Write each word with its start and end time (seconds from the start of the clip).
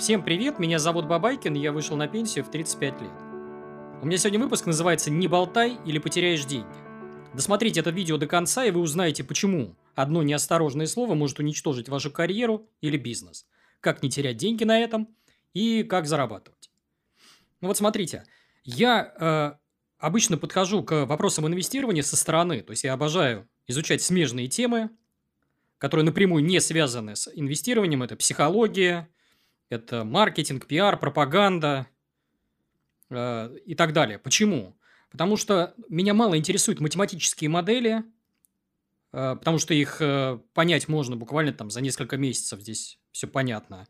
Всем 0.00 0.22
привет, 0.22 0.58
меня 0.58 0.78
зовут 0.78 1.04
Бабайкин, 1.04 1.52
я 1.52 1.72
вышел 1.72 1.94
на 1.94 2.08
пенсию 2.08 2.42
в 2.42 2.50
35 2.50 3.02
лет. 3.02 3.10
У 4.00 4.06
меня 4.06 4.16
сегодня 4.16 4.40
выпуск 4.40 4.64
называется 4.64 5.10
«Не 5.10 5.28
болтай 5.28 5.76
или 5.84 5.98
потеряешь 5.98 6.46
деньги». 6.46 6.74
Досмотрите 7.34 7.80
это 7.80 7.90
видео 7.90 8.16
до 8.16 8.26
конца, 8.26 8.64
и 8.64 8.70
вы 8.70 8.80
узнаете, 8.80 9.24
почему 9.24 9.76
одно 9.94 10.22
неосторожное 10.22 10.86
слово 10.86 11.12
может 11.12 11.38
уничтожить 11.38 11.90
вашу 11.90 12.10
карьеру 12.10 12.66
или 12.80 12.96
бизнес, 12.96 13.44
как 13.80 14.02
не 14.02 14.08
терять 14.08 14.38
деньги 14.38 14.64
на 14.64 14.80
этом 14.80 15.06
и 15.52 15.82
как 15.82 16.06
зарабатывать. 16.06 16.70
Ну 17.60 17.68
вот 17.68 17.76
смотрите, 17.76 18.24
я 18.64 19.12
э, 19.20 19.52
обычно 19.98 20.38
подхожу 20.38 20.82
к 20.82 21.04
вопросам 21.04 21.46
инвестирования 21.46 22.02
со 22.02 22.16
стороны, 22.16 22.62
то 22.62 22.70
есть 22.70 22.84
я 22.84 22.94
обожаю 22.94 23.46
изучать 23.66 24.00
смежные 24.00 24.48
темы, 24.48 24.88
которые 25.76 26.06
напрямую 26.06 26.42
не 26.42 26.58
связаны 26.58 27.16
с 27.16 27.30
инвестированием. 27.34 28.02
Это 28.02 28.16
психология, 28.16 29.10
это 29.70 30.04
маркетинг, 30.04 30.66
пиар, 30.66 30.98
пропаганда 30.98 31.86
э, 33.08 33.56
и 33.64 33.74
так 33.74 33.94
далее. 33.94 34.18
Почему? 34.18 34.76
Потому 35.10 35.36
что 35.36 35.74
меня 35.88 36.12
мало 36.12 36.36
интересуют 36.36 36.80
математические 36.80 37.48
модели, 37.48 38.04
э, 39.12 39.36
потому 39.36 39.58
что 39.58 39.72
их 39.72 39.96
э, 40.00 40.38
понять 40.52 40.88
можно 40.88 41.16
буквально 41.16 41.52
там 41.52 41.70
за 41.70 41.80
несколько 41.80 42.18
месяцев, 42.18 42.60
здесь 42.60 42.98
все 43.12 43.26
понятно. 43.26 43.86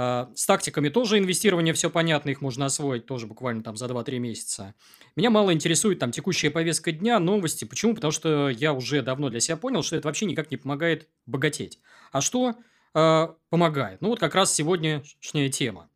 А, 0.00 0.30
с 0.36 0.46
тактиками 0.46 0.90
тоже 0.90 1.18
инвестирование 1.18 1.74
все 1.74 1.90
понятно, 1.90 2.30
их 2.30 2.40
можно 2.40 2.66
освоить 2.66 3.06
тоже 3.06 3.26
буквально 3.26 3.64
там 3.64 3.76
за 3.76 3.86
2-3 3.86 4.18
месяца. 4.18 4.74
Меня 5.16 5.28
мало 5.28 5.52
интересует 5.52 5.98
там 5.98 6.12
текущая 6.12 6.50
повестка 6.50 6.92
дня, 6.92 7.18
новости. 7.18 7.64
Почему? 7.64 7.94
Потому 7.94 8.12
что 8.12 8.48
я 8.48 8.72
уже 8.72 9.02
давно 9.02 9.28
для 9.28 9.40
себя 9.40 9.56
понял, 9.56 9.82
что 9.82 9.96
это 9.96 10.06
вообще 10.06 10.26
никак 10.26 10.52
не 10.52 10.56
помогает 10.56 11.08
богатеть. 11.26 11.80
А 12.12 12.20
что 12.20 12.54
э, 12.94 13.28
помогает? 13.50 14.00
Ну 14.00 14.08
вот 14.08 14.20
как 14.20 14.34
раз 14.34 14.54
сегодняшняя 14.54 15.48
тема. 15.48 15.88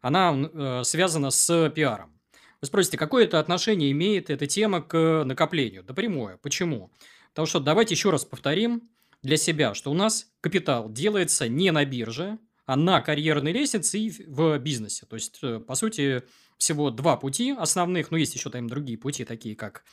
Она 0.00 0.34
э, 0.34 0.82
связана 0.84 1.30
с 1.30 1.70
пиаром. 1.70 2.14
Вы 2.60 2.66
спросите, 2.66 2.96
какое 2.96 3.24
это 3.24 3.40
отношение 3.40 3.90
имеет 3.92 4.30
эта 4.30 4.46
тема 4.46 4.80
к 4.80 5.24
накоплению? 5.24 5.82
Да 5.82 5.94
прямое. 5.94 6.38
Почему? 6.38 6.90
Потому 7.30 7.46
что 7.46 7.60
давайте 7.60 7.94
еще 7.94 8.10
раз 8.10 8.24
повторим 8.24 8.88
для 9.22 9.36
себя, 9.36 9.74
что 9.74 9.90
у 9.90 9.94
нас 9.94 10.28
капитал 10.40 10.90
делается 10.90 11.48
не 11.48 11.70
на 11.70 11.84
бирже, 11.84 12.38
а 12.66 12.76
на 12.76 13.00
карьерной 13.00 13.52
лестнице 13.52 13.98
и 13.98 14.10
в 14.26 14.58
бизнесе. 14.58 15.06
То 15.06 15.16
есть, 15.16 15.38
э, 15.42 15.60
по 15.60 15.74
сути, 15.74 16.22
всего 16.58 16.90
два 16.90 17.16
пути 17.16 17.54
основных, 17.58 18.10
но 18.10 18.16
есть 18.16 18.34
еще 18.34 18.50
там 18.50 18.68
другие 18.68 18.96
пути, 18.96 19.24
такие 19.24 19.56
как, 19.56 19.84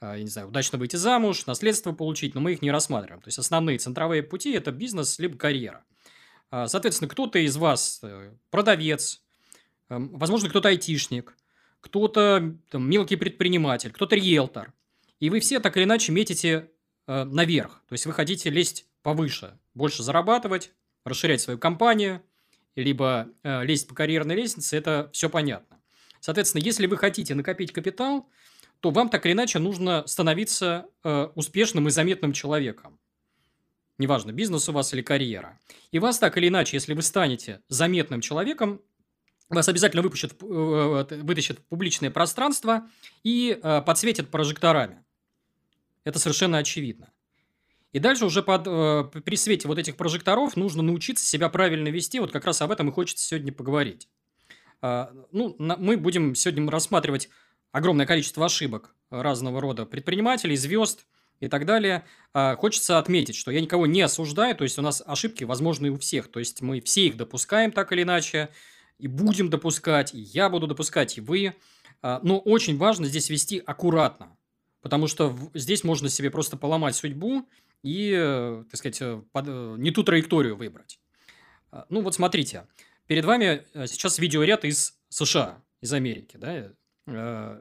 я 0.00 0.18
не 0.18 0.28
знаю, 0.28 0.48
удачно 0.48 0.78
выйти 0.78 0.96
замуж, 0.96 1.46
наследство 1.46 1.92
получить, 1.92 2.34
но 2.34 2.40
мы 2.40 2.52
их 2.52 2.62
не 2.62 2.70
рассматриваем. 2.70 3.20
То 3.20 3.28
есть, 3.28 3.38
основные 3.38 3.78
центровые 3.78 4.22
пути– 4.22 4.52
это 4.52 4.72
бизнес 4.72 5.18
либо 5.18 5.36
карьера. 5.36 5.84
А, 6.50 6.68
соответственно, 6.68 7.08
кто-то 7.08 7.38
из 7.38 7.56
вас 7.56 8.00
э, 8.02 8.32
продавец, 8.50 9.22
эм, 9.88 10.16
возможно, 10.16 10.48
кто-то 10.48 10.68
айтишник, 10.68 11.36
кто-то 11.80 12.56
мелкий 12.72 13.16
предприниматель, 13.16 13.92
кто-то 13.92 14.16
риэлтор. 14.16 14.72
И 15.20 15.30
вы 15.30 15.40
все 15.40 15.60
так 15.60 15.76
или 15.76 15.84
иначе 15.84 16.12
метите 16.12 16.70
наверх. 17.06 17.84
То 17.88 17.92
есть, 17.92 18.04
вы 18.04 18.12
хотите 18.12 18.50
лезть 18.50 18.86
повыше, 19.02 19.56
больше 19.74 20.02
зарабатывать, 20.02 20.72
расширять 21.04 21.40
свою 21.40 21.60
компанию, 21.60 22.22
либо 22.74 23.28
э, 23.42 23.64
лезть 23.64 23.88
по 23.88 23.94
карьерной 23.94 24.34
лестнице, 24.34 24.76
это 24.76 25.08
все 25.12 25.30
понятно. 25.30 25.80
Соответственно, 26.20 26.62
если 26.62 26.86
вы 26.86 26.96
хотите 26.96 27.34
накопить 27.34 27.72
капитал, 27.72 28.28
то 28.80 28.90
вам 28.90 29.08
так 29.08 29.24
или 29.24 29.32
иначе 29.32 29.58
нужно 29.58 30.04
становиться 30.06 30.86
э, 31.02 31.28
успешным 31.34 31.88
и 31.88 31.90
заметным 31.90 32.32
человеком. 32.32 32.98
Неважно, 33.98 34.32
бизнес 34.32 34.68
у 34.68 34.72
вас 34.72 34.92
или 34.92 35.02
карьера. 35.02 35.58
И 35.90 35.98
вас 35.98 36.18
так 36.18 36.36
или 36.36 36.48
иначе, 36.48 36.76
если 36.76 36.92
вы 36.92 37.02
станете 37.02 37.62
заметным 37.68 38.20
человеком, 38.20 38.82
вас 39.48 39.68
обязательно 39.68 40.02
выпущат, 40.02 40.34
э, 40.42 41.06
вытащат 41.22 41.60
в 41.60 41.64
публичное 41.64 42.10
пространство 42.10 42.88
и 43.22 43.58
э, 43.60 43.82
подсветят 43.82 44.28
прожекторами. 44.28 45.04
Это 46.04 46.18
совершенно 46.18 46.58
очевидно. 46.58 47.12
И 47.92 47.98
дальше 47.98 48.26
уже 48.26 48.42
под, 48.42 48.66
э, 48.66 49.20
при 49.24 49.36
свете 49.36 49.68
вот 49.68 49.78
этих 49.78 49.96
прожекторов 49.96 50.56
нужно 50.56 50.82
научиться 50.82 51.24
себя 51.24 51.48
правильно 51.48 51.88
вести. 51.88 52.20
Вот 52.20 52.32
как 52.32 52.44
раз 52.44 52.60
об 52.60 52.72
этом 52.72 52.88
и 52.88 52.92
хочется 52.92 53.24
сегодня 53.24 53.52
поговорить. 53.52 54.08
А, 54.82 55.10
ну, 55.32 55.56
мы 55.58 55.96
будем 55.96 56.34
сегодня 56.34 56.70
рассматривать 56.70 57.30
огромное 57.72 58.04
количество 58.04 58.44
ошибок 58.44 58.94
разного 59.10 59.60
рода 59.60 59.86
предпринимателей, 59.86 60.56
звезд 60.56 61.06
и 61.40 61.48
так 61.48 61.66
далее. 61.66 62.04
А, 62.32 62.56
хочется 62.56 62.98
отметить, 62.98 63.36
что 63.36 63.50
я 63.50 63.60
никого 63.60 63.86
не 63.86 64.02
осуждаю, 64.02 64.56
то 64.56 64.64
есть 64.64 64.78
у 64.78 64.82
нас 64.82 65.02
ошибки 65.04 65.44
возможны 65.44 65.90
у 65.90 65.98
всех, 65.98 66.28
то 66.28 66.38
есть 66.38 66.62
мы 66.62 66.80
все 66.80 67.06
их 67.06 67.16
допускаем 67.16 67.72
так 67.72 67.92
или 67.92 68.02
иначе, 68.02 68.50
и 68.98 69.08
будем 69.08 69.50
допускать, 69.50 70.14
и 70.14 70.20
я 70.20 70.48
буду 70.48 70.66
допускать, 70.66 71.18
и 71.18 71.20
вы. 71.20 71.54
А, 72.02 72.20
но 72.22 72.38
очень 72.38 72.76
важно 72.76 73.06
здесь 73.06 73.30
вести 73.30 73.62
аккуратно, 73.64 74.36
потому 74.80 75.06
что 75.06 75.36
здесь 75.54 75.84
можно 75.84 76.08
себе 76.08 76.30
просто 76.30 76.56
поломать 76.56 76.96
судьбу, 76.96 77.46
и, 77.82 78.12
э, 78.16 78.64
так 78.70 78.78
сказать, 78.78 79.00
э, 79.00 79.22
э, 79.32 79.76
не 79.78 79.90
ту 79.92 80.02
траекторию 80.02 80.56
выбрать. 80.56 80.98
А, 81.70 81.86
ну, 81.88 82.00
вот 82.00 82.14
смотрите, 82.14 82.66
перед 83.06 83.24
вами 83.24 83.64
сейчас 83.86 84.18
видеоряд 84.18 84.64
из 84.64 84.98
США, 85.08 85.62
из 85.80 85.92
Америки, 85.92 86.36
да, 86.36 87.60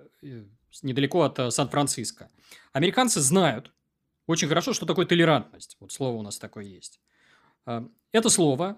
недалеко 0.84 1.22
от 1.24 1.54
Сан-Франциско. 1.54 2.30
Американцы 2.74 3.22
знают 3.22 3.72
очень 4.28 4.48
хорошо, 4.48 4.74
что 4.74 4.86
такое 4.86 5.06
толерантность. 5.06 5.78
Вот 5.80 5.92
слово 5.92 6.18
у 6.18 6.22
нас 6.22 6.38
такое 6.38 6.66
есть. 6.66 7.00
А, 7.66 7.88
это 8.12 8.30
слово 8.30 8.78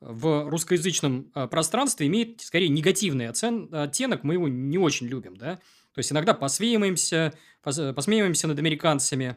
в 0.00 0.48
русскоязычном 0.50 1.30
пространстве 1.50 2.06
имеет 2.08 2.42
скорее 2.42 2.68
негативный 2.68 3.28
оттенок, 3.28 4.22
мы 4.22 4.34
его 4.34 4.48
не 4.48 4.76
очень 4.76 5.06
любим, 5.06 5.36
да. 5.36 5.56
То 5.94 6.00
есть 6.00 6.12
иногда 6.12 6.34
посмеиваемся, 6.34 7.32
посмеиваемся 7.62 8.48
над 8.48 8.58
американцами, 8.58 9.36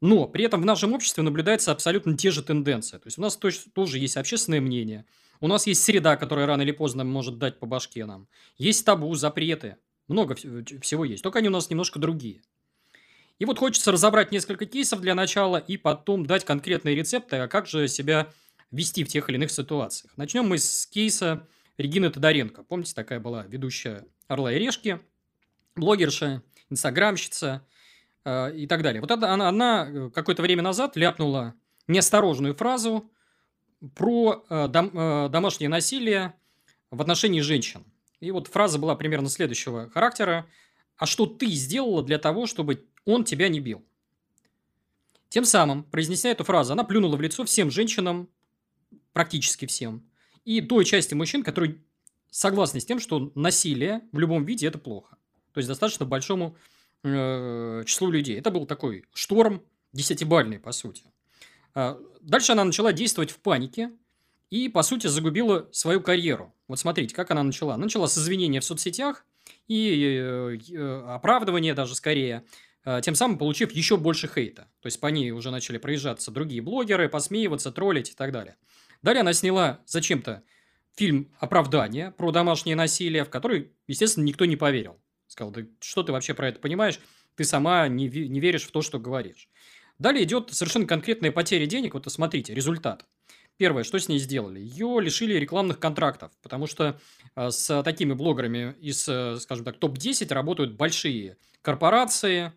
но 0.00 0.26
при 0.26 0.44
этом 0.44 0.62
в 0.62 0.64
нашем 0.64 0.92
обществе 0.94 1.22
наблюдаются 1.22 1.70
абсолютно 1.70 2.16
те 2.16 2.30
же 2.30 2.42
тенденции. 2.42 2.96
То 2.96 3.06
есть 3.06 3.18
у 3.18 3.22
нас 3.22 3.36
тоже 3.36 3.98
есть 3.98 4.16
общественное 4.16 4.60
мнение, 4.60 5.04
у 5.40 5.46
нас 5.46 5.66
есть 5.68 5.84
среда, 5.84 6.16
которая 6.16 6.46
рано 6.46 6.62
или 6.62 6.72
поздно 6.72 7.04
может 7.04 7.38
дать 7.38 7.60
по 7.60 7.66
башке 7.66 8.04
нам. 8.06 8.26
Есть 8.56 8.84
табу, 8.84 9.14
запреты. 9.14 9.76
Много 10.08 10.34
всего 10.34 11.04
есть. 11.04 11.22
Только 11.22 11.38
они 11.38 11.48
у 11.48 11.52
нас 11.52 11.70
немножко 11.70 11.98
другие. 11.98 12.42
И 13.38 13.44
вот 13.44 13.58
хочется 13.58 13.92
разобрать 13.92 14.32
несколько 14.32 14.66
кейсов 14.66 15.00
для 15.00 15.14
начала 15.14 15.58
и 15.58 15.76
потом 15.76 16.26
дать 16.26 16.44
конкретные 16.44 16.96
рецепты, 16.96 17.36
а 17.36 17.48
как 17.48 17.66
же 17.66 17.86
себя 17.86 18.28
вести 18.72 19.04
в 19.04 19.08
тех 19.08 19.28
или 19.28 19.36
иных 19.36 19.50
ситуациях. 19.50 20.12
Начнем 20.16 20.46
мы 20.46 20.58
с 20.58 20.86
кейса 20.86 21.46
Регины 21.76 22.10
Тодоренко. 22.10 22.64
Помните, 22.64 22.94
такая 22.94 23.20
была 23.20 23.44
ведущая 23.44 24.04
«Орла 24.26 24.52
и 24.52 24.58
решки», 24.58 25.00
блогерша, 25.76 26.42
инстаграмщица– 26.68 27.64
Э, 28.28 28.52
и 28.54 28.66
так 28.66 28.82
далее. 28.82 29.00
Вот 29.00 29.10
это 29.10 29.32
она, 29.32 29.48
она 29.48 29.88
э, 29.88 30.10
какое-то 30.10 30.42
время 30.42 30.62
назад 30.62 30.96
ляпнула 30.96 31.54
неосторожную 31.86 32.54
фразу 32.54 33.10
про 33.94 34.44
э, 34.50 34.68
дом, 34.68 34.90
домашнее 35.30 35.70
насилие 35.70 36.34
в 36.90 37.00
отношении 37.00 37.40
женщин. 37.40 37.84
И 38.20 38.30
вот 38.30 38.48
фраза 38.48 38.78
была 38.78 38.96
примерно 38.96 39.28
следующего 39.28 39.90
характера. 39.90 40.46
«А 40.96 41.06
что 41.06 41.26
ты 41.26 41.46
сделала 41.46 42.02
для 42.02 42.18
того, 42.18 42.46
чтобы 42.46 42.86
он 43.04 43.24
тебя 43.24 43.48
не 43.48 43.60
бил?» 43.60 43.84
Тем 45.28 45.44
самым, 45.44 45.84
произнеся 45.84 46.30
эту 46.30 46.44
фразу, 46.44 46.72
она 46.72 46.84
плюнула 46.84 47.16
в 47.16 47.20
лицо 47.20 47.44
всем 47.44 47.70
женщинам, 47.70 48.28
практически 49.12 49.66
всем, 49.66 50.08
и 50.44 50.60
той 50.60 50.84
части 50.84 51.14
мужчин, 51.14 51.42
которые 51.42 51.82
согласны 52.30 52.80
с 52.80 52.84
тем, 52.84 52.98
что 52.98 53.30
насилие 53.34 54.02
в 54.12 54.18
любом 54.18 54.44
виде– 54.44 54.66
это 54.68 54.78
плохо. 54.78 55.16
То 55.52 55.58
есть, 55.58 55.68
достаточно 55.68 56.06
большому 56.06 56.56
э, 57.02 57.82
числу 57.86 58.10
людей. 58.10 58.38
Это 58.38 58.50
был 58.50 58.66
такой 58.66 59.04
шторм 59.12 59.62
десятибальный, 59.92 60.58
по 60.58 60.72
сути. 60.72 61.04
А 61.74 61.98
дальше 62.20 62.52
она 62.52 62.64
начала 62.64 62.92
действовать 62.92 63.30
в 63.30 63.38
панике 63.38 63.90
и, 64.50 64.68
по 64.68 64.82
сути, 64.82 65.06
загубила 65.06 65.68
свою 65.72 66.00
карьеру. 66.00 66.54
Вот 66.68 66.78
смотрите, 66.78 67.14
как 67.14 67.30
она 67.30 67.42
начала. 67.42 67.76
Начала 67.76 68.06
с 68.06 68.18
извинения 68.18 68.60
в 68.60 68.64
соцсетях 68.64 69.24
и 69.66 70.18
э, 70.20 70.58
э, 70.70 71.02
оправдывания 71.08 71.74
даже 71.74 71.94
скорее, 71.94 72.44
э, 72.84 73.00
тем 73.02 73.14
самым 73.14 73.38
получив 73.38 73.72
еще 73.72 73.96
больше 73.96 74.28
хейта. 74.28 74.68
То 74.80 74.86
есть, 74.86 75.00
по 75.00 75.06
ней 75.06 75.30
уже 75.30 75.50
начали 75.50 75.78
проезжаться 75.78 76.30
другие 76.30 76.60
блогеры, 76.60 77.08
посмеиваться, 77.08 77.72
троллить 77.72 78.10
и 78.10 78.14
так 78.14 78.32
далее. 78.32 78.56
Далее 79.02 79.22
она 79.22 79.32
сняла 79.32 79.80
зачем-то 79.86 80.42
фильм 80.94 81.32
«Оправдание» 81.38 82.10
про 82.10 82.32
домашнее 82.32 82.76
насилие, 82.76 83.24
в 83.24 83.30
который, 83.30 83.72
естественно, 83.86 84.24
никто 84.24 84.44
не 84.44 84.56
поверил. 84.56 85.00
Сказал, 85.26 85.52
да 85.52 85.62
что 85.80 86.02
ты 86.02 86.12
вообще 86.12 86.34
про 86.34 86.48
это 86.48 86.60
понимаешь? 86.60 87.00
Ты 87.36 87.44
сама 87.44 87.88
не, 87.88 88.08
не 88.08 88.40
веришь 88.40 88.64
в 88.64 88.72
то, 88.72 88.82
что 88.82 88.98
говоришь. 88.98 89.48
Далее 89.98 90.24
идет 90.24 90.52
совершенно 90.52 90.86
конкретная 90.86 91.32
потеря 91.32 91.66
денег. 91.66 91.94
Вот 91.94 92.10
смотрите, 92.10 92.52
результат. 92.52 93.06
Первое, 93.58 93.82
что 93.82 93.98
с 93.98 94.08
ней 94.08 94.20
сделали? 94.20 94.60
Ее 94.60 95.00
лишили 95.00 95.34
рекламных 95.34 95.80
контрактов, 95.80 96.30
потому 96.42 96.68
что 96.68 97.00
э, 97.34 97.50
с 97.50 97.82
такими 97.82 98.12
блогерами 98.12 98.76
из, 98.80 99.08
э, 99.08 99.36
скажем 99.40 99.64
так, 99.64 99.78
топ-10 99.78 100.32
работают 100.32 100.76
большие 100.76 101.36
корпорации, 101.60 102.52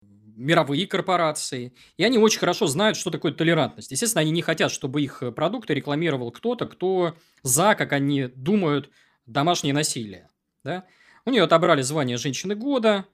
мировые 0.00 0.86
корпорации, 0.86 1.74
и 1.98 2.04
они 2.04 2.16
очень 2.16 2.38
хорошо 2.38 2.66
знают, 2.66 2.96
что 2.96 3.10
такое 3.10 3.32
толерантность. 3.32 3.90
Естественно, 3.90 4.22
они 4.22 4.30
не 4.30 4.40
хотят, 4.40 4.72
чтобы 4.72 5.02
их 5.02 5.22
продукты 5.36 5.74
рекламировал 5.74 6.30
кто-то, 6.30 6.64
кто 6.66 7.16
за, 7.42 7.74
как 7.74 7.92
они 7.92 8.28
думают, 8.28 8.88
домашнее 9.26 9.74
насилие. 9.74 10.30
Да? 10.64 10.84
У 11.26 11.30
нее 11.30 11.42
отобрали 11.42 11.82
звание 11.82 12.16
женщины 12.16 12.54
года, 12.54 13.04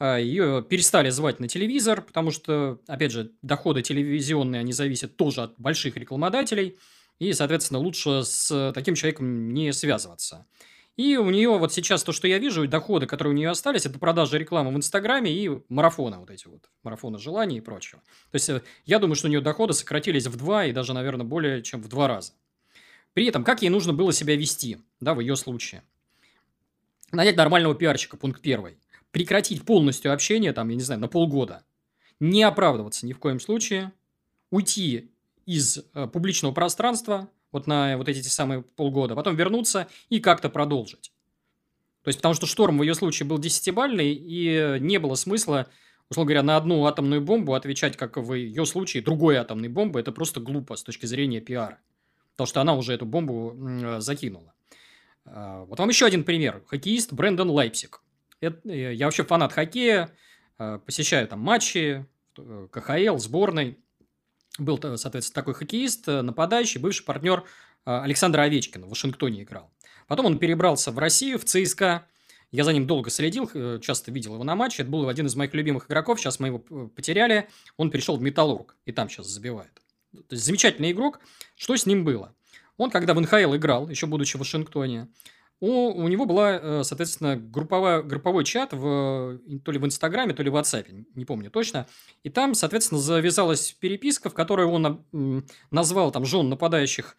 ее 0.00 0.64
перестали 0.68 1.10
звать 1.10 1.40
на 1.40 1.48
телевизор, 1.48 2.00
потому 2.02 2.30
что, 2.30 2.80
опять 2.86 3.12
же, 3.12 3.32
доходы 3.42 3.82
телевизионные, 3.82 4.60
они 4.60 4.72
зависят 4.72 5.16
тоже 5.16 5.42
от 5.42 5.58
больших 5.58 5.96
рекламодателей, 5.96 6.78
и, 7.18 7.34
соответственно, 7.34 7.80
лучше 7.80 8.22
с 8.24 8.72
таким 8.74 8.94
человеком 8.94 9.52
не 9.52 9.72
связываться. 9.72 10.46
И 10.96 11.16
у 11.16 11.30
нее 11.30 11.50
вот 11.56 11.72
сейчас 11.72 12.02
то, 12.02 12.12
что 12.12 12.26
я 12.26 12.38
вижу, 12.38 12.66
доходы, 12.66 13.06
которые 13.06 13.32
у 13.32 13.36
нее 13.36 13.50
остались, 13.50 13.86
это 13.86 13.98
продажа 13.98 14.38
рекламы 14.38 14.72
в 14.72 14.76
Инстаграме 14.76 15.32
и 15.32 15.50
марафоны 15.68 16.18
вот 16.18 16.30
эти 16.30 16.46
вот, 16.46 16.70
марафоны 16.82 17.18
желаний 17.18 17.58
и 17.58 17.60
прочего. 17.60 18.02
То 18.30 18.36
есть, 18.36 18.48
э, 18.48 18.62
я 18.86 18.98
думаю, 18.98 19.16
что 19.16 19.26
у 19.26 19.30
нее 19.30 19.40
доходы 19.40 19.72
сократились 19.72 20.26
в 20.26 20.36
два 20.36 20.66
и 20.66 20.72
даже, 20.72 20.92
наверное, 20.92 21.24
более 21.24 21.62
чем 21.62 21.82
в 21.82 21.88
два 21.88 22.08
раза. 22.08 22.32
При 23.12 23.26
этом, 23.26 23.44
как 23.44 23.62
ей 23.62 23.68
нужно 23.68 23.92
было 23.92 24.12
себя 24.12 24.36
вести, 24.36 24.78
да, 25.00 25.14
в 25.14 25.20
ее 25.20 25.36
случае? 25.36 25.82
Нанять 27.12 27.36
нормального 27.36 27.74
пиарщика, 27.74 28.16
пункт 28.16 28.40
первый– 28.40 28.78
прекратить 29.10 29.64
полностью 29.64 30.12
общение, 30.12 30.52
там, 30.52 30.68
я 30.68 30.76
не 30.76 30.82
знаю, 30.82 31.00
на 31.00 31.08
полгода, 31.08 31.64
не 32.20 32.42
оправдываться 32.42 33.06
ни 33.06 33.12
в 33.12 33.18
коем 33.18 33.40
случае, 33.40 33.92
уйти 34.50 35.10
из 35.46 35.84
э, 35.94 36.06
публичного 36.06 36.52
пространства 36.52 37.28
вот 37.52 37.66
на 37.66 37.96
вот 37.96 38.08
эти 38.08 38.26
самые 38.28 38.62
полгода, 38.62 39.14
потом 39.14 39.36
вернуться 39.36 39.88
и 40.08 40.20
как-то 40.20 40.48
продолжить. 40.48 41.12
То 42.02 42.08
есть, 42.08 42.18
потому 42.18 42.34
что 42.34 42.46
шторм 42.46 42.78
в 42.78 42.82
ее 42.82 42.94
случае 42.94 43.26
был 43.26 43.38
десятибальный, 43.38 44.12
и 44.14 44.78
не 44.80 44.98
было 44.98 45.16
смысла, 45.16 45.66
условно 46.08 46.28
говоря, 46.28 46.42
на 46.42 46.56
одну 46.56 46.84
атомную 46.86 47.20
бомбу 47.20 47.54
отвечать, 47.54 47.96
как 47.96 48.16
в 48.16 48.34
ее 48.34 48.64
случае, 48.64 49.02
другой 49.02 49.36
атомной 49.36 49.68
бомбы. 49.68 50.00
Это 50.00 50.12
просто 50.12 50.40
глупо 50.40 50.76
с 50.76 50.82
точки 50.82 51.06
зрения 51.06 51.40
пиара. 51.40 51.78
Потому 52.32 52.46
что 52.46 52.60
она 52.62 52.74
уже 52.74 52.94
эту 52.94 53.04
бомбу 53.04 53.54
э, 53.54 54.00
закинула. 54.00 54.54
А, 55.26 55.64
вот 55.64 55.78
вам 55.78 55.88
еще 55.88 56.06
один 56.06 56.24
пример. 56.24 56.62
Хоккеист 56.66 57.12
Брэндон 57.12 57.50
Лайпсик. 57.50 57.99
Э, 58.40 58.50
я 58.64 59.06
вообще 59.06 59.24
фанат 59.24 59.52
хоккея, 59.52 60.10
э, 60.58 60.78
посещаю 60.84 61.28
там 61.28 61.40
матчи, 61.40 62.06
э, 62.36 62.68
КХЛ, 62.70 63.18
сборной. 63.18 63.78
Был, 64.58 64.78
соответственно, 64.96 65.34
такой 65.34 65.54
хоккеист, 65.54 66.06
нападающий, 66.08 66.80
бывший 66.80 67.04
партнер 67.04 67.44
Александра 67.84 68.42
Овечкина 68.42 68.84
в 68.84 68.90
Вашингтоне 68.90 69.44
играл. 69.44 69.72
Потом 70.06 70.26
он 70.26 70.38
перебрался 70.38 70.90
в 70.90 70.98
Россию, 70.98 71.38
в 71.38 71.44
ЦСКА. 71.44 72.06
Я 72.50 72.64
за 72.64 72.72
ним 72.72 72.86
долго 72.86 73.10
следил, 73.10 73.48
часто 73.80 74.10
видел 74.10 74.34
его 74.34 74.44
на 74.44 74.56
матче. 74.56 74.82
Это 74.82 74.90
был 74.90 75.08
один 75.08 75.26
из 75.26 75.36
моих 75.36 75.54
любимых 75.54 75.86
игроков. 75.86 76.20
Сейчас 76.20 76.40
мы 76.40 76.48
его 76.48 76.58
потеряли. 76.58 77.48
Он 77.76 77.90
перешел 77.90 78.16
в 78.16 78.22
Металлург 78.22 78.76
и 78.84 78.92
там 78.92 79.08
сейчас 79.08 79.28
забивает. 79.28 79.72
То 80.12 80.34
есть, 80.34 80.44
замечательный 80.44 80.90
игрок. 80.90 81.20
Что 81.54 81.76
с 81.76 81.86
ним 81.86 82.04
было? 82.04 82.34
Он, 82.76 82.90
когда 82.90 83.14
в 83.14 83.20
НХЛ 83.20 83.54
играл, 83.54 83.88
еще 83.88 84.08
будучи 84.08 84.36
в 84.36 84.40
Вашингтоне, 84.40 85.08
у, 85.60 85.90
у 85.92 86.08
него 86.08 86.24
была, 86.24 86.52
э, 86.52 86.82
соответственно, 86.84 87.36
групповая, 87.36 88.02
групповой 88.02 88.44
чат 88.44 88.72
в, 88.72 89.38
то 89.62 89.72
ли 89.72 89.78
в 89.78 89.84
Инстаграме, 89.84 90.32
то 90.32 90.42
ли 90.42 90.48
в 90.50 90.56
WhatsApp, 90.56 91.04
не 91.14 91.24
помню 91.26 91.50
точно. 91.50 91.86
И 92.22 92.30
там, 92.30 92.54
соответственно, 92.54 93.00
завязалась 93.00 93.72
переписка, 93.72 94.30
в 94.30 94.34
которой 94.34 94.66
он 94.66 95.04
назвал 95.70 96.12
там 96.12 96.24
жен 96.24 96.48
нападающих, 96.48 97.16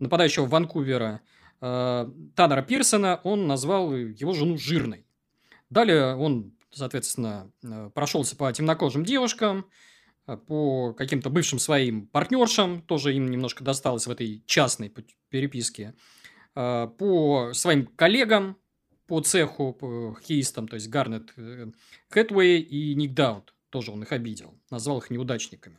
нападающего 0.00 0.46
Ванкувера 0.46 1.20
э, 1.60 2.10
Таннера 2.34 2.62
Пирсона, 2.62 3.20
он 3.22 3.46
назвал 3.46 3.94
его 3.94 4.34
жену 4.34 4.58
жирной. 4.58 5.06
Далее 5.70 6.16
он, 6.16 6.52
соответственно, 6.72 7.52
э, 7.62 7.90
прошелся 7.94 8.34
по 8.34 8.52
темнокожим 8.52 9.04
девушкам, 9.04 9.66
по 10.46 10.94
каким-то 10.94 11.28
бывшим 11.28 11.58
своим 11.58 12.06
партнершам, 12.06 12.80
тоже 12.82 13.14
им 13.14 13.30
немножко 13.30 13.62
досталось 13.62 14.06
в 14.06 14.10
этой 14.10 14.42
частной 14.46 14.92
переписке. 15.28 15.94
А, 16.54 16.86
по 16.86 17.52
своим 17.52 17.86
коллегам 17.86 18.56
по 19.06 19.20
цеху, 19.20 19.72
по 19.72 20.14
хоккеистам, 20.14 20.66
то 20.66 20.74
есть 20.74 20.88
Гарнет 20.88 21.32
э, 21.36 21.66
Хэтуэй 22.08 22.60
и 22.60 22.94
Ник 22.94 23.12
Даут. 23.12 23.54
Тоже 23.70 23.90
он 23.90 24.02
их 24.02 24.12
обидел, 24.12 24.54
назвал 24.70 24.98
их 24.98 25.10
неудачниками. 25.10 25.78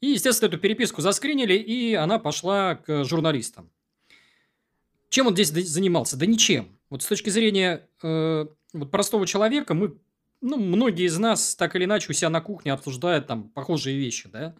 И, 0.00 0.08
естественно, 0.08 0.48
эту 0.48 0.58
переписку 0.58 1.00
заскринили, 1.00 1.54
и 1.54 1.94
она 1.94 2.18
пошла 2.18 2.76
к 2.76 3.04
журналистам. 3.04 3.70
Чем 5.08 5.26
он 5.26 5.34
здесь 5.34 5.48
занимался? 5.48 6.16
Да 6.16 6.26
ничем. 6.26 6.78
Вот 6.88 7.02
с 7.02 7.06
точки 7.06 7.30
зрения 7.30 7.88
э, 8.02 8.46
вот 8.72 8.90
простого 8.90 9.26
человека, 9.26 9.74
мы, 9.74 9.98
ну, 10.40 10.56
многие 10.56 11.06
из 11.06 11.18
нас 11.18 11.56
так 11.56 11.74
или 11.76 11.84
иначе 11.84 12.10
у 12.10 12.14
себя 12.14 12.30
на 12.30 12.40
кухне 12.40 12.72
обсуждают 12.72 13.26
там 13.26 13.50
похожие 13.50 13.98
вещи, 13.98 14.28
да. 14.28 14.54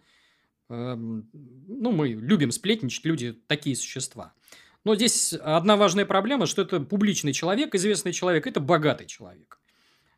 Э, 0.69 0.95
ну, 0.95 1.91
мы 1.91 2.09
любим 2.09 2.51
сплетничать, 2.51 3.05
люди 3.05 3.31
такие 3.47 3.75
существа. 3.75 4.33
Но 4.87 4.95
здесь 4.95 5.33
одна 5.33 5.75
важная 5.75 6.05
проблема, 6.05 6.45
что 6.45 6.61
это 6.61 6.79
публичный 6.79 7.33
человек, 7.33 7.75
известный 7.75 8.13
человек, 8.13 8.47
это 8.47 8.61
богатый 8.61 9.05
человек. 9.05 9.59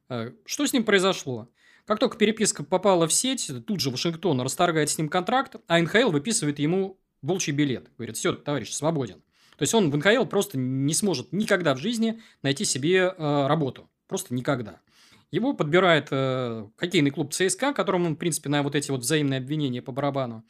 Э, 0.10 0.32
что 0.46 0.68
с 0.68 0.74
ним 0.74 0.84
произошло? 0.84 1.50
Как 1.86 1.98
только 1.98 2.20
переписка 2.20 2.64
попала 2.64 3.08
в 3.08 3.12
сеть, 3.12 3.52
тут 3.66 3.80
же 3.80 3.90
Вашингтон 3.90 4.40
расторгает 4.42 4.92
с 4.92 4.98
ним 5.00 5.10
контракт, 5.10 5.56
а 5.66 5.82
НХЛ 5.82 6.12
выписывает 6.12 6.60
ему 6.60 7.00
волчий 7.24 7.52
билет. 7.52 7.90
Говорит, 7.98 8.16
все, 8.16 8.32
товарищ, 8.34 8.70
свободен. 8.72 9.24
То 9.58 9.64
есть, 9.64 9.74
он 9.74 9.90
в 9.90 9.98
НХЛ 9.98 10.26
просто 10.26 10.60
не 10.60 10.94
сможет 10.94 11.34
никогда 11.34 11.74
в 11.74 11.80
жизни 11.80 12.22
найти 12.44 12.64
себе 12.64 13.12
э, 13.18 13.48
работу. 13.48 13.90
Просто 14.06 14.36
никогда. 14.36 14.82
Его 15.32 15.54
подбирает 15.54 16.10
э, 16.12 16.68
хоккейный 16.78 17.10
клуб 17.10 17.34
ЦСКА, 17.34 17.74
которому 17.74 18.12
в 18.12 18.18
принципе, 18.18 18.50
на 18.50 18.62
вот 18.62 18.76
эти 18.76 18.92
вот 18.92 19.02
взаимные 19.02 19.40
обвинения 19.40 19.82
по 19.82 19.92
барабану. 19.92 20.46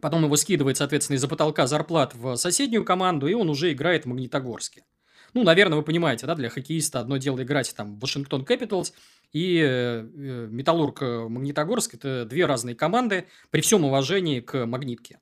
Потом 0.00 0.24
его 0.24 0.36
скидывает, 0.36 0.76
соответственно, 0.76 1.16
из-за 1.16 1.28
потолка 1.28 1.66
зарплат 1.66 2.14
в 2.14 2.36
соседнюю 2.36 2.84
команду, 2.84 3.26
и 3.26 3.34
он 3.34 3.48
уже 3.50 3.72
играет 3.72 4.04
в 4.04 4.08
Магнитогорске. 4.08 4.84
Ну, 5.32 5.44
наверное, 5.44 5.76
вы 5.76 5.84
понимаете, 5.84 6.26
да, 6.26 6.34
для 6.34 6.48
хоккеиста 6.48 7.00
одно 7.00 7.16
дело 7.16 7.42
играть 7.42 7.72
там 7.76 7.96
в 7.96 8.00
Вашингтон 8.00 8.44
Капиталс 8.44 8.92
и 9.32 9.58
э, 9.58 10.02
э 10.02 10.48
Металлург 10.50 11.02
э, 11.02 11.28
Магнитогорск– 11.28 11.94
это 11.96 12.24
две 12.24 12.46
разные 12.46 12.74
команды 12.74 13.26
при 13.50 13.60
всем 13.60 13.84
уважении 13.84 14.40
к 14.40 14.66
Магнитке. 14.66 15.20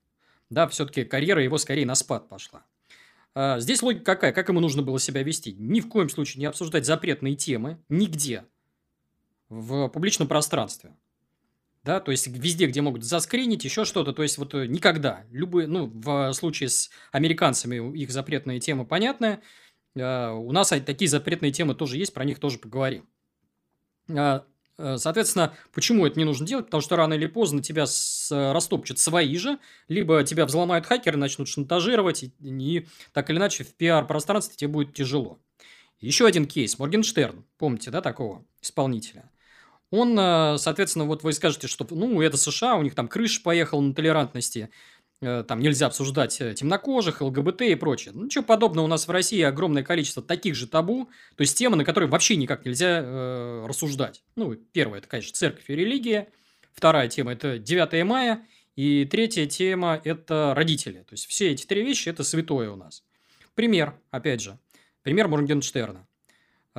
Да, 0.48 0.66
все-таки 0.66 1.04
карьера 1.04 1.42
его 1.42 1.58
скорее 1.58 1.84
на 1.84 1.94
спад 1.94 2.28
пошла. 2.28 2.64
А 3.34 3.60
здесь 3.60 3.82
логика 3.82 4.04
какая? 4.04 4.32
Как 4.32 4.48
ему 4.48 4.60
нужно 4.60 4.82
было 4.82 4.98
себя 4.98 5.22
вести? 5.22 5.52
Ни 5.52 5.80
в 5.80 5.88
коем 5.88 6.08
случае 6.08 6.40
не 6.40 6.46
обсуждать 6.46 6.86
запретные 6.86 7.36
темы 7.36 7.78
нигде 7.90 8.44
в 9.50 9.88
публичном 9.88 10.26
пространстве 10.26 10.96
да, 11.88 12.00
то 12.00 12.10
есть 12.10 12.26
везде, 12.26 12.66
где 12.66 12.82
могут 12.82 13.02
заскринить, 13.02 13.64
еще 13.64 13.86
что-то, 13.86 14.12
то 14.12 14.22
есть 14.22 14.36
вот 14.36 14.52
э, 14.52 14.66
никогда, 14.66 15.24
любые, 15.30 15.66
ну, 15.66 15.86
в 15.86 16.34
случае 16.34 16.68
с 16.68 16.90
американцами 17.12 17.96
их 17.96 18.10
запретные 18.10 18.60
темы 18.60 18.84
понятны, 18.84 19.40
а, 19.98 20.34
у 20.34 20.52
нас 20.52 20.68
такие 20.68 21.08
запретные 21.08 21.50
темы 21.50 21.74
тоже 21.74 21.96
есть, 21.96 22.12
про 22.12 22.26
них 22.26 22.40
тоже 22.40 22.58
поговорим. 22.58 23.08
А, 24.14 24.44
э, 24.76 24.98
соответственно, 24.98 25.54
почему 25.72 26.06
это 26.06 26.18
не 26.18 26.26
нужно 26.26 26.46
делать? 26.46 26.66
Потому 26.66 26.82
что 26.82 26.94
рано 26.96 27.14
или 27.14 27.26
поздно 27.26 27.62
тебя 27.62 27.86
с, 27.86 28.30
растопчут 28.52 28.98
свои 28.98 29.34
же, 29.38 29.58
либо 29.88 30.22
тебя 30.24 30.44
взломают 30.44 30.84
хакеры, 30.84 31.16
начнут 31.16 31.48
шантажировать, 31.48 32.22
и, 32.22 32.32
и 32.42 32.86
так 33.14 33.30
или 33.30 33.38
иначе 33.38 33.64
в 33.64 33.72
пиар-пространстве 33.72 34.58
тебе 34.58 34.68
будет 34.68 34.92
тяжело. 34.92 35.38
Еще 36.00 36.26
один 36.26 36.44
кейс. 36.44 36.78
Моргенштерн. 36.78 37.46
Помните, 37.56 37.90
да, 37.90 38.02
такого 38.02 38.44
исполнителя? 38.60 39.30
Он, 39.90 40.18
э, 40.18 40.58
соответственно, 40.58 41.06
вот 41.06 41.22
вы 41.22 41.32
скажете, 41.32 41.66
что, 41.66 41.86
ну, 41.90 42.20
это 42.20 42.36
США, 42.36 42.76
у 42.76 42.82
них 42.82 42.94
там 42.94 43.08
крыша 43.08 43.40
поехала 43.42 43.80
на 43.80 43.94
толерантности, 43.94 44.70
э, 45.20 45.44
там 45.46 45.60
нельзя 45.60 45.86
обсуждать 45.86 46.40
э, 46.40 46.54
темнокожих, 46.54 47.20
ЛГБТ 47.20 47.62
и 47.62 47.74
прочее. 47.74 48.12
Ну, 48.14 48.24
ничего 48.24 48.44
подобного, 48.44 48.84
у 48.84 48.88
нас 48.88 49.08
в 49.08 49.10
России 49.10 49.40
огромное 49.42 49.82
количество 49.82 50.22
таких 50.22 50.54
же 50.54 50.66
табу, 50.66 51.08
то 51.36 51.40
есть 51.40 51.56
темы, 51.56 51.76
на 51.76 51.84
которые 51.84 52.10
вообще 52.10 52.36
никак 52.36 52.64
нельзя 52.64 53.00
э, 53.02 53.66
рассуждать. 53.66 54.22
Ну, 54.36 54.54
первое, 54.54 54.98
это, 54.98 55.08
конечно, 55.08 55.34
церковь 55.34 55.64
и 55.68 55.74
религия, 55.74 56.28
вторая 56.72 57.08
тема– 57.08 57.32
это 57.34 57.58
9 57.58 58.04
мая, 58.04 58.46
и 58.76 59.04
третья 59.06 59.46
тема– 59.46 60.00
это 60.04 60.52
родители. 60.54 60.98
То 60.98 61.12
есть, 61.12 61.26
все 61.26 61.50
эти 61.50 61.66
три 61.66 61.82
вещи– 61.82 62.08
это 62.10 62.24
святое 62.24 62.70
у 62.70 62.76
нас. 62.76 63.02
Пример, 63.54 63.94
опять 64.10 64.40
же, 64.40 64.58
пример 65.02 65.28
Моргенштерна. 65.28 66.07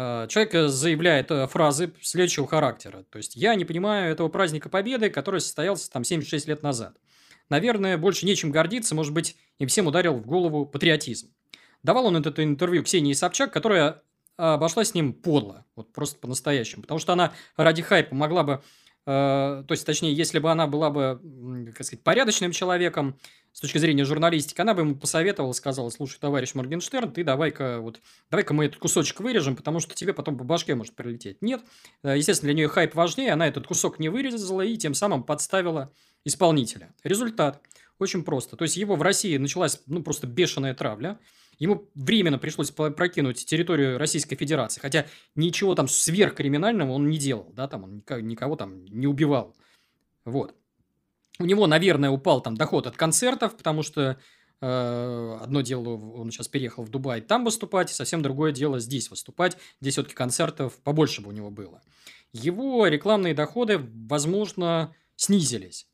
Э, 0.01 0.27
человек 0.29 0.55
э, 0.55 0.67
заявляет 0.69 1.29
э, 1.29 1.45
фразы 1.47 1.93
следующего 2.01 2.47
характера. 2.47 3.03
То 3.09 3.17
есть, 3.17 3.35
я 3.35 3.53
не 3.55 3.65
понимаю 3.65 4.11
этого 4.13 4.29
праздника 4.29 4.69
Победы, 4.69 5.09
который 5.09 5.41
состоялся 5.41 5.91
там 5.91 6.05
76 6.05 6.47
лет 6.47 6.63
назад. 6.63 6.95
Наверное, 7.49 7.97
больше 7.97 8.25
нечем 8.25 8.49
гордиться, 8.49 8.95
может 8.95 9.13
быть, 9.13 9.35
им 9.57 9.67
всем 9.67 9.87
ударил 9.87 10.13
в 10.13 10.25
голову 10.25 10.65
патриотизм. 10.65 11.33
Давал 11.83 12.05
он 12.05 12.15
это 12.15 12.43
интервью 12.43 12.83
Ксении 12.83 13.11
Собчак, 13.11 13.51
которая 13.51 14.01
обошла 14.37 14.85
с 14.85 14.93
ним 14.93 15.11
подло, 15.11 15.65
вот 15.75 15.91
просто 15.91 16.17
по-настоящему. 16.19 16.83
Потому 16.83 16.99
что 16.99 17.11
она 17.11 17.33
ради 17.57 17.81
хайпа 17.81 18.15
могла 18.15 18.43
бы 18.43 18.63
то 19.05 19.65
есть, 19.69 19.87
точнее, 19.87 20.13
если 20.13 20.37
бы 20.37 20.51
она 20.51 20.67
была 20.67 20.91
бы, 20.91 21.71
как 21.75 21.83
сказать, 21.83 22.03
порядочным 22.03 22.51
человеком, 22.51 23.17
с 23.59 23.61
точки 23.61 23.77
зрения 23.77 24.05
журналистики, 24.05 24.61
она 24.61 24.73
бы 24.73 24.83
ему 24.83 24.95
посоветовала, 24.95 25.51
сказала, 25.51 25.89
слушай, 25.89 26.17
товарищ 26.17 26.53
Моргенштерн, 26.53 27.11
ты 27.11 27.25
давай-ка 27.25 27.81
вот, 27.81 27.99
давай-ка 28.31 28.53
мы 28.53 28.63
этот 28.63 28.79
кусочек 28.79 29.19
вырежем, 29.19 29.57
потому 29.57 29.81
что 29.81 29.93
тебе 29.95 30.13
потом 30.13 30.37
по 30.37 30.45
башке 30.45 30.75
может 30.75 30.95
прилететь. 30.95 31.41
Нет, 31.41 31.59
естественно, 32.01 32.47
для 32.47 32.53
нее 32.53 32.69
хайп 32.69 32.95
важнее, 32.95 33.33
она 33.33 33.45
этот 33.49 33.67
кусок 33.67 33.99
не 33.99 34.07
вырезала 34.07 34.61
и 34.61 34.77
тем 34.77 34.93
самым 34.93 35.25
подставила 35.25 35.91
исполнителя. 36.23 36.95
Результат 37.03 37.61
очень 37.97 38.23
просто. 38.23 38.55
То 38.55 38.63
есть, 38.63 38.77
его 38.77 38.95
в 38.95 39.01
России 39.01 39.35
началась, 39.35 39.81
ну, 39.87 40.03
просто 40.03 40.25
бешеная 40.25 40.73
травля, 40.73 41.19
Ему 41.57 41.89
временно 41.93 42.39
пришлось 42.39 42.71
прокинуть 42.71 43.45
территорию 43.45 43.97
Российской 43.97 44.37
Федерации, 44.37 44.79
хотя 44.79 45.07
ничего 45.35 45.75
там 45.75 45.89
сверхкриминального 45.89 46.93
он 46.93 47.09
не 47.09 47.17
делал, 47.17 47.51
да, 47.53 47.67
там 47.67 47.83
он 47.83 48.03
никого 48.25 48.55
там 48.55 48.85
не 48.85 49.07
убивал. 49.07 49.57
Вот. 50.23 50.55
У 51.39 51.45
него, 51.45 51.67
наверное, 51.67 52.09
упал 52.09 52.41
там 52.41 52.57
доход 52.57 52.85
от 52.85 52.97
концертов, 52.97 53.55
потому 53.55 53.81
что 53.81 54.17
э, 54.59 55.37
одно 55.41 55.61
дело, 55.61 55.89
он 55.89 56.31
сейчас 56.31 56.49
переехал 56.49 56.83
в 56.83 56.89
Дубай 56.89 57.21
там 57.21 57.45
выступать, 57.45 57.89
совсем 57.89 58.21
другое 58.21 58.51
дело 58.51 58.79
здесь 58.79 59.09
выступать. 59.09 59.55
Здесь 59.79 59.93
все-таки 59.93 60.15
концертов 60.15 60.77
побольше 60.83 61.21
бы 61.21 61.29
у 61.29 61.31
него 61.31 61.49
было. 61.49 61.81
Его 62.33 62.85
рекламные 62.87 63.33
доходы, 63.33 63.79
возможно, 63.79 64.93
снизились. 65.15 65.87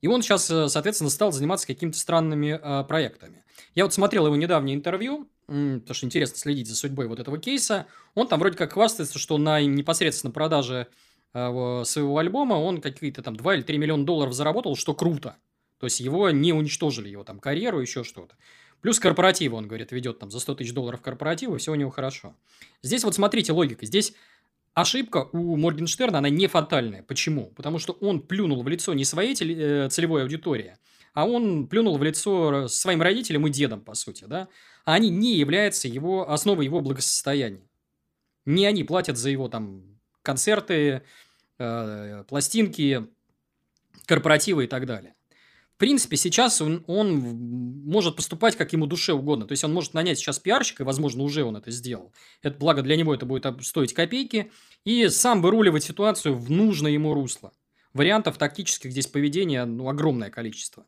И 0.00 0.06
он 0.06 0.22
сейчас, 0.22 0.48
э, 0.48 0.68
соответственно, 0.68 1.10
стал 1.10 1.32
заниматься 1.32 1.66
какими-то 1.66 1.98
странными 1.98 2.60
э, 2.62 2.84
проектами. 2.84 3.44
Я 3.74 3.82
вот 3.82 3.94
смотрел 3.94 4.26
его 4.26 4.36
недавнее 4.36 4.76
интервью, 4.76 5.28
потому 5.46 5.92
что 5.92 6.06
интересно 6.06 6.38
следить 6.38 6.68
за 6.68 6.76
судьбой 6.76 7.08
вот 7.08 7.18
этого 7.18 7.38
кейса. 7.38 7.86
Он 8.14 8.28
там 8.28 8.38
вроде 8.38 8.56
как 8.56 8.74
хвастается, 8.74 9.18
что 9.18 9.38
на 9.38 9.60
непосредственно 9.60 10.30
продаже 10.30 10.86
своего 11.32 12.18
альбома 12.18 12.54
он 12.54 12.80
какие-то 12.80 13.22
там 13.22 13.36
2 13.36 13.54
или 13.56 13.62
3 13.62 13.78
миллиона 13.78 14.04
долларов 14.04 14.34
заработал, 14.34 14.76
что 14.76 14.94
круто. 14.94 15.36
То 15.78 15.86
есть, 15.86 16.00
его 16.00 16.30
не 16.30 16.52
уничтожили, 16.52 17.08
его 17.08 17.24
там 17.24 17.40
карьеру, 17.40 17.80
еще 17.80 18.04
что-то. 18.04 18.36
Плюс 18.82 19.00
корпоративы, 19.00 19.56
он 19.56 19.66
говорит, 19.66 19.92
ведет 19.92 20.18
там 20.18 20.30
за 20.30 20.40
100 20.40 20.56
тысяч 20.56 20.72
долларов 20.72 21.00
корпоративы, 21.00 21.58
все 21.58 21.72
у 21.72 21.74
него 21.74 21.90
хорошо. 21.90 22.34
Здесь 22.82 23.04
вот 23.04 23.14
смотрите 23.14 23.52
логика. 23.52 23.86
Здесь 23.86 24.14
Ошибка 24.74 25.28
у 25.32 25.56
Моргенштерна, 25.56 26.18
она 26.18 26.30
не 26.30 26.46
фатальная. 26.46 27.02
Почему? 27.02 27.52
Потому 27.56 27.78
что 27.78 27.92
он 28.00 28.22
плюнул 28.22 28.62
в 28.62 28.68
лицо 28.68 28.94
не 28.94 29.04
своей 29.04 29.34
э, 29.34 29.88
целевой 29.90 30.22
аудитории, 30.22 30.78
а 31.12 31.26
он 31.26 31.66
плюнул 31.66 31.98
в 31.98 32.02
лицо 32.02 32.68
своим 32.68 33.02
родителям 33.02 33.46
и 33.46 33.50
дедам, 33.50 33.82
по 33.82 33.94
сути, 33.94 34.24
да? 34.24 34.48
А 34.86 34.94
они 34.94 35.10
не 35.10 35.36
являются 35.36 35.88
его, 35.88 36.30
основой 36.30 36.64
его 36.64 36.80
благосостояния. 36.80 37.68
Не 38.46 38.64
они 38.64 38.82
платят 38.82 39.18
за 39.18 39.28
его 39.28 39.48
там 39.48 40.00
концерты, 40.22 41.02
э, 41.58 42.24
пластинки, 42.28 43.06
корпоративы 44.06 44.64
и 44.64 44.66
так 44.66 44.86
далее 44.86 45.14
принципе, 45.82 46.16
сейчас 46.16 46.62
он, 46.62 46.84
он 46.86 47.18
может 47.84 48.14
поступать 48.14 48.54
как 48.54 48.72
ему 48.72 48.86
душе 48.86 49.14
угодно. 49.14 49.48
То 49.48 49.52
есть, 49.52 49.64
он 49.64 49.74
может 49.74 49.94
нанять 49.94 50.16
сейчас 50.16 50.38
пиарщика, 50.38 50.84
возможно, 50.84 51.24
уже 51.24 51.42
он 51.42 51.56
это 51.56 51.72
сделал. 51.72 52.12
Это, 52.40 52.56
благо 52.56 52.82
для 52.82 52.94
него 52.94 53.12
это 53.12 53.26
будет 53.26 53.44
стоить 53.66 53.92
копейки. 53.92 54.52
И 54.84 55.08
сам 55.08 55.42
выруливать 55.42 55.82
ситуацию 55.82 56.36
в 56.36 56.52
нужное 56.52 56.92
ему 56.92 57.14
русло. 57.14 57.50
Вариантов 57.94 58.38
тактических 58.38 58.92
здесь 58.92 59.08
поведения 59.08 59.64
ну, 59.64 59.88
огромное 59.88 60.30
количество. 60.30 60.86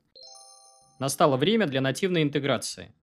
Настало 1.01 1.37
время 1.39 1.67
для 1.67 1.81
нативной 1.81 2.23
интеграции. 2.23 2.95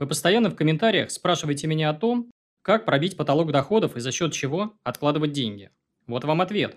Вы 0.00 0.08
постоянно 0.08 0.50
в 0.50 0.56
комментариях 0.56 1.12
спрашиваете 1.12 1.68
меня 1.68 1.90
о 1.90 1.94
том, 1.94 2.32
как 2.68 2.84
пробить 2.84 3.16
потолок 3.16 3.50
доходов 3.50 3.96
и 3.96 4.00
за 4.00 4.12
счет 4.12 4.34
чего 4.34 4.74
откладывать 4.82 5.32
деньги. 5.32 5.70
Вот 6.06 6.24
вам 6.24 6.42
ответ. 6.42 6.76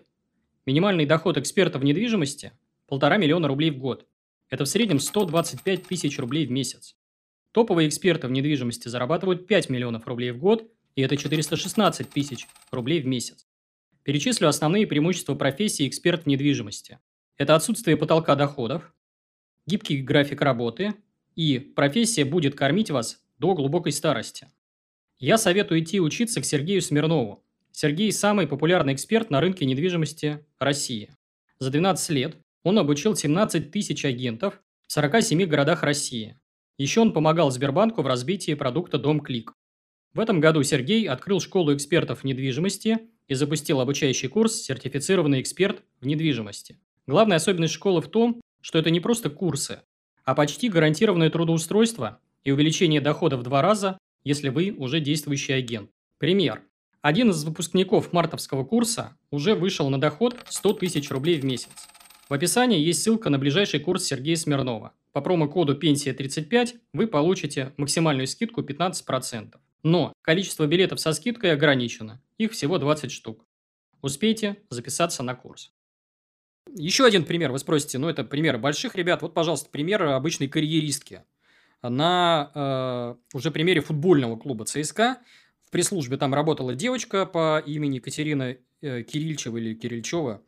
Минимальный 0.65 1.05
доход 1.05 1.37
эксперта 1.37 1.79
в 1.79 1.83
недвижимости 1.83 2.53
полтора 2.87 3.17
миллиона 3.17 3.49
рублей 3.49 3.71
в 3.71 3.77
год. 3.77 4.07
Это 4.49 4.63
в 4.63 4.69
среднем 4.69 5.01
125 5.01 5.83
тысяч 5.83 6.17
рублей 6.17 6.45
в 6.47 6.51
месяц. 6.51 6.95
Топовые 7.51 7.89
эксперты 7.89 8.29
в 8.29 8.31
недвижимости 8.31 8.87
зарабатывают 8.87 9.47
5 9.47 9.69
миллионов 9.69 10.07
рублей 10.07 10.31
в 10.31 10.37
год, 10.37 10.71
и 10.95 11.01
это 11.01 11.17
416 11.17 12.09
тысяч 12.09 12.47
рублей 12.71 13.01
в 13.01 13.05
месяц. 13.05 13.45
Перечислю 14.03 14.47
основные 14.47 14.87
преимущества 14.87 15.35
профессии 15.35 15.85
эксперт 15.85 16.23
в 16.23 16.25
недвижимости. 16.25 16.99
Это 17.35 17.53
отсутствие 17.53 17.97
потолка 17.97 18.35
доходов, 18.35 18.93
гибкий 19.67 20.01
график 20.01 20.41
работы 20.41 20.93
и 21.35 21.59
профессия 21.59 22.23
будет 22.23 22.55
кормить 22.55 22.91
вас 22.91 23.21
до 23.39 23.55
глубокой 23.55 23.91
старости. 23.91 24.47
Я 25.21 25.37
советую 25.37 25.81
идти 25.81 25.99
учиться 25.99 26.41
к 26.41 26.45
Сергею 26.45 26.81
Смирнову. 26.81 27.43
Сергей– 27.71 28.11
самый 28.11 28.47
популярный 28.47 28.95
эксперт 28.95 29.29
на 29.29 29.39
рынке 29.39 29.65
недвижимости 29.65 30.43
России. 30.57 31.11
За 31.59 31.69
12 31.69 32.09
лет 32.09 32.37
он 32.63 32.79
обучил 32.79 33.15
17 33.15 33.69
тысяч 33.69 34.03
агентов 34.03 34.59
в 34.87 34.91
47 34.91 35.45
городах 35.45 35.83
России. 35.83 36.39
Еще 36.79 37.01
он 37.01 37.13
помогал 37.13 37.51
Сбербанку 37.51 38.01
в 38.01 38.07
развитии 38.07 38.55
продукта 38.55 38.97
«Дом 38.97 39.19
Клик». 39.19 39.53
В 40.15 40.19
этом 40.19 40.39
году 40.39 40.63
Сергей 40.63 41.07
открыл 41.07 41.39
школу 41.39 41.71
экспертов 41.75 42.21
в 42.21 42.23
недвижимости 42.23 42.97
и 43.27 43.35
запустил 43.35 43.79
обучающий 43.79 44.27
курс 44.27 44.55
«Сертифицированный 44.55 45.39
эксперт 45.39 45.83
в 45.99 46.07
недвижимости». 46.07 46.79
Главная 47.05 47.37
особенность 47.37 47.75
школы 47.75 48.01
в 48.01 48.07
том, 48.07 48.41
что 48.59 48.79
это 48.79 48.89
не 48.89 48.99
просто 48.99 49.29
курсы, 49.29 49.81
а 50.23 50.33
почти 50.33 50.67
гарантированное 50.67 51.29
трудоустройство 51.29 52.19
и 52.43 52.49
увеличение 52.49 53.01
дохода 53.01 53.37
в 53.37 53.43
два 53.43 53.61
раза, 53.61 53.99
если 54.23 54.49
вы 54.49 54.73
уже 54.77 54.99
действующий 54.99 55.53
агент. 55.53 55.89
Пример. 56.17 56.63
Один 57.01 57.31
из 57.31 57.43
выпускников 57.43 58.13
мартовского 58.13 58.63
курса 58.63 59.17
уже 59.31 59.55
вышел 59.55 59.89
на 59.89 59.99
доход 59.99 60.35
100 60.47 60.73
тысяч 60.73 61.09
рублей 61.09 61.39
в 61.39 61.45
месяц. 61.45 61.71
В 62.29 62.33
описании 62.33 62.79
есть 62.79 63.01
ссылка 63.01 63.29
на 63.29 63.39
ближайший 63.39 63.79
курс 63.79 64.05
Сергея 64.05 64.35
Смирнова. 64.35 64.93
По 65.11 65.21
промокоду 65.21 65.75
«Пенсия35» 65.75 66.75
вы 66.93 67.07
получите 67.07 67.73
максимальную 67.77 68.27
скидку 68.27 68.61
15%. 68.61 69.55
Но 69.83 70.13
количество 70.21 70.67
билетов 70.67 70.99
со 70.99 71.11
скидкой 71.13 71.53
ограничено. 71.53 72.21
Их 72.37 72.51
всего 72.51 72.77
20 72.77 73.11
штук. 73.11 73.45
Успейте 74.01 74.57
записаться 74.69 75.23
на 75.23 75.35
курс. 75.35 75.73
Еще 76.73 77.05
один 77.05 77.25
пример. 77.25 77.51
Вы 77.51 77.59
спросите, 77.59 77.97
ну 77.97 78.07
это 78.07 78.23
пример 78.23 78.57
больших 78.57 78.95
ребят. 78.95 79.21
Вот, 79.21 79.33
пожалуйста, 79.33 79.69
пример 79.69 80.03
обычной 80.03 80.47
карьеристки. 80.47 81.23
На 81.81 82.51
э, 82.53 83.35
уже 83.35 83.51
примере 83.51 83.81
футбольного 83.81 84.37
клуба 84.37 84.65
ЦСКА. 84.65 85.17
В 85.65 85.71
пресс-службе 85.71 86.17
там 86.17 86.33
работала 86.33 86.75
девочка 86.75 87.25
по 87.25 87.59
имени 87.65 87.99
Катерина 87.99 88.55
э, 88.81 89.03
Кирильчева 89.03 89.57
или 89.57 89.73
Кирильчева. 89.73 90.41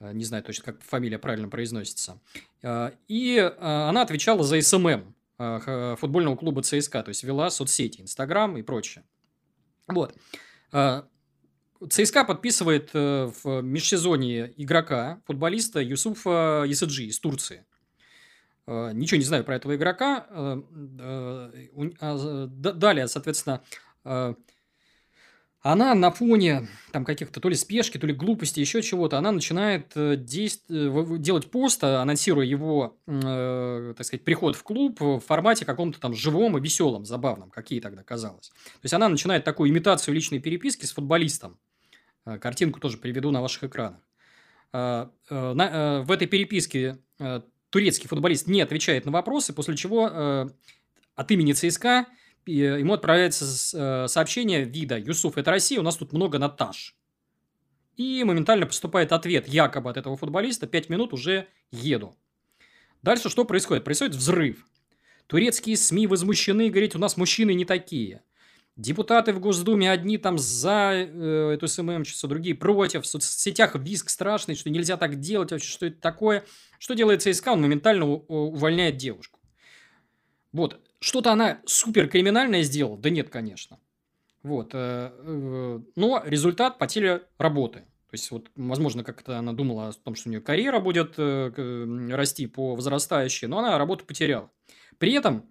Э, 0.00 0.12
не 0.12 0.24
знаю 0.24 0.42
точно, 0.42 0.64
как 0.64 0.82
фамилия 0.82 1.18
правильно 1.18 1.48
произносится. 1.48 2.20
Э, 2.62 2.90
и 3.08 3.36
э, 3.36 3.56
она 3.58 4.02
отвечала 4.02 4.42
за 4.42 4.60
SMM 4.60 5.14
футбольного 5.96 6.36
клуба 6.36 6.62
ЦСКА, 6.62 7.02
то 7.02 7.08
есть 7.08 7.24
вела 7.24 7.48
соцсети, 7.48 8.02
Инстаграм 8.02 8.58
и 8.58 8.62
прочее. 8.62 9.04
Вот. 9.88 10.14
ЦСКА 11.88 12.24
подписывает 12.26 12.92
в 12.92 13.62
межсезонье 13.62 14.52
игрока, 14.58 15.22
футболиста 15.26 15.80
Юсуфа 15.80 16.64
Ясаджи 16.66 17.04
из 17.04 17.18
Турции. 17.20 17.64
Ничего 18.70 19.18
не 19.18 19.24
знаю 19.24 19.44
про 19.44 19.56
этого 19.56 19.74
игрока. 19.74 20.26
Далее, 22.74 23.08
соответственно, 23.08 23.62
она 25.62 25.94
на 25.94 26.10
фоне 26.10 26.68
там 26.90 27.04
каких-то 27.04 27.38
то 27.38 27.48
ли 27.50 27.54
спешки, 27.54 27.98
то 27.98 28.06
ли 28.06 28.14
глупости, 28.14 28.60
еще 28.60 28.80
чего-то, 28.80 29.18
она 29.18 29.30
начинает 29.30 29.92
э, 29.94 30.16
действ... 30.16 30.64
Э, 30.70 31.18
делать 31.18 31.50
пост, 31.50 31.84
анонсируя 31.84 32.46
его, 32.46 32.98
э, 33.06 33.92
так 33.94 34.06
сказать, 34.06 34.24
приход 34.24 34.56
в 34.56 34.62
клуб 34.62 34.98
в 35.00 35.20
формате 35.20 35.66
каком-то 35.66 36.00
там 36.00 36.14
живом 36.14 36.56
и 36.56 36.62
веселом, 36.62 37.04
забавном, 37.04 37.50
какие 37.50 37.80
тогда 37.80 38.02
казалось. 38.02 38.48
То 38.48 38.84
есть, 38.84 38.94
она 38.94 39.08
начинает 39.10 39.44
такую 39.44 39.68
имитацию 39.68 40.14
личной 40.14 40.38
переписки 40.38 40.86
с 40.86 40.92
футболистом. 40.92 41.58
Э, 42.24 42.38
картинку 42.38 42.80
тоже 42.80 42.96
приведу 42.96 43.30
на 43.30 43.42
ваших 43.42 43.64
экранах. 43.64 44.00
Э, 44.72 45.08
э, 45.28 45.52
на, 45.52 45.68
э, 45.68 46.02
в 46.04 46.10
этой 46.10 46.26
переписке 46.26 46.96
э, 47.18 47.42
турецкий 47.70 48.08
футболист 48.08 48.46
не 48.46 48.60
отвечает 48.60 49.06
на 49.06 49.12
вопросы, 49.12 49.52
после 49.52 49.76
чего 49.76 50.08
э, 50.08 50.48
от 51.14 51.30
имени 51.30 51.52
ЦСКА 51.52 52.06
ему 52.46 52.94
отправляется 52.94 53.44
э, 53.44 54.08
сообщение 54.08 54.64
вида 54.64 54.98
«Юсуф, 54.98 55.38
это 55.38 55.50
Россия, 55.50 55.80
у 55.80 55.82
нас 55.82 55.96
тут 55.96 56.12
много 56.12 56.38
Наташ». 56.38 56.96
И 57.96 58.24
моментально 58.24 58.66
поступает 58.66 59.12
ответ 59.12 59.46
якобы 59.48 59.90
от 59.90 59.96
этого 59.96 60.16
футболиста 60.16 60.66
«Пять 60.66 60.88
минут 60.88 61.12
уже 61.12 61.48
еду». 61.70 62.16
Дальше 63.02 63.30
что 63.30 63.44
происходит? 63.44 63.84
Происходит 63.84 64.14
взрыв. 64.14 64.66
Турецкие 65.26 65.76
СМИ 65.76 66.06
возмущены, 66.06 66.70
говорят, 66.70 66.96
у 66.96 66.98
нас 66.98 67.16
мужчины 67.16 67.54
не 67.54 67.64
такие. 67.64 68.22
Депутаты 68.80 69.34
в 69.34 69.40
Госдуме 69.40 69.90
одни 69.90 70.16
там 70.16 70.38
за 70.38 70.92
э, 70.94 71.50
эту 71.52 71.68
СММщицу, 71.68 72.28
другие 72.28 72.54
против. 72.54 73.02
В 73.02 73.06
соцсетях 73.06 73.74
виск 73.74 74.08
страшный, 74.08 74.54
что 74.54 74.70
нельзя 74.70 74.96
так 74.96 75.20
делать, 75.20 75.52
вообще, 75.52 75.68
что 75.68 75.84
это 75.84 76.00
такое. 76.00 76.44
Что 76.78 76.94
делает 76.94 77.20
ЦСКА? 77.20 77.52
Он 77.52 77.60
моментально 77.60 78.06
увольняет 78.06 78.96
девушку. 78.96 79.38
Вот, 80.52 80.80
что-то 80.98 81.30
она 81.30 81.60
супер 81.66 82.08
криминальное 82.08 82.62
сделала? 82.62 82.96
Да 82.96 83.10
нет, 83.10 83.28
конечно. 83.28 83.78
Вот. 84.42 84.70
Э, 84.72 85.12
э, 85.12 85.80
но 85.96 86.22
результат– 86.24 86.78
потеря 86.78 87.22
работы. 87.36 87.80
То 87.80 88.14
есть, 88.14 88.30
вот, 88.30 88.50
возможно, 88.56 89.04
как-то 89.04 89.36
она 89.36 89.52
думала 89.52 89.88
о 89.88 89.92
том, 89.92 90.14
что 90.14 90.30
у 90.30 90.32
нее 90.32 90.40
карьера 90.40 90.80
будет 90.80 91.16
э, 91.18 92.08
расти 92.12 92.46
по 92.46 92.74
возрастающей, 92.76 93.46
но 93.46 93.58
она 93.58 93.76
работу 93.76 94.06
потеряла. 94.06 94.50
При 94.96 95.12
этом, 95.12 95.44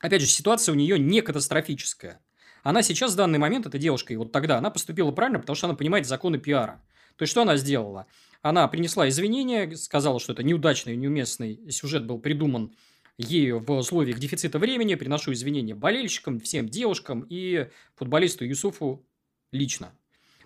опять 0.00 0.20
же, 0.20 0.26
ситуация 0.26 0.74
у 0.74 0.76
нее 0.76 0.98
не 0.98 1.22
катастрофическая. 1.22 2.20
Она 2.62 2.82
сейчас 2.82 3.12
в 3.12 3.16
данный 3.16 3.38
момент, 3.38 3.66
эта 3.66 3.78
девушка, 3.78 4.12
и 4.12 4.16
вот 4.16 4.32
тогда, 4.32 4.58
она 4.58 4.70
поступила 4.70 5.10
правильно, 5.10 5.38
потому 5.38 5.56
что 5.56 5.66
она 5.66 5.76
понимает 5.76 6.06
законы 6.06 6.38
пиара. 6.38 6.82
То 7.16 7.22
есть, 7.22 7.30
что 7.32 7.42
она 7.42 7.56
сделала? 7.56 8.06
Она 8.42 8.68
принесла 8.68 9.08
извинения, 9.08 9.74
сказала, 9.76 10.20
что 10.20 10.32
это 10.32 10.42
неудачный, 10.42 10.96
неуместный 10.96 11.70
сюжет 11.70 12.06
был 12.06 12.18
придуман 12.18 12.72
ею 13.18 13.58
в 13.58 13.70
условиях 13.72 14.18
дефицита 14.18 14.58
времени. 14.58 14.94
Приношу 14.94 15.32
извинения 15.32 15.74
болельщикам, 15.74 16.38
всем 16.38 16.68
девушкам 16.68 17.26
и 17.28 17.68
футболисту 17.96 18.44
Юсуфу 18.44 19.04
лично. 19.50 19.92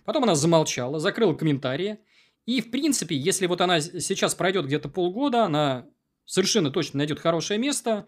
Потом 0.04 0.24
она 0.24 0.34
замолчала, 0.34 0.98
закрыла 0.98 1.34
комментарии. 1.34 1.98
И, 2.46 2.60
в 2.60 2.70
принципе, 2.70 3.14
если 3.14 3.46
вот 3.46 3.60
она 3.60 3.80
сейчас 3.80 4.34
пройдет 4.34 4.66
где-то 4.66 4.88
полгода, 4.88 5.44
она 5.44 5.86
совершенно 6.24 6.70
точно 6.70 6.98
найдет 6.98 7.20
хорошее 7.20 7.60
место, 7.60 8.06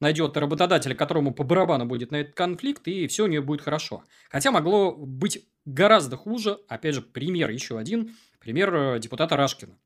найдет 0.00 0.36
работодателя, 0.36 0.94
которому 0.94 1.32
по 1.32 1.44
барабану 1.44 1.84
будет 1.84 2.10
на 2.10 2.16
этот 2.16 2.34
конфликт, 2.34 2.88
и 2.88 3.06
все 3.06 3.24
у 3.24 3.26
нее 3.26 3.42
будет 3.42 3.60
хорошо. 3.60 4.02
Хотя 4.30 4.50
могло 4.50 4.92
быть 4.92 5.46
гораздо 5.64 6.16
хуже. 6.16 6.58
Опять 6.68 6.96
же, 6.96 7.02
пример 7.02 7.50
еще 7.50 7.78
один. 7.78 8.16
Пример 8.40 8.74
э, 8.74 8.98
депутата 8.98 9.36
Рашкина. 9.36 9.76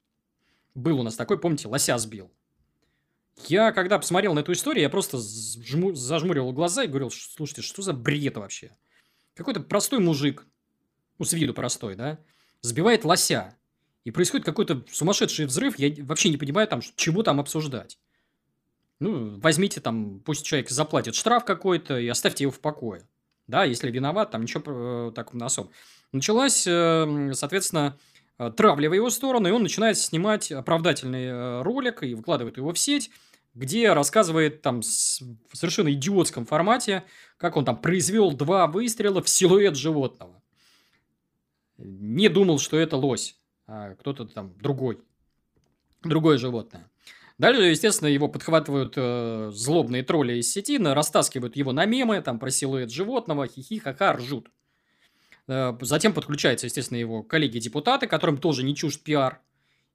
Был 0.74 1.00
у 1.00 1.02
нас 1.02 1.16
такой, 1.16 1.38
помните, 1.38 1.68
лося 1.68 1.98
сбил. 1.98 2.30
Я, 3.48 3.72
когда 3.72 3.98
посмотрел 3.98 4.34
на 4.34 4.40
эту 4.40 4.52
историю, 4.52 4.82
я 4.82 4.90
просто 4.90 5.18
зажму, 5.18 5.92
зажмуривал 5.94 6.52
глаза 6.52 6.84
и 6.84 6.88
говорил, 6.88 7.10
слушайте, 7.10 7.62
что 7.62 7.82
за 7.82 7.92
бред 7.92 8.36
вообще? 8.36 8.70
Какой-то 9.34 9.60
простой 9.60 9.98
мужик, 9.98 10.46
ну, 11.18 11.24
с 11.24 11.32
виду 11.32 11.52
простой, 11.52 11.96
да, 11.96 12.20
сбивает 12.60 13.04
лося. 13.04 13.56
И 14.04 14.12
происходит 14.12 14.46
какой-то 14.46 14.84
сумасшедший 14.90 15.46
взрыв, 15.46 15.78
я 15.78 15.92
вообще 16.04 16.28
не 16.28 16.36
понимаю, 16.36 16.68
там, 16.68 16.80
чего 16.94 17.22
там 17.22 17.40
обсуждать. 17.40 17.98
Ну, 19.00 19.38
возьмите 19.40 19.80
там, 19.80 20.20
пусть 20.20 20.44
человек 20.44 20.70
заплатит 20.70 21.14
штраф 21.14 21.44
какой-то 21.44 21.98
и 21.98 22.08
оставьте 22.08 22.44
его 22.44 22.52
в 22.52 22.60
покое. 22.60 23.02
Да, 23.46 23.64
если 23.64 23.90
виноват, 23.90 24.30
там 24.30 24.42
ничего 24.42 24.62
э, 25.08 25.12
так 25.14 25.34
особо. 25.34 25.70
Началась, 26.12 26.66
э, 26.66 27.32
соответственно, 27.34 27.98
э, 28.38 28.50
травля 28.56 28.88
в 28.88 28.94
его 28.94 29.10
сторону, 29.10 29.48
и 29.48 29.52
он 29.52 29.62
начинает 29.62 29.98
снимать 29.98 30.50
оправдательный 30.50 31.26
э, 31.26 31.62
ролик 31.62 32.02
и 32.02 32.14
выкладывает 32.14 32.56
его 32.56 32.72
в 32.72 32.78
сеть, 32.78 33.10
где 33.54 33.92
рассказывает 33.92 34.62
там 34.62 34.80
в 34.80 35.56
совершенно 35.56 35.92
идиотском 35.92 36.46
формате, 36.46 37.04
как 37.36 37.56
он 37.56 37.64
там 37.64 37.76
произвел 37.76 38.32
два 38.32 38.66
выстрела 38.66 39.22
в 39.22 39.28
силуэт 39.28 39.76
животного 39.76 40.40
не 41.78 42.28
думал, 42.28 42.58
что 42.58 42.78
это 42.78 42.96
лось, 42.96 43.36
а 43.66 43.94
кто-то 43.94 44.26
там 44.26 44.54
другой, 44.58 45.00
другое 46.02 46.38
животное. 46.38 46.90
Дальше, 47.38 47.62
естественно, 47.62 48.08
его 48.08 48.28
подхватывают 48.28 48.94
э, 48.96 49.50
злобные 49.52 50.02
тролли 50.02 50.34
из 50.34 50.52
сети, 50.52 50.78
растаскивают 50.78 51.56
его 51.56 51.72
на 51.72 51.84
мемы, 51.84 52.20
там 52.20 52.38
про 52.38 52.50
силуэт 52.50 52.90
животного, 52.90 53.48
хихи, 53.48 53.78
ха-ха, 53.78 54.12
ржут. 54.12 54.50
Э, 55.48 55.76
затем 55.80 56.12
подключаются, 56.12 56.66
естественно, 56.66 56.98
его 56.98 57.22
коллеги-депутаты, 57.22 58.06
которым 58.06 58.38
тоже 58.38 58.62
не 58.62 58.76
чужд 58.76 59.02
пиар, 59.02 59.40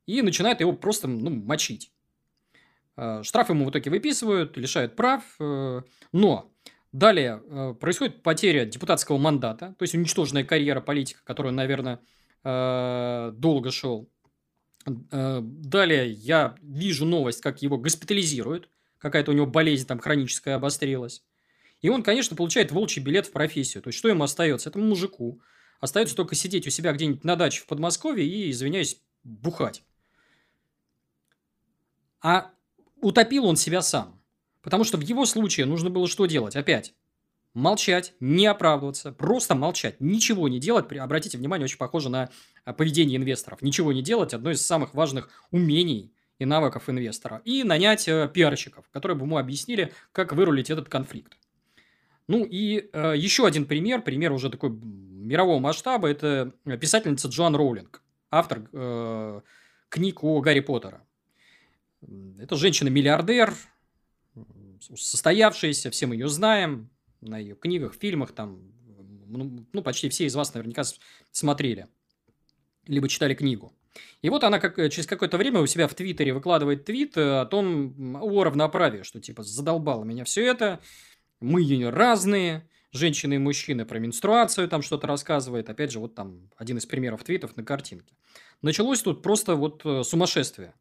и 0.06 0.22
начинают 0.22 0.60
его 0.60 0.74
просто 0.74 1.08
ну, 1.08 1.30
мочить. 1.30 1.94
Э, 2.98 3.24
штраф 3.24 3.50
ему 3.50 3.66
в 3.66 3.72
итоге 3.72 3.90
выписывают, 3.90 4.58
лишают 4.58 4.96
прав, 4.98 5.24
э, 5.40 5.82
но 6.12 6.52
Далее 6.92 7.44
э, 7.46 7.76
происходит 7.80 8.24
потеря 8.24 8.66
депутатского 8.66 9.20
мандата, 9.20 9.76
то 9.78 9.84
есть 9.84 9.94
уничтоженная 9.94 10.44
карьера 10.44 10.82
политика, 10.82 11.22
которую, 11.24 11.54
наверное, 11.54 12.00
э, 12.44 13.32
долго 13.36 13.70
шел. 13.70 14.10
Э, 14.86 15.42
далее 15.42 16.12
я 16.12 16.56
вижу 16.62 17.06
новость, 17.06 17.42
как 17.42 17.62
его 17.62 17.78
госпитализируют, 17.78 18.70
какая-то 18.98 19.32
у 19.32 19.34
него 19.34 19.46
болезнь 19.46 19.88
там 19.88 20.00
хроническая 20.00 20.56
обострилась. 20.56 21.24
И 21.82 21.90
он, 21.90 22.04
конечно, 22.04 22.36
получает 22.36 22.72
волчий 22.72 23.02
билет 23.02 23.28
в 23.28 23.32
профессию. 23.32 23.82
То 23.82 23.90
есть, 23.90 24.00
что 24.00 24.10
ему 24.10 24.24
остается? 24.24 24.70
Этому 24.70 24.86
мужику 24.86 25.42
остается 25.80 26.16
только 26.16 26.36
сидеть 26.36 26.68
у 26.68 26.70
себя 26.70 26.92
где-нибудь 26.92 27.24
на 27.24 27.36
даче 27.36 27.62
в 27.62 27.68
Подмосковье 27.68 28.26
и, 28.26 28.52
извиняюсь, 28.52 29.02
бухать. 29.24 29.84
А 32.22 32.52
утопил 33.02 33.46
он 33.46 33.56
себя 33.56 33.82
сам. 33.82 34.22
Потому 34.62 34.84
что 34.84 34.98
в 34.98 35.02
его 35.02 35.26
случае 35.26 35.66
нужно 35.66 35.90
было 35.90 36.08
что 36.08 36.26
делать? 36.26 36.58
Опять. 36.58 36.94
Молчать, 37.56 38.14
не 38.20 38.46
оправдываться, 38.46 39.12
просто 39.12 39.56
молчать, 39.56 39.96
ничего 40.00 40.48
не 40.48 40.60
делать. 40.60 40.92
Обратите 40.94 41.38
внимание, 41.38 41.66
очень 41.66 41.80
похоже 41.80 42.10
на 42.10 42.30
а, 42.64 42.74
поведение 42.74 43.18
инвесторов. 43.18 43.62
Ничего 43.62 43.92
не 43.92 44.04
делать– 44.04 44.34
одно 44.36 44.52
из 44.52 44.64
самых 44.64 44.94
важных 44.94 45.30
умений 45.52 46.14
и 46.38 46.46
навыков 46.46 46.90
инвестора. 46.90 47.42
И 47.46 47.64
нанять 47.64 48.08
э, 48.08 48.30
пиарщиков, 48.34 48.88
которые 48.92 49.18
бы 49.18 49.26
ему 49.26 49.38
объяснили, 49.38 49.92
как 50.12 50.32
вырулить 50.34 50.70
этот 50.70 50.90
конфликт. 50.90 51.38
Ну 52.28 52.46
и 52.46 52.90
э, 52.94 53.14
еще 53.18 53.48
один 53.48 53.66
пример, 53.66 54.04
пример 54.04 54.32
уже 54.32 54.50
такой 54.52 54.70
мирового 54.70 55.60
масштаба, 55.60 56.08
это 56.08 56.54
писательница 56.80 57.28
Джоан 57.28 57.56
Роулинг, 57.56 58.04
автор 58.30 58.70
э, 58.72 59.42
книг 59.90 60.24
о 60.24 60.40
Гарри 60.40 60.60
Поттера. 60.60 61.04
Это 62.40 62.56
женщина-миллиардер, 62.56 63.54
состоявшаяся, 64.96 65.92
все 65.92 66.06
мы 66.06 66.16
ее 66.16 66.30
знаем, 66.30 66.90
на 67.22 67.38
ее 67.38 67.56
книгах, 67.56 67.96
фильмах, 67.96 68.32
там, 68.32 68.72
ну, 69.28 69.84
почти 69.84 70.10
все 70.10 70.26
из 70.26 70.36
вас 70.36 70.54
наверняка 70.54 70.84
смотрели, 71.32 71.88
либо 72.88 73.08
читали 73.10 73.34
книгу. 73.34 73.74
И 74.22 74.30
вот 74.30 74.44
она 74.44 74.60
как, 74.60 74.76
через 74.92 75.08
какое-то 75.08 75.38
время 75.38 75.62
у 75.62 75.66
себя 75.66 75.88
в 75.88 75.94
Твиттере 75.94 76.34
выкладывает 76.34 76.86
твит 76.86 77.18
о 77.18 77.46
том, 77.46 78.18
о 78.22 78.44
равноправии, 78.44 79.04
что 79.04 79.20
типа 79.20 79.44
задолбало 79.44 80.04
меня 80.04 80.24
все 80.24 80.46
это, 80.46 80.80
мы 81.40 81.64
разные, 81.90 82.68
женщины 82.92 83.36
и 83.36 83.38
мужчины 83.38 83.86
про 83.86 84.00
менструацию 84.00 84.68
там 84.68 84.82
что-то 84.82 85.08
рассказывает. 85.08 85.70
Опять 85.70 85.92
же, 85.92 86.00
вот 86.00 86.16
там 86.16 86.50
один 86.58 86.78
из 86.78 86.86
примеров 86.86 87.24
твитов 87.24 87.56
на 87.56 87.64
картинке. 87.64 88.16
Началось 88.62 89.02
тут 89.02 89.22
просто 89.22 89.56
вот 89.56 89.82
э, 89.86 90.04
сумасшествие. 90.04 90.74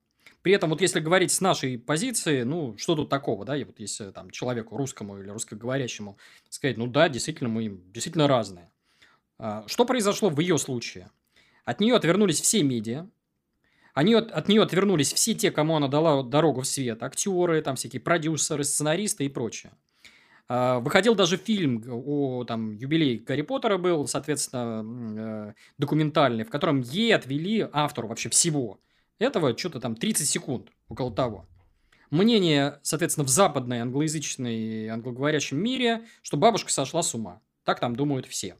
При 0.42 0.52
этом, 0.52 0.70
вот 0.70 0.80
если 0.80 1.00
говорить 1.00 1.32
с 1.32 1.40
нашей 1.40 1.78
позиции, 1.78 2.42
ну, 2.42 2.76
что 2.78 2.94
тут 2.94 3.08
такого, 3.08 3.44
да, 3.44 3.56
и 3.56 3.64
вот 3.64 3.80
если 3.80 4.10
там 4.10 4.30
человеку 4.30 4.76
русскому 4.76 5.18
или 5.18 5.28
русскоговорящему 5.28 6.16
сказать, 6.48 6.76
ну 6.76 6.86
да, 6.86 7.08
действительно, 7.08 7.48
мы 7.48 7.80
действительно 7.92 8.28
разные. 8.28 8.70
А, 9.38 9.64
что 9.66 9.84
произошло 9.84 10.30
в 10.30 10.38
ее 10.38 10.58
случае? 10.58 11.10
От 11.64 11.80
нее 11.80 11.96
отвернулись 11.96 12.40
все 12.40 12.62
медиа, 12.62 13.08
они 13.94 14.14
от, 14.14 14.30
от 14.30 14.48
нее 14.48 14.62
отвернулись 14.62 15.12
все 15.12 15.34
те, 15.34 15.50
кому 15.50 15.76
она 15.76 15.88
дала 15.88 16.22
дорогу 16.22 16.60
в 16.60 16.66
свет, 16.66 17.02
актеры, 17.02 17.60
там 17.62 17.74
всякие 17.74 18.00
продюсеры, 18.00 18.62
сценаристы 18.62 19.24
и 19.24 19.28
прочее. 19.28 19.72
А, 20.46 20.78
выходил 20.78 21.16
даже 21.16 21.36
фильм 21.36 21.82
о 21.90 22.44
там, 22.44 22.76
юбилей 22.76 23.18
Гарри 23.18 23.42
Поттера 23.42 23.76
был, 23.76 24.06
соответственно, 24.06 25.50
э, 25.50 25.52
документальный, 25.78 26.44
в 26.44 26.50
котором 26.50 26.80
ей 26.80 27.12
отвели 27.12 27.68
автору 27.72 28.06
вообще 28.06 28.28
всего 28.28 28.78
этого 29.18 29.56
что-то 29.56 29.80
там 29.80 29.96
30 29.96 30.28
секунд, 30.28 30.70
около 30.88 31.12
того. 31.12 31.48
Мнение, 32.10 32.80
соответственно, 32.82 33.26
в 33.26 33.30
западной 33.30 33.80
англоязычной 33.80 34.88
англоговорящем 34.88 35.58
мире, 35.62 36.06
что 36.22 36.36
бабушка 36.36 36.72
сошла 36.72 37.02
с 37.02 37.14
ума. 37.14 37.42
Так 37.64 37.80
там 37.80 37.94
думают 37.94 38.26
все. 38.26 38.56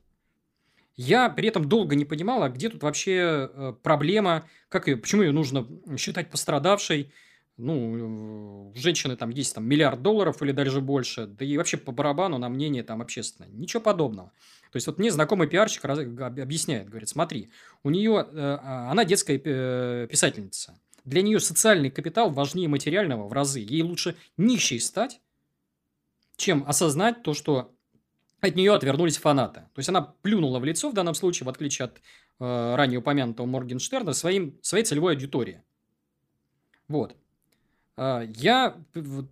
Я 0.97 1.31
при 1.31 1.49
этом 1.49 1.69
долго 1.69 1.95
не 1.95 2.05
понимала, 2.05 2.49
где 2.49 2.69
тут 2.69 2.83
вообще 2.83 3.49
э, 3.51 3.73
проблема, 3.83 4.49
как 4.69 4.89
ее, 4.89 4.97
почему 4.97 5.23
ее 5.23 5.33
нужно 5.33 5.67
считать 5.97 6.29
пострадавшей, 6.29 7.13
ну, 7.59 8.71
у 8.73 8.79
женщины 8.79 9.17
там 9.17 9.31
есть 9.31 9.55
там 9.55 9.67
миллиард 9.67 10.01
долларов 10.01 10.41
или 10.43 10.53
даже 10.53 10.81
больше, 10.81 11.27
да 11.27 11.45
и 11.45 11.57
вообще 11.57 11.77
по 11.77 11.91
барабану 11.91 12.39
на 12.39 12.49
мнение 12.49 12.85
там 12.85 13.03
общественное. 13.03 13.51
Ничего 13.51 13.83
подобного. 13.83 14.33
То 14.71 14.77
есть, 14.77 14.87
вот 14.87 14.99
мне 14.99 15.11
знакомый 15.11 15.49
пиарщик 15.49 15.85
раз, 15.85 15.99
объясняет, 15.99 16.89
говорит, 16.89 17.09
смотри, 17.09 17.51
у 17.83 17.91
нее, 17.91 18.27
э, 18.31 18.59
а, 18.63 18.91
она 18.91 19.05
детская 19.05 19.41
э, 19.43 20.07
писательница. 20.09 20.79
Для 21.05 21.23
нее 21.23 21.41
социальный 21.41 21.91
капитал 21.91 22.31
важнее 22.31 22.69
материального 22.69 23.27
в 23.27 23.33
разы. 23.33 23.61
Ей 23.61 23.83
лучше 23.83 24.15
нищей 24.37 24.79
стать, 24.79 25.21
чем 26.37 26.65
осознать 26.67 27.23
то, 27.23 27.35
что 27.35 27.75
от 28.41 28.55
нее 28.55 28.75
отвернулись 28.75 29.17
фанаты. 29.17 29.61
То 29.75 29.79
есть, 29.79 29.89
она 29.89 30.03
плюнула 30.03 30.61
в 30.61 30.65
лицо 30.65 30.91
в 30.91 30.95
данном 30.95 31.15
случае, 31.15 31.47
в 31.47 31.49
отличие 31.49 31.87
от 31.87 31.99
э, 32.39 32.75
ранее 32.77 33.01
упомянутого 33.01 33.47
Моргенштерна, 33.47 34.13
своим, 34.13 34.59
своей 34.63 34.85
целевой 34.85 35.15
аудитории. 35.15 35.63
Вот. 36.89 37.17
А, 38.01 38.23
я 38.37 38.77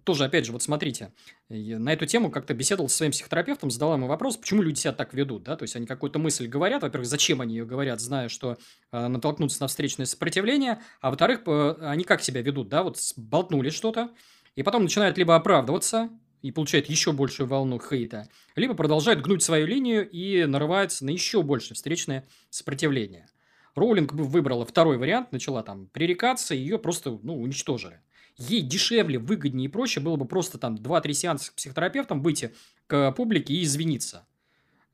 тоже, 0.03 0.25
опять 0.25 0.45
же, 0.45 0.51
вот 0.51 0.61
смотрите, 0.61 1.13
на 1.49 1.93
эту 1.93 2.05
тему 2.05 2.33
как-то 2.33 2.53
беседовал 2.53 2.89
со 2.89 2.97
своим 2.97 3.13
психотерапевтом, 3.13 3.71
задал 3.71 3.95
ему 3.95 4.09
вопрос, 4.09 4.37
почему 4.37 4.61
люди 4.61 4.81
себя 4.81 4.93
так 4.93 5.15
ведут, 5.15 5.45
да, 5.45 5.57
то 5.57 5.63
есть 5.63 5.77
они 5.77 5.87
какую-то 5.87 6.19
мысль 6.19 6.49
говорят, 6.49 6.83
во-первых, 6.83 7.07
зачем 7.07 7.41
они 7.41 7.55
ее 7.55 7.65
говорят, 7.65 8.01
зная, 8.01 8.29
что 8.29 8.59
э, 8.91 9.07
натолкнутся 9.07 9.63
на 9.63 9.69
встречное 9.69 10.05
сопротивление, 10.05 10.81
а 11.01 11.11
во-вторых, 11.11 11.43
они 11.81 12.03
как 12.03 12.23
себя 12.23 12.43
ведут, 12.43 12.69
да, 12.69 12.83
вот 12.83 12.99
болтнули 13.17 13.71
что-то, 13.71 14.11
и 14.57 14.65
потом 14.65 14.83
начинают 14.83 15.17
либо 15.17 15.37
оправдываться, 15.37 16.11
и 16.43 16.51
получают 16.51 16.89
еще 16.89 17.13
большую 17.13 17.47
волну 17.47 17.81
хейта, 17.81 18.29
либо 18.57 18.75
продолжают 18.75 19.21
гнуть 19.21 19.45
свою 19.45 19.67
линию 19.67 20.09
и 20.11 20.45
нарываются 20.45 21.05
на 21.05 21.11
еще 21.11 21.43
большее 21.43 21.77
встречное 21.77 22.27
сопротивление. 22.51 23.29
Роулинг 23.77 24.13
выбрала 24.13 24.65
второй 24.65 24.97
вариант, 24.97 25.31
начала 25.31 25.63
там 25.63 25.87
пререкаться, 25.89 26.55
и 26.55 26.59
ее 26.59 26.79
просто 26.79 27.19
ну, 27.23 27.41
уничтожили. 27.41 28.01
Ей 28.37 28.63
дешевле, 28.63 29.19
выгоднее 29.19 29.67
и 29.67 29.71
проще 29.71 30.01
было 30.01 30.17
бы 30.17 30.27
просто 30.27 30.59
там 30.59 30.75
2-3 30.77 31.13
сеанса 31.13 31.47
с 31.47 31.51
психотерапевтом 31.51 32.23
выйти 32.23 32.55
к 32.87 33.13
публике 33.13 33.55
и 33.55 33.63
извиниться. 33.63 34.27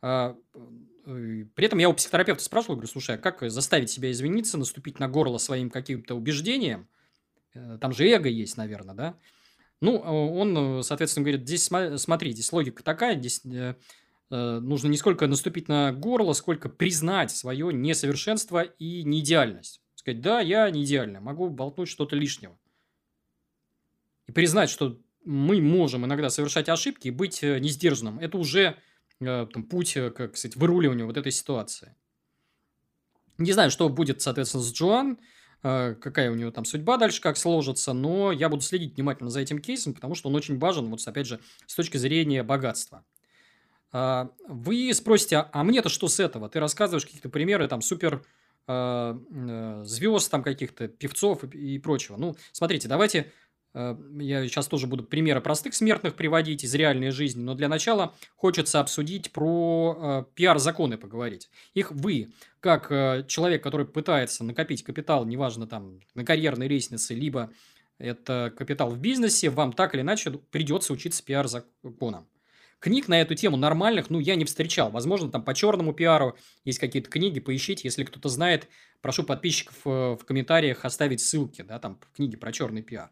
А, 0.01 0.37
э, 1.07 1.45
при 1.55 1.67
этом 1.67 1.79
я 1.79 1.89
у 1.89 1.95
психотерапевта 1.95 2.45
спрашивал, 2.45 2.77
говорю, 2.77 2.89
слушай, 2.89 3.17
а 3.17 3.19
как 3.19 3.51
заставить 3.51 3.91
себя 3.91 4.11
извиниться, 4.11 4.59
наступить 4.59 4.99
на 4.99 5.09
горло 5.09 5.39
своим 5.39 5.71
каким-то 5.71 6.15
убеждением? 6.15 6.89
Э, 7.55 7.79
там 7.81 7.93
же 7.93 8.09
эго 8.09 8.29
есть, 8.29 8.57
наверное, 8.57 8.95
да? 8.95 9.17
Ну, 9.81 9.97
он, 9.97 10.85
соответственно, 10.85 11.25
говорит, 11.25 11.45
здесь 11.45 11.69
смотри, 12.01 12.31
здесь 12.31 12.53
логика 12.53 12.85
такая, 12.85 13.19
здесь 13.19 13.43
Э, 14.33 14.61
нужно 14.61 14.89
не 14.89 14.97
сколько 14.97 15.27
наступить 15.27 15.69
на 15.69 15.93
горло, 15.93 16.33
сколько 16.33 16.71
признать 16.71 17.31
свое 17.31 17.71
несовершенство 17.71 18.63
и 18.63 19.05
неидеальность. 19.05 19.83
Сказать, 19.95 20.23
да, 20.23 20.41
я 20.41 20.71
не 20.71 20.85
идеальный, 20.85 21.21
могу 21.21 21.51
болтнуть 21.51 21.89
что-то 21.89 22.17
лишнего. 22.17 22.59
И 24.27 24.33
признать, 24.33 24.71
что 24.71 24.99
мы 25.25 25.61
можем 25.61 26.05
иногда 26.05 26.31
совершать 26.31 26.69
ошибки 26.69 27.09
и 27.09 27.11
быть 27.11 27.43
э, 27.43 27.59
несдержанным. 27.59 28.19
Это 28.19 28.39
уже 28.39 28.77
э, 29.21 29.47
там, 29.53 29.63
путь, 29.65 29.95
как 30.15 30.37
сказать, 30.37 30.57
выруливания 30.57 31.05
вот 31.05 31.17
этой 31.17 31.33
ситуации. 31.33 31.95
Не 33.39 33.53
знаю, 33.53 33.71
что 33.71 33.89
будет, 33.89 34.21
соответственно, 34.21 34.63
с 34.63 34.73
Джоан, 34.73 35.19
какая 35.63 36.31
у 36.31 36.35
него 36.35 36.51
там 36.51 36.65
судьба 36.65 36.97
дальше, 36.97 37.21
как 37.21 37.37
сложится, 37.37 37.93
но 37.93 38.33
я 38.33 38.49
буду 38.49 38.63
следить 38.63 38.97
внимательно 38.97 39.31
за 39.31 39.41
этим 39.41 39.61
кейсом, 39.61 39.95
потому 39.95 40.17
что 40.17 40.29
он 40.29 40.35
очень 40.35 40.59
важен, 40.59 40.91
вот 40.91 41.07
опять 41.07 41.27
же, 41.27 41.41
с 41.67 41.75
точки 41.75 41.97
зрения 41.97 42.43
богатства. 42.43 43.05
А, 43.93 44.31
вы 44.49 44.93
спросите, 44.95 45.37
а 45.53 45.65
мне-то 45.65 45.89
что 45.89 46.09
с 46.09 46.19
этого? 46.19 46.49
Ты 46.49 46.61
рассказываешь 46.61 47.05
какие-то 47.05 47.29
примеры 47.29 47.69
там 47.69 47.83
супер 47.83 48.25
э, 48.67 49.83
звезд 49.85 50.31
там 50.31 50.43
каких-то, 50.43 50.89
певцов 50.89 51.45
и, 51.45 51.79
прочего. 51.79 52.17
Ну, 52.17 52.35
смотрите, 52.53 52.89
давайте 52.89 53.19
э, 53.19 53.27
я 53.75 54.47
сейчас 54.47 54.67
тоже 54.69 54.87
буду 54.87 55.03
примеры 55.03 55.41
простых 55.41 55.75
смертных 55.75 56.15
приводить 56.15 56.63
из 56.65 56.75
реальной 56.75 57.11
жизни, 57.11 57.43
но 57.43 57.55
для 57.55 57.69
начала 57.69 58.15
хочется 58.37 58.81
обсудить 58.81 59.33
про 59.33 59.97
э, 59.97 60.35
пиар-законы 60.35 60.99
поговорить. 60.99 61.49
Их 61.75 61.91
вы, 61.91 62.33
как 62.61 62.89
человек, 63.29 63.63
который 63.63 63.87
пытается 63.87 64.45
накопить 64.45 64.83
капитал, 64.83 65.25
неважно 65.25 65.67
там 65.67 66.01
на 66.15 66.25
карьерной 66.25 66.69
лестнице, 66.69 67.15
либо 67.15 67.51
это 67.99 68.53
капитал 68.57 68.91
в 68.91 68.99
бизнесе, 68.99 69.49
вам 69.49 69.73
так 69.73 69.95
или 69.95 70.03
иначе 70.03 70.31
придется 70.51 70.93
учиться 70.93 71.25
пиар-законам. 71.25 72.27
Книг 72.83 73.07
на 73.07 73.21
эту 73.21 73.37
тему 73.37 73.57
нормальных, 73.57 74.11
ну, 74.11 74.19
я 74.19 74.35
не 74.35 74.45
встречал. 74.45 74.91
Возможно, 74.91 75.31
там 75.31 75.45
по 75.45 75.55
черному 75.55 75.93
пиару 75.93 76.37
есть 76.65 76.81
какие-то 76.81 77.09
книги, 77.09 77.39
поищите. 77.39 77.83
Если 77.85 78.03
кто-то 78.03 78.29
знает, 78.29 78.67
прошу 79.01 79.23
подписчиков 79.23 79.77
э, 79.85 80.17
в 80.21 80.25
комментариях 80.25 80.85
оставить 80.85 81.21
ссылки, 81.21 81.63
да, 81.63 81.79
там, 81.79 82.01
книги 82.17 82.35
про 82.35 82.51
черный 82.51 82.83
пиар. 82.83 83.11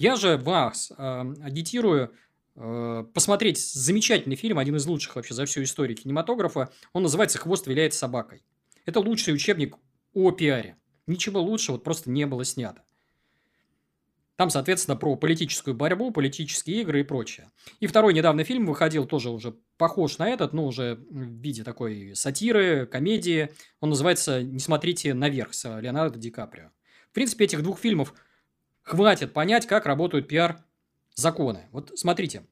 Я 0.00 0.16
же 0.16 0.38
вас 0.38 0.90
э, 0.96 1.34
агитирую 1.42 2.14
э, 2.56 3.04
посмотреть 3.12 3.58
замечательный 3.58 4.34
фильм, 4.34 4.58
один 4.58 4.76
из 4.76 4.86
лучших 4.86 5.14
вообще 5.14 5.34
за 5.34 5.44
всю 5.44 5.62
историю 5.62 5.94
кинематографа. 5.94 6.72
Он 6.94 7.02
называется 7.02 7.36
«Хвост 7.36 7.66
виляет 7.66 7.92
собакой». 7.92 8.42
Это 8.86 9.00
лучший 9.00 9.34
учебник 9.34 9.76
о 10.14 10.30
пиаре. 10.30 10.78
Ничего 11.06 11.42
лучше 11.42 11.72
вот 11.72 11.84
просто 11.84 12.08
не 12.10 12.24
было 12.24 12.46
снято. 12.46 12.82
Там, 14.36 14.48
соответственно, 14.48 14.96
про 14.96 15.16
политическую 15.16 15.74
борьбу, 15.74 16.12
политические 16.12 16.80
игры 16.80 17.00
и 17.00 17.04
прочее. 17.04 17.50
И 17.80 17.86
второй 17.86 18.14
недавно 18.14 18.42
фильм 18.42 18.64
выходил, 18.64 19.04
тоже 19.04 19.28
уже 19.28 19.54
похож 19.76 20.16
на 20.16 20.30
этот, 20.30 20.54
но 20.54 20.64
уже 20.64 20.94
в 21.10 21.42
виде 21.42 21.62
такой 21.62 22.16
сатиры, 22.16 22.86
комедии. 22.86 23.50
Он 23.80 23.90
называется 23.90 24.42
«Не 24.42 24.60
смотрите 24.60 25.12
наверх» 25.12 25.52
с 25.52 25.68
Леонардо 25.78 26.18
Ди 26.18 26.30
Каприо. 26.30 26.70
В 27.10 27.12
принципе, 27.12 27.44
этих 27.44 27.62
двух 27.62 27.78
фильмов 27.78 28.14
хватит 28.90 29.32
понять, 29.32 29.66
как 29.66 29.86
работают 29.86 30.26
пиар-законы. 30.26 31.68
Вот 31.70 31.92
смотрите, 31.94 32.44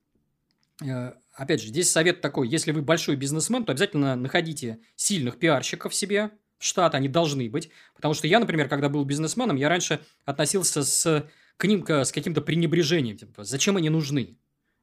э, 0.84 1.12
опять 1.34 1.60
же, 1.60 1.68
здесь 1.68 1.90
совет 1.90 2.20
такой, 2.20 2.48
если 2.48 2.70
вы 2.70 2.82
большой 2.82 3.16
бизнесмен, 3.16 3.64
то 3.64 3.72
обязательно 3.72 4.14
находите 4.14 4.78
сильных 4.94 5.38
пиарщиков 5.38 5.92
себе, 5.92 6.30
в 6.58 6.64
штат 6.64 6.94
они 6.94 7.08
должны 7.08 7.50
быть. 7.50 7.70
Потому 7.94 8.14
что 8.14 8.28
я, 8.28 8.38
например, 8.38 8.68
когда 8.68 8.88
был 8.88 9.04
бизнесменом, 9.04 9.56
я 9.56 9.68
раньше 9.68 10.00
относился 10.24 10.84
с 10.84 11.28
к 11.56 11.64
ним 11.64 11.84
с 11.88 12.12
каким-то 12.12 12.40
пренебрежением. 12.40 13.16
Типа, 13.16 13.42
зачем 13.42 13.76
они 13.76 13.90
нужны? 13.90 14.38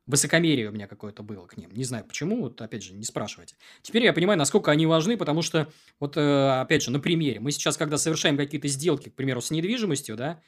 Высокомерие 0.08 0.70
у 0.70 0.74
меня 0.74 0.88
какое-то 0.88 1.24
было 1.24 1.48
к 1.48 1.56
ним. 1.56 1.72
Не 1.72 1.86
знаю 1.86 2.04
почему, 2.04 2.42
вот 2.42 2.62
опять 2.62 2.84
же, 2.84 2.94
не 2.94 3.06
спрашивайте. 3.06 3.56
Теперь 3.82 4.04
я 4.04 4.12
понимаю, 4.12 4.38
насколько 4.38 4.72
они 4.72 4.86
важны, 4.86 5.16
потому 5.16 5.42
что, 5.42 5.72
вот 6.02 6.18
э, 6.18 6.60
опять 6.62 6.84
же, 6.84 6.92
на 6.92 7.00
примере. 7.00 7.40
Мы 7.40 7.52
сейчас, 7.52 7.78
когда 7.78 7.98
совершаем 7.98 8.36
какие-то 8.36 8.68
сделки, 8.68 9.08
к 9.08 9.16
примеру, 9.16 9.40
с 9.40 9.52
недвижимостью, 9.52 10.18
да, 10.18 10.42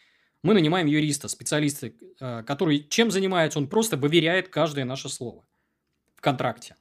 мы 0.43 0.53
нанимаем 0.53 0.87
юриста, 0.87 1.27
специалиста, 1.27 1.91
э, 2.19 2.43
который 2.43 2.87
чем 2.87 3.11
занимается? 3.11 3.59
Он 3.59 3.67
просто 3.67 3.97
выверяет 3.97 4.49
каждое 4.49 4.85
наше 4.85 5.09
слово 5.09 5.45
в 6.15 6.21
контракте. 6.21 6.75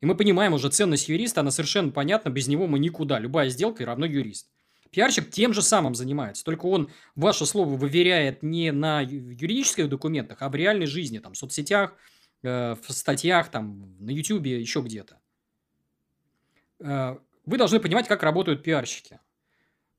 И 0.00 0.06
мы 0.06 0.16
понимаем 0.16 0.52
уже 0.52 0.68
ценность 0.68 1.08
юриста, 1.08 1.40
она 1.40 1.50
совершенно 1.50 1.92
понятна, 1.92 2.30
без 2.30 2.48
него 2.48 2.66
мы 2.66 2.78
никуда. 2.78 3.18
Любая 3.18 3.48
сделка 3.50 3.84
равно 3.84 4.04
юрист. 4.04 4.50
Пиарщик 4.90 5.30
тем 5.30 5.54
же 5.54 5.62
самым 5.62 5.94
занимается, 5.94 6.44
только 6.44 6.66
он 6.66 6.90
ваше 7.14 7.46
слово 7.46 7.76
выверяет 7.76 8.42
не 8.42 8.72
на 8.72 9.00
юридических 9.00 9.88
документах, 9.88 10.42
а 10.42 10.50
в 10.50 10.54
реальной 10.54 10.86
жизни, 10.86 11.18
там, 11.18 11.32
в 11.32 11.38
соцсетях, 11.38 11.96
э, 12.42 12.74
в 12.74 12.92
статьях, 12.92 13.50
там, 13.50 13.96
на 14.00 14.10
YouTube, 14.10 14.44
еще 14.44 14.82
где-то. 14.82 15.18
Э, 16.80 17.16
вы 17.46 17.56
должны 17.56 17.80
понимать, 17.80 18.06
как 18.06 18.22
работают 18.22 18.62
пиарщики. 18.62 19.18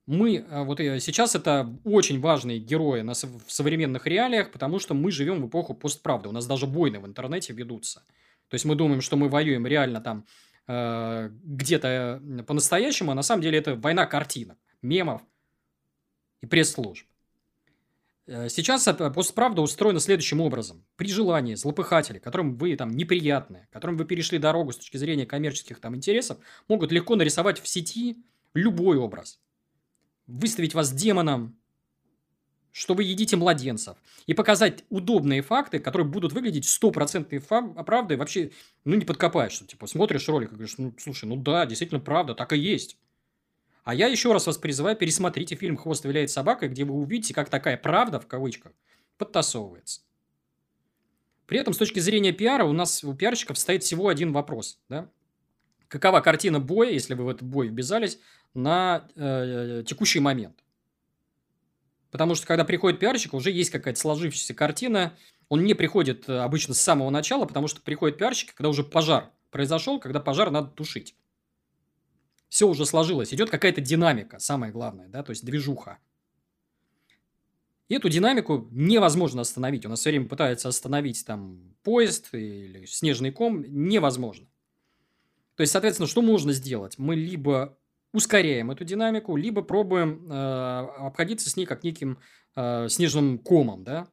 Мы, 0.06 0.36
э, 0.36 0.64
вот 0.64 0.78
сейчас 0.78 1.34
это 1.34 1.74
очень 1.84 2.20
важные 2.20 2.58
герои 2.58 3.02
в 3.02 3.52
современных 3.52 4.06
реалиях, 4.06 4.50
потому 4.50 4.78
что 4.78 4.92
мы 4.94 5.10
живем 5.10 5.42
в 5.42 5.48
эпоху 5.48 5.74
постправды. 5.74 6.28
У 6.28 6.32
нас 6.32 6.46
даже 6.46 6.66
войны 6.66 7.00
в 7.00 7.06
интернете 7.06 7.54
ведутся. 7.54 8.04
То 8.48 8.54
есть 8.54 8.66
мы 8.66 8.74
думаем, 8.74 9.00
что 9.00 9.16
мы 9.16 9.28
воюем 9.28 9.66
реально 9.66 10.00
там 10.00 10.26
э, 10.66 11.30
где-то 11.42 12.22
по-настоящему, 12.46 13.12
а 13.12 13.14
на 13.14 13.22
самом 13.22 13.42
деле 13.42 13.58
это 13.58 13.76
война 13.76 14.04
картинок 14.04 14.58
мемов 14.82 15.22
и 16.42 16.46
пресс-служб. 16.46 17.06
Э, 18.26 18.50
сейчас 18.50 18.86
постправда 19.14 19.62
устроена 19.62 20.00
следующим 20.00 20.42
образом. 20.42 20.84
При 20.96 21.08
желании 21.08 21.54
злопыхатели, 21.54 22.18
которым 22.18 22.56
вы 22.56 22.76
там 22.76 22.90
неприятны, 22.90 23.68
которым 23.70 23.96
вы 23.96 24.04
перешли 24.04 24.38
дорогу 24.38 24.72
с 24.72 24.76
точки 24.76 24.98
зрения 24.98 25.24
коммерческих 25.24 25.80
там 25.80 25.96
интересов, 25.96 26.36
могут 26.68 26.92
легко 26.92 27.16
нарисовать 27.16 27.60
в 27.60 27.68
сети 27.68 28.22
любой 28.52 28.98
образ. 28.98 29.40
Выставить 30.26 30.74
вас 30.74 30.92
демоном, 30.92 31.58
что 32.72 32.94
вы 32.94 33.04
едите 33.04 33.36
младенцев. 33.36 33.96
И 34.26 34.34
показать 34.34 34.84
удобные 34.88 35.42
факты, 35.42 35.78
которые 35.78 36.08
будут 36.08 36.32
выглядеть 36.32 36.68
стопроцентной 36.68 37.40
правдой. 37.40 38.16
Вообще, 38.16 38.50
ну, 38.84 38.96
не 38.96 39.04
подкопаешь. 39.04 39.52
Что, 39.52 39.66
типа, 39.66 39.86
смотришь 39.86 40.28
ролик 40.28 40.50
и 40.50 40.54
говоришь, 40.54 40.76
ну, 40.78 40.92
слушай, 40.98 41.26
ну 41.26 41.36
да, 41.36 41.66
действительно 41.66 42.00
правда, 42.00 42.34
так 42.34 42.52
и 42.52 42.58
есть. 42.58 42.98
А 43.84 43.94
я 43.94 44.08
еще 44.08 44.32
раз 44.32 44.46
вас 44.46 44.58
призываю, 44.58 44.96
пересмотрите 44.96 45.56
фильм 45.56 45.76
«Хвост 45.76 46.04
виляет 46.04 46.30
собакой», 46.30 46.68
где 46.68 46.84
вы 46.84 46.94
увидите, 46.94 47.34
как 47.34 47.50
такая 47.50 47.76
правда, 47.76 48.18
в 48.18 48.26
кавычках, 48.26 48.72
подтасовывается. 49.18 50.00
При 51.46 51.58
этом, 51.58 51.74
с 51.74 51.76
точки 51.76 51.98
зрения 52.00 52.32
пиара, 52.32 52.64
у 52.64 52.72
нас 52.72 53.04
у 53.04 53.14
пиарщиков 53.14 53.58
стоит 53.58 53.84
всего 53.84 54.08
один 54.08 54.32
вопрос. 54.32 54.80
Да? 54.88 55.10
Какова 55.88 56.20
картина 56.20 56.58
боя, 56.58 56.90
если 56.90 57.12
вы 57.14 57.24
в 57.24 57.28
этот 57.28 57.42
бой 57.42 57.68
ввязались, 57.68 58.18
на 58.54 59.08
э, 59.16 59.84
текущий 59.86 60.20
момент? 60.20 60.62
Потому 62.10 62.34
что, 62.34 62.46
когда 62.46 62.64
приходит 62.64 63.00
пиарщик, 63.00 63.34
уже 63.34 63.50
есть 63.50 63.70
какая-то 63.70 63.98
сложившаяся 63.98 64.54
картина. 64.54 65.16
Он 65.48 65.64
не 65.64 65.74
приходит 65.74 66.28
э, 66.28 66.38
обычно 66.38 66.74
с 66.74 66.80
самого 66.80 67.10
начала, 67.10 67.44
потому 67.44 67.68
что 67.68 67.80
приходит 67.80 68.18
пиарщик, 68.18 68.54
когда 68.54 68.68
уже 68.68 68.84
пожар 68.84 69.30
произошел, 69.50 70.00
когда 70.00 70.20
пожар 70.20 70.50
надо 70.50 70.68
тушить 70.68 71.14
все 72.54 72.68
уже 72.68 72.86
сложилось, 72.86 73.34
идет 73.34 73.50
какая-то 73.50 73.80
динамика, 73.80 74.38
самое 74.38 74.70
главное, 74.70 75.08
да, 75.08 75.24
то 75.24 75.30
есть 75.30 75.44
движуха. 75.44 75.98
И 77.88 77.96
эту 77.96 78.08
динамику 78.08 78.68
невозможно 78.70 79.40
остановить. 79.40 79.84
У 79.84 79.88
нас 79.88 79.98
все 79.98 80.10
время 80.10 80.28
пытаются 80.28 80.68
остановить 80.68 81.26
там 81.26 81.74
поезд 81.82 82.28
или 82.32 82.86
снежный 82.86 83.32
ком. 83.32 83.64
Невозможно. 83.66 84.46
То 85.56 85.62
есть, 85.62 85.72
соответственно, 85.72 86.06
что 86.06 86.22
можно 86.22 86.52
сделать? 86.52 86.96
Мы 86.96 87.16
либо 87.16 87.76
ускоряем 88.14 88.70
эту 88.70 88.84
динамику, 88.84 89.36
либо 89.36 89.60
пробуем 89.60 90.30
э, 90.30 90.34
обходиться 90.34 91.50
с 91.50 91.56
ней 91.56 91.66
как 91.66 91.82
неким 91.82 92.18
э, 92.54 92.88
снежным 92.88 93.38
комом, 93.38 93.84
да? 93.84 94.08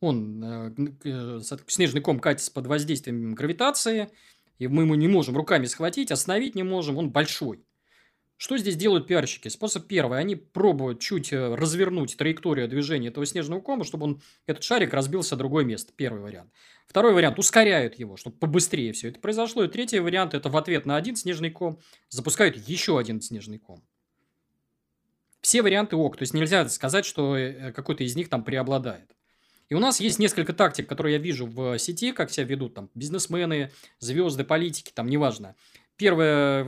Он, 0.00 0.42
э, 0.42 0.74
э 1.04 1.40
снежный 1.66 2.00
ком 2.00 2.18
катится 2.18 2.50
под 2.50 2.66
воздействием 2.66 3.34
гравитации, 3.34 4.08
и 4.58 4.66
мы 4.66 4.84
ему 4.84 4.94
не 4.94 5.08
можем 5.08 5.36
руками 5.36 5.66
схватить, 5.66 6.10
остановить 6.10 6.54
не 6.54 6.62
можем, 6.62 6.96
он 6.96 7.10
большой. 7.10 7.62
Что 8.40 8.56
здесь 8.56 8.74
делают 8.74 9.06
пиарщики? 9.06 9.48
Способ 9.48 9.86
первый. 9.86 10.18
Они 10.18 10.34
пробуют 10.34 11.00
чуть 11.00 11.30
э, 11.30 11.54
развернуть 11.54 12.16
траекторию 12.16 12.68
движения 12.68 13.08
этого 13.08 13.26
снежного 13.26 13.60
кома, 13.60 13.84
чтобы 13.84 14.04
он, 14.04 14.22
этот 14.46 14.64
шарик 14.64 14.94
разбился 14.94 15.34
в 15.34 15.38
другое 15.38 15.66
место. 15.66 15.92
Первый 15.94 16.22
вариант. 16.22 16.50
Второй 16.86 17.12
вариант. 17.12 17.38
Ускоряют 17.38 17.96
его, 17.96 18.16
чтобы 18.16 18.36
побыстрее 18.36 18.94
все 18.94 19.08
это 19.08 19.20
произошло. 19.20 19.64
И 19.64 19.68
третий 19.68 20.00
вариант. 20.00 20.32
Это 20.32 20.48
в 20.48 20.56
ответ 20.56 20.86
на 20.86 20.96
один 20.96 21.16
снежный 21.16 21.50
ком 21.50 21.80
запускают 22.08 22.56
еще 22.56 22.98
один 22.98 23.20
снежный 23.20 23.58
ком. 23.58 23.84
Все 25.42 25.60
варианты 25.60 25.96
ок. 25.96 26.16
То 26.16 26.22
есть 26.22 26.32
нельзя 26.32 26.66
сказать, 26.70 27.04
что 27.04 27.36
э, 27.36 27.72
какой-то 27.72 28.04
из 28.04 28.16
них 28.16 28.30
там 28.30 28.42
преобладает. 28.42 29.14
И 29.68 29.74
у 29.74 29.80
нас 29.80 30.00
есть 30.00 30.18
несколько 30.18 30.54
тактик, 30.54 30.88
которые 30.88 31.16
я 31.16 31.18
вижу 31.18 31.44
в 31.44 31.78
сети, 31.78 32.12
как 32.12 32.30
себя 32.30 32.46
ведут 32.46 32.72
там 32.72 32.88
бизнесмены, 32.94 33.70
звезды, 33.98 34.44
политики, 34.44 34.92
там 34.94 35.08
неважно. 35.08 35.56
Первая 35.98 36.66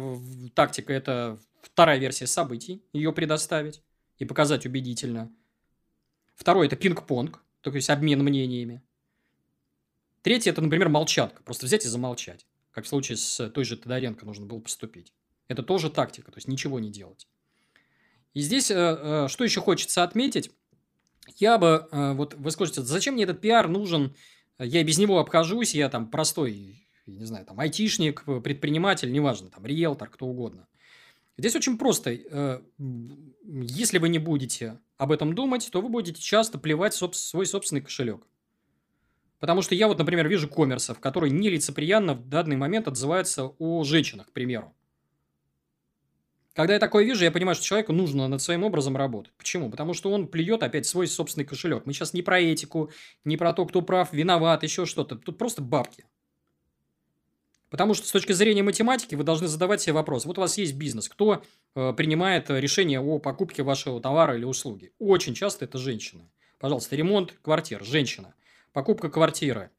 тактика– 0.55 0.93
это 0.93 1.39
Вторая 1.63 1.99
версия 1.99 2.27
событий, 2.27 2.85
ее 2.93 3.13
предоставить 3.13 3.83
и 4.19 4.25
показать 4.25 4.67
убедительно. 4.67 5.33
Второе– 6.35 6.67
это 6.69 6.77
пинг-понг, 6.77 7.43
то 7.61 7.71
есть 7.71 7.89
обмен 7.89 8.23
мнениями. 8.23 8.83
Третье– 10.23 10.51
это, 10.53 10.61
например, 10.61 10.89
молчатка. 10.89 11.43
Просто 11.45 11.67
взять 11.67 11.85
и 11.85 11.89
замолчать. 11.89 12.47
Как 12.73 12.85
в 12.85 12.89
случае 12.89 13.17
с 13.17 13.49
той 13.51 13.65
же 13.65 13.77
Тодоренко 13.77 14.27
нужно 14.27 14.47
было 14.47 14.59
поступить. 14.59 15.13
Это 15.49 15.63
тоже 15.63 15.91
тактика, 15.91 16.31
то 16.31 16.39
есть 16.39 16.49
ничего 16.49 16.81
не 16.81 16.91
делать. 16.91 17.29
И 18.35 18.41
здесь 18.41 18.71
э, 18.71 18.75
э, 18.75 19.29
что 19.29 19.45
еще 19.45 19.61
хочется 19.61 20.03
отметить? 20.03 20.51
Я 21.37 21.59
бы, 21.59 21.87
э, 21.91 22.13
вот 22.15 22.35
вы 22.35 22.51
скажете, 22.51 22.83
зачем 22.83 23.15
мне 23.15 23.25
этот 23.25 23.41
пиар 23.41 23.69
нужен? 23.69 24.17
Я 24.59 24.81
и 24.81 24.85
без 24.85 24.99
него 24.99 25.19
обхожусь, 25.19 25.75
я 25.75 25.89
там 25.89 26.09
простой, 26.09 26.89
не 27.07 27.25
знаю, 27.25 27.45
там 27.45 27.59
айтишник, 27.61 28.25
предприниматель, 28.43 29.13
неважно, 29.13 29.51
там 29.51 29.67
риэлтор, 29.67 30.09
кто 30.09 30.27
угодно. 30.27 30.67
Здесь 31.39 31.57
очень 31.57 31.79
просто. 31.79 32.13
Э, 32.13 32.61
если 33.53 33.99
вы 33.99 34.09
не 34.09 34.19
будете 34.19 34.79
об 34.99 35.13
этом 35.13 35.35
думать, 35.35 35.69
то 35.73 35.81
вы 35.81 35.89
будете 35.89 36.21
часто 36.21 36.59
плевать 36.59 36.95
свой 36.95 37.47
собственный 37.47 37.81
кошелек. 37.81 38.27
Потому 39.41 39.63
что 39.63 39.75
я 39.75 39.89
вот, 39.89 39.99
например, 39.99 40.29
вижу 40.29 40.49
коммерсов, 40.49 41.01
которые 41.01 41.33
нелицеприятно 41.33 42.15
в 42.15 42.29
данный 42.29 42.57
момент 42.57 42.87
отзываются 42.87 43.47
о 43.59 43.83
женщинах, 43.83 44.29
к 44.29 44.33
примеру. 44.33 44.73
Когда 46.55 46.75
я 46.75 46.79
такое 46.79 47.05
вижу, 47.05 47.25
я 47.25 47.33
понимаю, 47.33 47.55
что 47.55 47.65
человеку 47.65 47.93
нужно 47.93 48.29
над 48.29 48.43
своим 48.43 48.63
образом 48.63 48.97
работать. 48.97 49.33
Почему? 49.39 49.71
Потому 49.71 49.95
что 49.95 50.13
он 50.13 50.29
плюет 50.29 50.63
опять 50.63 50.87
свой 50.87 51.07
собственный 51.07 51.47
кошелек. 51.47 51.87
Мы 51.87 51.95
сейчас 51.95 52.13
не 52.13 52.23
про 52.23 52.41
этику, 52.41 52.91
не 53.25 53.39
про 53.39 53.55
то, 53.55 53.65
кто 53.65 53.81
прав, 53.81 54.13
виноват, 54.13 54.63
еще 54.63 54.85
что-то. 54.85 55.17
Тут 55.17 55.39
просто 55.39 55.63
бабки. 55.63 56.05
Потому 57.73 57.95
что 57.95 58.07
с 58.07 58.13
точки 58.13 58.33
зрения 58.33 58.63
математики 58.63 59.15
вы 59.15 59.25
должны 59.25 59.49
задавать 59.49 59.81
себе 59.81 59.95
вопрос. 59.95 60.27
Вот 60.27 60.37
у 60.37 60.43
вас 60.43 60.59
есть 60.59 60.75
бизнес. 60.75 61.09
Кто 61.09 61.43
э, 61.75 61.95
принимает 61.95 62.51
решение 62.51 63.01
о 63.01 63.19
покупке 63.19 63.63
вашего 63.63 63.99
товара 63.99 64.37
или 64.37 64.45
услуги? 64.45 64.93
Очень 64.99 65.33
часто 65.33 65.65
это 65.65 65.79
женщина. 65.79 66.31
Пожалуйста, 66.59 66.97
ремонт 66.97 67.33
квартир. 67.41 67.83
Женщина. 67.83 68.35
Покупка 68.75 69.09
квартиры. 69.09 69.71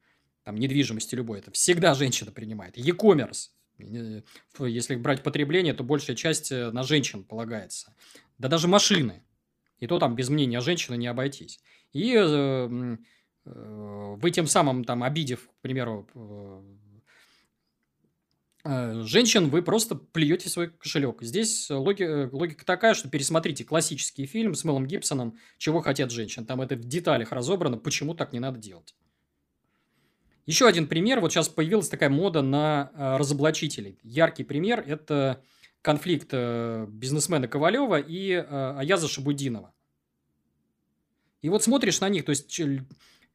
Там 0.42 0.56
недвижимости 0.56 1.14
любой. 1.14 1.38
Это 1.38 1.52
всегда 1.52 1.94
женщина 1.94 2.32
принимает. 2.32 2.80
E-commerce. 2.80 3.50
Если 4.58 4.96
брать 4.96 5.22
потребление, 5.22 5.76
то 5.76 5.84
большая 5.84 6.16
часть 6.16 6.52
э, 6.52 6.72
на 6.72 6.82
женщин 6.82 7.24
полагается. 7.24 7.94
Да 8.40 8.48
даже 8.48 8.68
машины. 8.68 9.22
И 9.78 9.86
то 9.86 10.00
там 10.00 10.16
без 10.16 10.30
мнения 10.30 10.62
женщины 10.62 10.96
не 10.96 11.06
обойтись. 11.06 11.60
И 11.92 12.16
э, 12.16 12.98
э, 13.46 14.16
вы 14.18 14.32
тем 14.32 14.48
самым, 14.48 14.84
там, 14.84 15.04
обидев, 15.04 15.48
к 15.48 15.62
примеру, 15.62 16.10
Э, 16.16 16.62
женщин 18.66 19.50
вы 19.50 19.62
просто 19.62 19.96
плюете 19.96 20.48
свой 20.48 20.70
кошелек. 20.70 21.22
Здесь 21.22 21.70
логи, 21.70 22.04
э, 22.04 22.30
логика 22.32 22.66
такая, 22.66 22.94
что 22.94 23.10
пересмотрите 23.10 23.66
классический 23.66 24.26
фильм 24.26 24.56
с 24.56 24.64
Мелом 24.64 24.88
Гибсоном 24.88 25.38
«Чего 25.58 25.82
хотят 25.82 26.12
женщин». 26.12 26.46
Там 26.46 26.62
это 26.62 26.76
в 26.76 26.86
деталях 26.86 27.34
разобрано, 27.34 27.78
почему 27.78 28.14
так 28.14 28.32
не 28.32 28.40
надо 28.40 28.60
делать. 28.60 28.96
Еще 30.46 30.66
один 30.66 30.88
пример. 30.88 31.20
Вот 31.20 31.34
сейчас 31.34 31.50
появилась 31.50 31.90
такая 31.90 32.10
мода 32.10 32.42
на 32.42 32.92
э, 32.94 33.18
разоблачителей. 33.18 34.00
Яркий 34.02 34.46
пример– 34.46 34.82
это 34.88 35.42
конфликт 35.82 36.32
бизнесмена 36.32 37.50
Ковалева 37.50 38.00
и 38.00 38.32
Аяза 38.32 39.10
Шабудинова. 39.10 39.74
И 41.42 41.50
вот 41.50 41.62
смотришь 41.62 42.00
на 42.00 42.08
них, 42.08 42.24
то 42.24 42.30
есть 42.30 42.48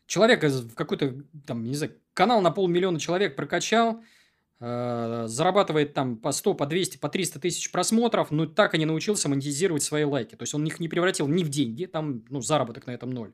человек 0.06 0.42
в 0.42 0.74
какой-то, 0.74 1.14
там, 1.46 1.64
не 1.64 1.74
знаю, 1.74 1.92
канал 2.14 2.40
на 2.40 2.50
полмиллиона 2.50 2.98
человек 2.98 3.36
прокачал– 3.36 4.02
Э, 4.12 4.17
зарабатывает 4.60 5.94
там 5.94 6.16
по 6.16 6.32
100, 6.32 6.54
по 6.54 6.66
200, 6.66 6.98
по 6.98 7.08
300 7.08 7.38
тысяч 7.38 7.70
просмотров, 7.70 8.32
но 8.32 8.46
так 8.46 8.74
и 8.74 8.78
не 8.78 8.86
научился 8.86 9.28
монетизировать 9.28 9.84
свои 9.84 10.04
лайки. 10.04 10.34
То 10.34 10.42
есть, 10.42 10.54
он 10.54 10.66
их 10.66 10.80
не 10.80 10.88
превратил 10.88 11.28
ни 11.28 11.44
в 11.44 11.48
деньги, 11.48 11.86
там, 11.86 12.24
ну, 12.28 12.40
заработок 12.40 12.86
на 12.86 12.90
этом 12.90 13.10
ноль, 13.10 13.32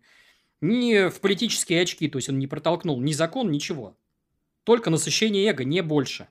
ни 0.60 1.08
в 1.08 1.20
политические 1.20 1.80
очки, 1.80 2.08
то 2.08 2.18
есть, 2.18 2.28
он 2.28 2.38
не 2.38 2.46
протолкнул 2.46 3.00
ни 3.00 3.12
закон, 3.12 3.50
ничего. 3.50 3.98
Только 4.64 4.90
насыщение 4.90 5.48
эго, 5.48 5.64
не 5.64 5.82
больше. 5.82 6.28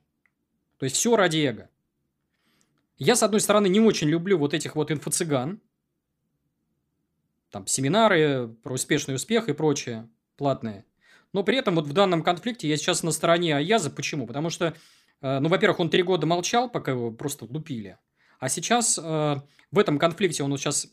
То 0.78 0.86
есть, 0.86 0.96
все 0.96 1.16
ради 1.16 1.38
эго. 1.38 1.70
Я, 2.98 3.16
с 3.16 3.24
одной 3.24 3.42
стороны, 3.42 3.70
не 3.70 3.80
очень 3.80 4.10
люблю 4.10 4.38
вот 4.38 4.54
этих 4.54 4.76
вот 4.76 4.92
инфо-цыган, 4.92 5.60
там, 7.50 7.68
семинары 7.68 8.48
про 8.64 8.74
успешный 8.74 9.16
успех 9.16 9.50
и 9.50 9.54
прочее, 9.54 10.10
платные. 10.38 10.86
Но 11.34 11.44
при 11.44 11.58
этом 11.58 11.76
вот 11.76 11.88
в 11.88 11.94
данном 11.94 12.24
конфликте 12.24 12.68
я 12.68 12.78
сейчас 12.78 13.04
на 13.04 13.12
стороне 13.12 13.56
Аяза. 13.58 13.90
Почему? 13.90 14.28
Потому 14.28 14.50
что, 14.50 14.76
э, 15.22 15.40
ну, 15.40 15.50
во-первых, 15.50 15.80
он 15.80 15.90
три 15.90 16.04
года 16.04 16.28
молчал, 16.28 16.70
пока 16.70 16.92
его 16.92 17.12
просто 17.12 17.46
лупили. 17.46 17.98
А 18.40 18.50
сейчас 18.50 19.00
э, 19.02 19.02
в 19.72 19.80
этом 19.80 19.98
конфликте 19.98 20.44
он 20.44 20.52
вот 20.52 20.60
сейчас 20.60 20.88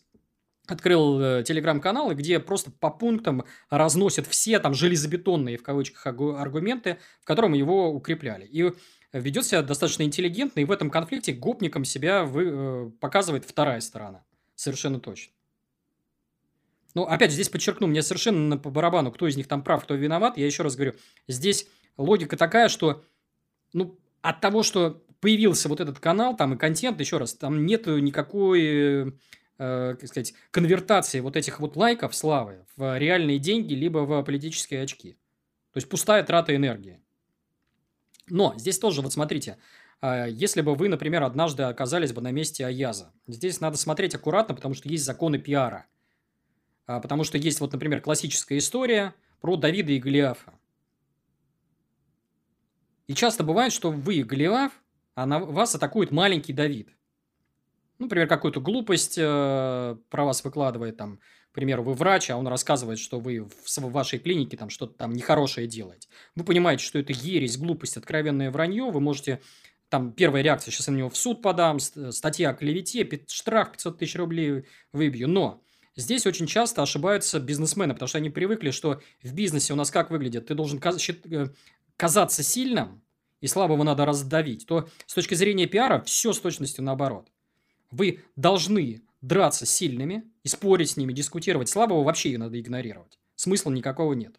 открыл 0.66 1.20
э, 1.20 1.42
телеграм-каналы, 1.44 2.14
где 2.14 2.40
просто 2.40 2.70
по 2.70 2.90
пунктам 2.90 3.44
разносят 3.68 4.26
все 4.26 4.58
там 4.60 4.72
железобетонные, 4.72 5.58
в 5.58 5.62
кавычках, 5.62 6.06
аргументы, 6.06 6.98
в 7.20 7.24
котором 7.26 7.52
его 7.52 7.90
укрепляли. 7.90 8.46
И 8.46 8.72
ведет 9.12 9.44
себя 9.44 9.62
достаточно 9.62 10.04
интеллигентно, 10.04 10.60
и 10.60 10.64
в 10.64 10.70
этом 10.70 10.90
конфликте 10.90 11.32
гопником 11.32 11.84
себя 11.84 12.24
вы, 12.24 12.92
показывает 12.92 13.44
вторая 13.44 13.80
сторона. 13.80 14.24
Совершенно 14.54 15.00
точно. 15.00 15.32
Ну, 16.94 17.04
опять 17.04 17.30
же, 17.30 17.34
здесь 17.34 17.48
подчеркну, 17.48 17.86
мне 17.86 18.02
совершенно 18.02 18.56
по 18.56 18.70
барабану, 18.70 19.12
кто 19.12 19.26
из 19.28 19.36
них 19.36 19.46
там 19.46 19.62
прав, 19.62 19.84
кто 19.84 19.94
виноват. 19.94 20.36
Я 20.36 20.46
еще 20.46 20.62
раз 20.62 20.74
говорю, 20.74 20.94
здесь 21.28 21.68
логика 21.96 22.36
такая, 22.36 22.68
что 22.68 23.04
ну, 23.72 23.98
от 24.22 24.40
того, 24.40 24.62
что 24.62 25.02
появился 25.20 25.68
вот 25.68 25.80
этот 25.80 26.00
канал, 26.00 26.36
там 26.36 26.54
и 26.54 26.58
контент, 26.58 26.98
еще 27.00 27.18
раз, 27.18 27.34
там 27.34 27.64
нет 27.64 27.86
никакой, 27.86 29.14
э, 29.58 29.94
как 29.98 30.06
сказать, 30.06 30.34
конвертации 30.50 31.20
вот 31.20 31.36
этих 31.36 31.60
вот 31.60 31.76
лайков, 31.76 32.14
славы 32.14 32.66
в 32.76 32.98
реальные 32.98 33.38
деньги, 33.38 33.74
либо 33.74 33.98
в 33.98 34.22
политические 34.22 34.82
очки. 34.82 35.12
То 35.72 35.76
есть, 35.76 35.88
пустая 35.88 36.24
трата 36.24 36.56
энергии. 36.56 37.00
Но 38.28 38.54
здесь 38.56 38.78
тоже, 38.78 39.02
вот 39.02 39.12
смотрите, 39.12 39.58
а, 40.00 40.26
если 40.26 40.62
бы 40.62 40.74
вы, 40.74 40.88
например, 40.88 41.22
однажды 41.22 41.64
оказались 41.64 42.12
бы 42.12 42.20
на 42.20 42.32
месте 42.32 42.64
Аяза, 42.66 43.12
здесь 43.28 43.60
надо 43.60 43.76
смотреть 43.76 44.14
аккуратно, 44.14 44.54
потому 44.54 44.74
что 44.74 44.88
есть 44.88 45.04
законы 45.04 45.38
пиара– 45.38 45.86
потому 46.86 47.24
что 47.24 47.38
есть 47.38 47.60
вот, 47.60 47.72
например, 47.72 48.00
классическая 48.00 48.58
история 48.58 49.14
про 49.40 49.56
Давида 49.56 49.92
и 49.92 49.98
Голиафа. 49.98 50.54
И 53.06 53.14
часто 53.14 53.42
бывает, 53.42 53.72
что 53.72 53.90
вы 53.90 54.22
Голиаф, 54.22 54.72
а 55.14 55.26
на 55.26 55.40
вас 55.40 55.74
атакует 55.74 56.10
маленький 56.10 56.52
Давид. 56.52 56.88
Ну, 57.98 58.06
например, 58.06 58.28
какую-то 58.28 58.60
глупость 58.60 59.18
э, 59.18 59.96
про 60.08 60.24
вас 60.24 60.42
выкладывает, 60.42 60.96
там, 60.96 61.18
к 61.50 61.54
примеру, 61.54 61.82
вы 61.82 61.94
врач, 61.94 62.30
а 62.30 62.36
он 62.36 62.46
рассказывает, 62.46 62.98
что 62.98 63.20
вы 63.20 63.40
в 63.42 63.90
вашей 63.90 64.18
клинике 64.18 64.56
там 64.56 64.70
что-то 64.70 64.94
там 64.94 65.12
нехорошее 65.12 65.66
делаете. 65.66 66.08
Вы 66.34 66.44
понимаете, 66.44 66.84
что 66.84 66.98
это 66.98 67.12
ересь, 67.12 67.58
глупость, 67.58 67.96
откровенное 67.96 68.50
вранье, 68.50 68.90
вы 68.90 69.00
можете 69.00 69.40
там 69.90 70.12
первая 70.12 70.42
реакция, 70.42 70.70
сейчас 70.70 70.86
я 70.86 70.92
на 70.94 70.98
него 70.98 71.10
в 71.10 71.16
суд 71.16 71.42
подам, 71.42 71.80
статья 71.80 72.50
о 72.50 72.54
клевете, 72.54 73.24
штраф 73.26 73.72
500 73.72 73.98
тысяч 73.98 74.14
рублей 74.14 74.64
выбью. 74.92 75.28
Но 75.28 75.62
Здесь 75.96 76.26
очень 76.26 76.46
часто 76.46 76.82
ошибаются 76.82 77.40
бизнесмены, 77.40 77.94
потому 77.94 78.08
что 78.08 78.18
они 78.18 78.30
привыкли, 78.30 78.70
что 78.70 79.00
в 79.22 79.32
бизнесе 79.34 79.72
у 79.72 79.76
нас 79.76 79.90
как 79.90 80.10
выглядит? 80.10 80.46
Ты 80.46 80.54
должен 80.54 80.80
э, 80.80 81.46
казаться 81.96 82.42
сильным, 82.42 83.02
и 83.40 83.46
слабого 83.46 83.82
надо 83.82 84.04
раздавить. 84.04 84.66
То 84.66 84.88
с 85.06 85.14
точки 85.14 85.34
зрения 85.34 85.66
пиара 85.66 86.00
все 86.02 86.32
с 86.32 86.40
точностью 86.40 86.84
наоборот. 86.84 87.30
Вы 87.90 88.20
должны 88.36 89.02
драться 89.20 89.66
с 89.66 89.70
сильными 89.70 90.24
и 90.42 90.48
спорить 90.48 90.90
с 90.90 90.96
ними, 90.96 91.12
дискутировать. 91.12 91.68
Слабого 91.68 92.04
вообще 92.04 92.36
надо 92.38 92.58
игнорировать. 92.60 93.18
Смысла 93.34 93.70
никакого 93.70 94.12
нет. 94.12 94.38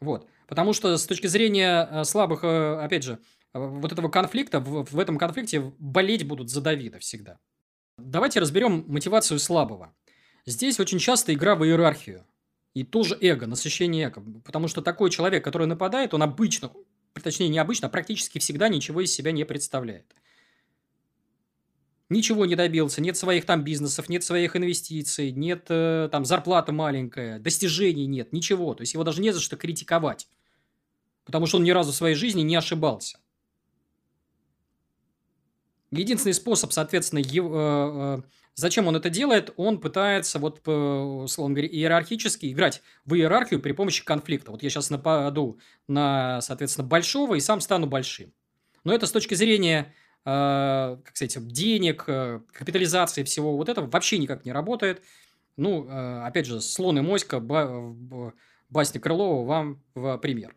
Вот. 0.00 0.28
Потому 0.48 0.72
что 0.72 0.96
с 0.96 1.06
точки 1.06 1.28
зрения 1.28 1.88
э, 1.90 2.04
слабых, 2.04 2.44
э, 2.44 2.74
опять 2.82 3.04
же, 3.04 3.20
вот 3.54 3.92
этого 3.92 4.08
конфликта, 4.08 4.60
в, 4.60 4.84
в 4.84 4.98
этом 4.98 5.18
конфликте 5.18 5.72
болеть 5.78 6.26
будут 6.26 6.50
за 6.50 6.60
Давида 6.60 6.98
всегда. 6.98 7.38
Давайте 8.04 8.40
разберем 8.40 8.84
мотивацию 8.88 9.38
слабого. 9.38 9.94
Здесь 10.46 10.80
очень 10.80 10.98
часто 10.98 11.32
игра 11.32 11.54
в 11.54 11.64
иерархию. 11.64 12.26
И 12.74 12.84
тоже 12.84 13.16
эго, 13.20 13.46
насыщение 13.46 14.06
эго. 14.06 14.22
Потому 14.44 14.68
что 14.68 14.82
такой 14.82 15.10
человек, 15.10 15.44
который 15.44 15.66
нападает, 15.66 16.14
он 16.14 16.22
обычно, 16.22 16.72
точнее 17.22 17.48
не 17.48 17.58
обычно, 17.58 17.88
а 17.88 17.90
практически 17.90 18.38
всегда 18.38 18.68
ничего 18.68 19.00
из 19.02 19.12
себя 19.12 19.32
не 19.32 19.44
представляет. 19.44 20.06
ничего 22.08 22.46
не 22.46 22.56
добился, 22.56 23.00
нет 23.00 23.16
своих 23.16 23.46
там 23.46 23.64
бизнесов, 23.64 24.08
нет 24.08 24.22
своих 24.22 24.54
инвестиций, 24.56 25.32
нет 25.32 25.66
э, 25.68 26.08
там 26.12 26.24
зарплаты 26.24 26.72
маленькая, 26.72 27.38
достижений 27.38 28.06
нет, 28.06 28.32
ничего. 28.32 28.74
То 28.74 28.82
есть 28.82 28.94
его 28.94 29.04
даже 29.04 29.20
не 29.20 29.32
за 29.32 29.40
что 29.40 29.56
критиковать, 29.56 30.28
потому 31.24 31.46
что 31.46 31.56
он 31.58 31.64
ни 31.64 31.70
разу 31.70 31.92
в 31.92 31.94
своей 31.94 32.14
жизни 32.14 32.42
не 32.42 32.54
ошибался. 32.56 33.18
Единственный 35.92 36.32
способ, 36.32 36.72
соответственно, 36.72 37.20
ев, 37.20 37.44
э, 37.44 37.50
э, 37.52 38.22
зачем 38.54 38.86
он 38.86 38.96
это 38.96 39.10
делает, 39.10 39.52
он 39.56 39.78
пытается, 39.78 40.38
вот, 40.38 40.66
условно 40.66 41.54
говоря, 41.54 41.68
иерархически 41.68 42.50
играть 42.50 42.82
в 43.04 43.14
иерархию 43.14 43.60
при 43.60 43.72
помощи 43.72 44.04
конфликта. 44.04 44.50
Вот 44.50 44.62
я 44.62 44.70
сейчас 44.70 44.90
нападу 44.90 45.58
на, 45.88 46.40
соответственно, 46.40 46.86
большого 46.88 47.34
и 47.34 47.40
сам 47.40 47.60
стану 47.60 47.86
большим. 47.86 48.32
Но 48.84 48.94
это 48.94 49.06
с 49.06 49.12
точки 49.12 49.34
зрения 49.34 49.94
э, 50.24 50.96
как 51.04 51.16
сказать, 51.16 51.46
денег, 51.48 52.04
э, 52.06 52.40
капитализации 52.52 53.24
всего 53.24 53.56
вот 53.56 53.68
этого 53.68 53.86
вообще 53.88 54.18
никак 54.18 54.44
не 54.44 54.52
работает. 54.52 55.02
Ну, 55.56 55.88
э, 55.88 56.22
опять 56.24 56.46
же, 56.46 56.60
слон 56.60 56.98
и 56.98 57.02
моська, 57.02 57.40
ба, 57.40 57.94
басня 58.70 59.00
Крылова 59.00 59.46
вам 59.46 59.82
в 59.94 60.16
пример. 60.18 60.54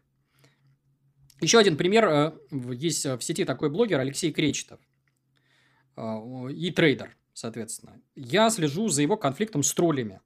Еще 1.41 1.59
один 1.59 1.77
пример. 1.77 2.05
Э, 2.07 2.31
есть 2.51 3.05
в 3.05 3.21
сети 3.21 3.43
такой 3.45 3.69
блогер 3.69 3.99
Алексей 3.99 4.31
Кречетов 4.31 4.79
э, 4.79 4.83
и 5.97 6.71
трейдер, 6.71 7.15
соответственно. 7.33 8.01
Я 8.15 8.49
слежу 8.49 8.89
за 8.89 9.01
его 9.01 9.17
конфликтом 9.17 9.63
с 9.63 9.73
троллями. 9.73 10.21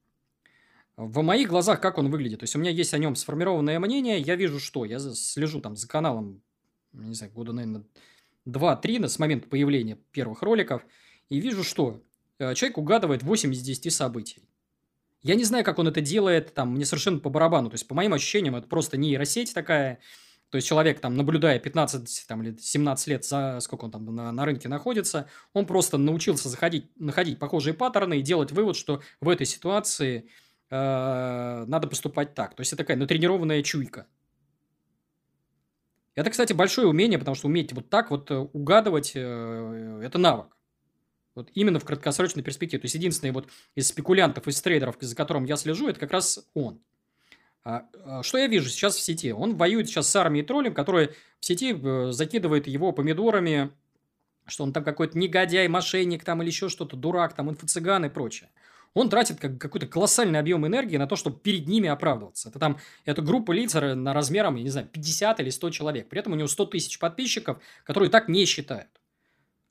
В 0.97 1.21
моих 1.21 1.47
глазах, 1.47 1.79
как 1.79 1.97
он 1.97 2.09
выглядит? 2.09 2.39
То 2.39 2.43
есть, 2.43 2.55
у 2.55 2.59
меня 2.59 2.71
есть 2.71 2.93
о 2.93 2.97
нем 2.97 3.15
сформированное 3.15 3.79
мнение. 3.79 4.19
Я 4.19 4.35
вижу, 4.35 4.59
что 4.59 4.83
я 4.83 4.99
слежу 4.99 5.61
там 5.61 5.75
за 5.75 5.87
каналом, 5.87 6.41
не 6.91 7.13
знаю, 7.13 7.31
года, 7.31 7.53
наверное, 7.53 7.85
2-3 8.45 9.07
с 9.07 9.19
момента 9.19 9.47
появления 9.47 9.97
первых 10.11 10.41
роликов, 10.41 10.85
и 11.29 11.39
вижу, 11.39 11.63
что 11.63 12.03
э, 12.39 12.53
человек 12.55 12.77
угадывает 12.77 13.23
8 13.23 13.53
из 13.53 13.61
10 13.61 13.93
событий. 13.93 14.43
Я 15.21 15.35
не 15.35 15.43
знаю, 15.43 15.65
как 15.65 15.79
он 15.79 15.87
это 15.87 16.01
делает, 16.01 16.53
там, 16.53 16.73
мне 16.73 16.85
совершенно 16.85 17.19
по 17.19 17.29
барабану. 17.29 17.69
То 17.69 17.75
есть, 17.75 17.87
по 17.87 17.95
моим 17.95 18.13
ощущениям, 18.13 18.55
это 18.55 18.67
просто 18.67 18.97
нейросеть 18.97 19.53
такая. 19.53 19.99
То 20.49 20.55
есть, 20.55 20.67
человек, 20.67 20.99
там, 20.99 21.15
наблюдая 21.15 21.59
15 21.59 22.25
там, 22.27 22.41
или 22.41 22.57
17 22.57 23.07
лет, 23.07 23.25
за 23.25 23.59
сколько 23.59 23.85
он 23.85 23.91
там 23.91 24.15
на, 24.15 24.31
на 24.31 24.45
рынке 24.45 24.67
находится, 24.67 25.29
он 25.53 25.67
просто 25.67 25.97
научился 25.97 26.49
заходить, 26.49 26.89
находить 26.99 27.37
похожие 27.37 27.75
паттерны 27.75 28.19
и 28.19 28.23
делать 28.23 28.51
вывод, 28.51 28.75
что 28.75 29.01
в 29.21 29.29
этой 29.29 29.45
ситуации 29.45 30.27
э, 30.71 31.65
надо 31.67 31.87
поступать 31.87 32.33
так. 32.33 32.55
То 32.55 32.61
есть, 32.61 32.73
это 32.73 32.83
такая 32.83 32.97
натренированная 32.97 33.61
чуйка. 33.61 34.07
Это, 36.15 36.31
кстати, 36.31 36.53
большое 36.53 36.87
умение, 36.87 37.19
потому 37.19 37.35
что 37.35 37.47
уметь 37.47 37.71
вот 37.71 37.89
так 37.89 38.09
вот 38.09 38.31
э, 38.31 38.35
угадывать 38.35 39.11
э,– 39.13 40.01
это 40.03 40.17
навык. 40.17 40.57
Вот 41.35 41.51
именно 41.53 41.79
в 41.79 41.85
краткосрочной 41.85 42.41
перспективе. 42.41 42.81
То 42.81 42.85
есть, 42.85 42.95
единственный 42.95 43.31
вот 43.31 43.47
из 43.75 43.87
спекулянтов, 43.87 44.47
из 44.47 44.59
трейдеров, 44.61 44.97
за 44.99 45.15
которым 45.15 45.45
я 45.45 45.57
слежу, 45.57 45.87
это 45.87 45.99
как 45.99 46.11
раз 46.11 46.49
он. 46.55 46.81
А, 47.63 47.85
а, 48.05 48.23
что 48.23 48.37
я 48.37 48.47
вижу 48.47 48.69
сейчас 48.69 48.95
в 48.95 49.01
сети? 49.01 49.31
Он 49.31 49.55
воюет 49.55 49.87
сейчас 49.87 50.09
с 50.09 50.15
армией 50.15 50.45
троллем, 50.45 50.73
которые 50.73 51.15
в 51.39 51.45
сети 51.45 51.73
э, 51.73 52.11
закидывают 52.11 52.67
его 52.67 52.91
помидорами, 52.91 53.71
что 54.47 54.63
он 54.63 54.73
там 54.73 54.83
какой-то 54.83 55.17
негодяй, 55.17 55.67
мошенник 55.67 56.23
там 56.23 56.41
или 56.41 56.49
еще 56.49 56.69
что-то, 56.69 56.95
дурак, 56.95 57.33
там 57.33 57.49
инфо-цыган 57.49 58.05
и 58.05 58.09
прочее 58.09 58.49
он 58.93 59.09
тратит 59.09 59.39
как, 59.39 59.57
какой-то 59.57 59.87
колоссальный 59.87 60.39
объем 60.39 60.65
энергии 60.65 60.97
на 60.97 61.07
то, 61.07 61.15
чтобы 61.15 61.39
перед 61.39 61.67
ними 61.67 61.89
оправдываться. 61.89 62.49
Это 62.49 62.59
там, 62.59 62.79
это 63.05 63.21
группа 63.21 63.51
лиц 63.51 63.73
на 63.73 64.13
размером, 64.13 64.55
я 64.55 64.63
не 64.63 64.69
знаю, 64.69 64.87
50 64.87 65.39
или 65.39 65.49
100 65.49 65.69
человек. 65.69 66.09
При 66.09 66.19
этом 66.19 66.33
у 66.33 66.35
него 66.35 66.47
100 66.47 66.65
тысяч 66.67 66.99
подписчиков, 66.99 67.61
которые 67.83 68.09
так 68.09 68.27
не 68.27 68.45
считают. 68.45 68.89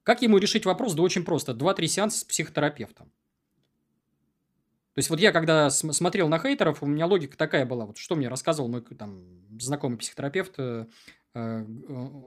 Как 0.03 0.23
ему 0.23 0.39
решить 0.39 0.65
вопрос? 0.65 0.95
Да 0.95 1.03
очень 1.03 1.25
просто. 1.25 1.53
2-3 1.53 1.87
сеанса 1.87 2.21
с 2.21 2.25
психотерапевтом. 2.25 3.13
То 4.99 5.01
есть, 5.01 5.11
вот 5.11 5.21
я 5.21 5.31
когда 5.31 5.71
смотрел 5.71 6.29
на 6.29 6.41
хейтеров, 6.41 6.83
у 6.83 6.87
меня 6.87 7.07
логика 7.07 7.37
такая 7.37 7.65
была. 7.65 7.87
Вот 7.87 7.99
что 7.99 8.17
мне 8.17 8.27
рассказывал 8.27 8.69
мой 8.69 8.81
там, 8.81 9.23
знакомый 9.61 9.97
психотерапевт, 9.97 10.55
э, 10.59 10.87
э, 11.35 11.65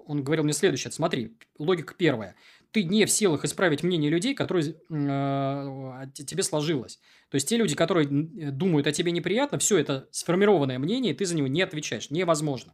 он 0.05 0.23
говорил 0.23 0.45
мне 0.45 0.53
следующее. 0.53 0.89
Смотри, 0.89 1.36
логика 1.60 1.93
первая 1.93 2.34
ты 2.71 2.86
не 2.86 3.03
в 3.05 3.12
силах 3.12 3.43
исправить 3.43 3.84
мнение 3.84 4.10
людей, 4.10 4.34
которые 4.34 4.73
э, 4.89 6.05
тебе 6.13 6.43
сложилось. 6.43 7.01
То 7.29 7.36
есть 7.36 7.49
те 7.49 7.57
люди, 7.57 7.75
которые 7.75 8.07
думают 8.07 8.88
о 8.88 8.93
тебе 8.93 9.12
неприятно, 9.12 9.57
все 9.57 9.77
это 9.77 10.07
сформированное 10.12 10.79
мнение, 10.79 11.13
ты 11.13 11.25
за 11.25 11.36
него 11.36 11.47
не 11.47 11.63
отвечаешь. 11.63 12.10
Невозможно. 12.10 12.73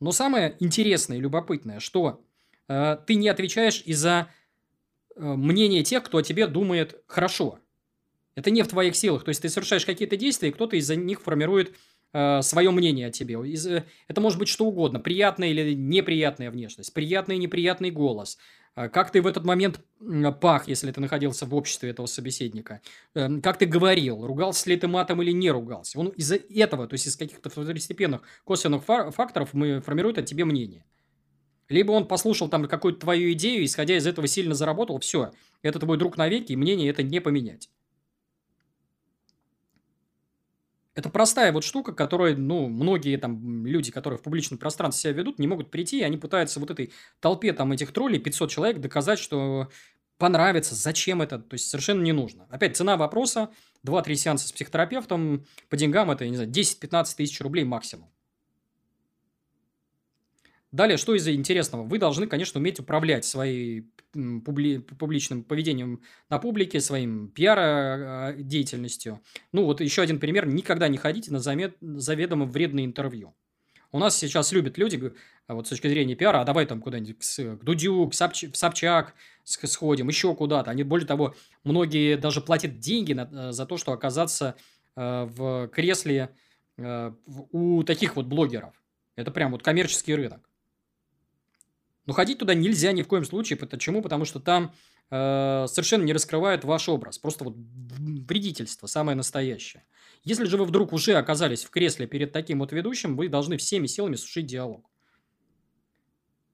Но 0.00 0.12
самое 0.12 0.56
интересное 0.60 1.18
и 1.18 1.20
любопытное, 1.20 1.78
что 1.78 2.24
э, 2.68 2.96
ты 3.06 3.16
не 3.16 3.28
отвечаешь 3.28 3.82
из-за 3.84 4.30
э, 5.14 5.20
мнения 5.22 5.84
тех, 5.84 6.04
кто 6.04 6.16
о 6.16 6.22
тебе 6.22 6.46
думает 6.46 7.02
хорошо. 7.06 7.58
Это 8.34 8.50
не 8.50 8.62
в 8.62 8.68
твоих 8.68 8.96
силах. 8.96 9.24
То 9.24 9.30
есть 9.30 9.42
ты 9.42 9.48
совершаешь 9.48 9.84
какие-то 9.84 10.16
действия, 10.16 10.48
и 10.48 10.52
кто-то 10.52 10.76
из-за 10.76 10.96
них 10.96 11.20
формирует 11.20 11.74
э, 12.12 12.42
свое 12.42 12.70
мнение 12.70 13.08
о 13.08 13.10
тебе. 13.10 13.34
Из, 13.34 13.66
э, 13.66 13.84
это 14.08 14.20
может 14.20 14.38
быть 14.38 14.48
что 14.48 14.66
угодно. 14.66 15.00
Приятная 15.00 15.48
или 15.48 15.74
неприятная 15.74 16.50
внешность, 16.50 16.94
приятный 16.94 17.36
и 17.36 17.38
неприятный 17.38 17.90
голос, 17.90 18.38
а 18.74 18.88
как 18.88 19.10
ты 19.10 19.20
в 19.20 19.26
этот 19.26 19.44
момент 19.44 19.80
пах, 20.40 20.68
если 20.68 20.90
ты 20.92 21.00
находился 21.00 21.44
в 21.44 21.54
обществе 21.54 21.90
этого 21.90 22.06
собеседника? 22.06 22.80
Эм, 23.14 23.42
как 23.42 23.58
ты 23.58 23.66
говорил? 23.66 24.24
Ругался 24.24 24.70
ли 24.70 24.76
ты 24.76 24.86
матом 24.86 25.20
или 25.22 25.32
не 25.32 25.50
ругался? 25.50 25.98
Он 25.98 26.08
из-за 26.08 26.36
этого, 26.36 26.86
то 26.86 26.94
есть 26.94 27.06
из 27.06 27.16
каких-то 27.16 27.50
второстепенных 27.50 28.22
косвенных 28.44 28.84
факторов 28.84 29.54
мы 29.54 29.80
формирует 29.80 30.18
о 30.18 30.22
тебе 30.22 30.44
мнение. 30.44 30.84
Либо 31.68 31.92
он 31.92 32.06
послушал 32.06 32.48
там 32.48 32.66
какую-то 32.66 33.00
твою 33.00 33.32
идею, 33.32 33.64
исходя 33.64 33.96
из 33.96 34.06
этого 34.06 34.26
сильно 34.26 34.54
заработал, 34.54 34.98
все, 34.98 35.32
это 35.62 35.78
твой 35.78 35.98
друг 35.98 36.16
навеки, 36.16 36.52
и 36.52 36.56
мнение 36.56 36.90
это 36.90 37.02
не 37.02 37.20
поменять. 37.20 37.70
Это 41.00 41.08
простая 41.08 41.50
вот 41.50 41.64
штука, 41.64 41.94
которую, 41.94 42.38
ну, 42.38 42.68
многие 42.68 43.16
там 43.16 43.64
люди, 43.64 43.90
которые 43.90 44.18
в 44.18 44.22
публичном 44.22 44.58
пространстве 44.58 45.10
себя 45.10 45.18
ведут, 45.18 45.38
не 45.38 45.46
могут 45.46 45.70
прийти, 45.70 46.00
и 46.00 46.02
они 46.02 46.18
пытаются 46.18 46.60
вот 46.60 46.70
этой 46.70 46.92
толпе 47.20 47.54
там 47.54 47.72
этих 47.72 47.90
троллей, 47.90 48.18
500 48.18 48.50
человек, 48.50 48.80
доказать, 48.80 49.18
что 49.18 49.70
понравится, 50.18 50.74
зачем 50.74 51.22
это, 51.22 51.38
то 51.38 51.54
есть 51.54 51.70
совершенно 51.70 52.02
не 52.02 52.12
нужно. 52.12 52.46
Опять 52.50 52.76
цена 52.76 52.98
вопроса, 52.98 53.48
2-3 53.86 54.14
сеанса 54.14 54.48
с 54.48 54.52
психотерапевтом, 54.52 55.46
по 55.70 55.78
деньгам 55.78 56.10
это, 56.10 56.28
не 56.28 56.36
знаю, 56.36 56.50
10-15 56.50 57.16
тысяч 57.16 57.40
рублей 57.40 57.64
максимум. 57.64 58.10
Далее, 60.72 60.98
что 60.98 61.14
из 61.14 61.26
интересного? 61.26 61.82
Вы 61.82 61.98
должны, 61.98 62.28
конечно, 62.28 62.60
уметь 62.60 62.78
управлять 62.78 63.24
своей 63.24 63.90
публи, 64.12 64.78
публичным 64.78 65.42
поведением 65.42 66.00
на 66.28 66.38
публике, 66.38 66.80
своим 66.80 67.28
пиар-деятельностью. 67.28 69.20
Ну, 69.52 69.64
вот 69.64 69.80
еще 69.80 70.02
один 70.02 70.20
пример. 70.20 70.46
Никогда 70.46 70.86
не 70.88 70.96
ходите 70.96 71.32
на 71.32 71.40
замет, 71.40 71.76
заведомо 71.80 72.46
вредные 72.46 72.86
интервью. 72.86 73.34
У 73.92 73.98
нас 73.98 74.16
сейчас 74.16 74.52
любят 74.52 74.78
люди, 74.78 75.12
вот 75.48 75.66
с 75.66 75.70
точки 75.70 75.88
зрения 75.88 76.14
пиара, 76.14 76.40
а 76.40 76.44
давай 76.44 76.64
там 76.66 76.80
куда-нибудь 76.80 77.18
к, 77.18 77.58
к 77.58 77.64
Дудю, 77.64 78.08
к 78.08 78.14
Собч, 78.14 78.44
в 78.44 78.56
Собчак 78.56 79.14
сходим, 79.44 80.06
еще 80.06 80.34
куда-то. 80.36 80.70
Они, 80.70 80.84
более 80.84 81.08
того, 81.08 81.34
многие 81.64 82.16
даже 82.16 82.40
платят 82.40 82.78
деньги 82.78 83.14
на, 83.14 83.28
э, 83.32 83.52
за 83.52 83.66
то, 83.66 83.76
что 83.76 83.90
оказаться 83.90 84.54
э, 84.94 85.24
в 85.24 85.68
кресле 85.68 86.30
э, 86.78 87.12
у 87.26 87.82
таких 87.82 88.14
вот 88.14 88.26
блогеров. 88.26 88.80
Это 89.16 89.32
прям 89.32 89.50
вот 89.50 89.64
коммерческий 89.64 90.14
рынок. 90.14 90.49
Но 92.10 92.14
ходить 92.14 92.38
туда 92.38 92.54
нельзя 92.54 92.90
ни 92.90 93.02
в 93.02 93.06
коем 93.06 93.24
случае. 93.24 93.56
Почему? 93.56 94.02
Потому 94.02 94.24
что 94.24 94.40
там 94.40 94.74
э, 95.12 95.66
совершенно 95.68 96.02
не 96.02 96.12
раскрывают 96.12 96.64
ваш 96.64 96.88
образ. 96.88 97.20
Просто 97.20 97.44
вот 97.44 97.54
вредительство 97.56 98.88
самое 98.88 99.16
настоящее. 99.16 99.84
Если 100.24 100.44
же 100.46 100.56
вы 100.56 100.64
вдруг 100.64 100.92
уже 100.92 101.14
оказались 101.14 101.62
в 101.62 101.70
кресле 101.70 102.08
перед 102.08 102.32
таким 102.32 102.58
вот 102.58 102.72
ведущим, 102.72 103.16
вы 103.16 103.28
должны 103.28 103.58
всеми 103.58 103.86
силами 103.86 104.16
сушить 104.16 104.46
диалог. 104.46 104.89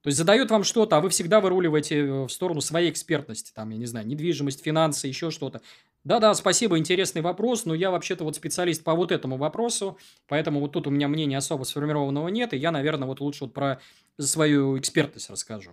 То 0.07 0.09
есть 0.09 0.19
задает 0.19 0.49
вам 0.51 0.63
что-то, 0.63 0.95
а 0.95 1.01
вы 1.01 1.09
всегда 1.09 1.41
выруливаете 1.41 1.97
э, 1.97 2.23
в 2.23 2.29
сторону 2.29 2.61
своей 2.61 2.89
экспертности, 2.89 3.51
там, 3.53 3.71
я 3.71 3.77
не 3.77 3.85
знаю, 3.87 4.07
недвижимость, 4.07 4.63
финансы, 4.63 5.05
еще 5.07 5.31
что-то. 5.31 5.59
Да-да, 6.05 6.33
спасибо, 6.33 6.77
интересный 6.77 7.21
вопрос, 7.21 7.65
но 7.65 7.73
я 7.73 7.91
вообще-то 7.91 8.23
вот 8.23 8.37
специалист 8.37 8.85
по 8.85 8.93
вот 8.95 9.11
этому 9.11 9.35
вопросу, 9.35 9.97
поэтому 10.29 10.61
вот 10.61 10.71
тут 10.71 10.87
у 10.87 10.91
меня 10.91 11.09
мнения 11.09 11.37
особо 11.37 11.65
сформированного 11.65 12.29
нет, 12.29 12.53
и 12.53 12.57
я, 12.57 12.71
наверное, 12.71 13.05
вот 13.05 13.19
лучше 13.19 13.43
вот 13.43 13.53
про 13.53 13.81
свою 14.17 14.79
экспертность 14.79 15.29
расскажу. 15.29 15.71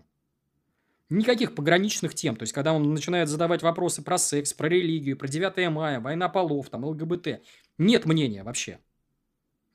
Никаких 1.10 1.54
пограничных 1.54 2.16
тем. 2.16 2.34
То 2.34 2.42
есть, 2.42 2.52
когда 2.52 2.72
он 2.72 2.92
начинает 2.92 3.28
задавать 3.28 3.62
вопросы 3.62 4.02
про 4.02 4.18
секс, 4.18 4.52
про 4.52 4.68
религию, 4.68 5.16
про 5.16 5.28
9 5.28 5.70
мая, 5.70 6.00
война 6.00 6.28
полов, 6.28 6.70
там, 6.70 6.84
ЛГБТ, 6.84 7.40
нет 7.78 8.04
мнения 8.04 8.42
вообще. 8.42 8.80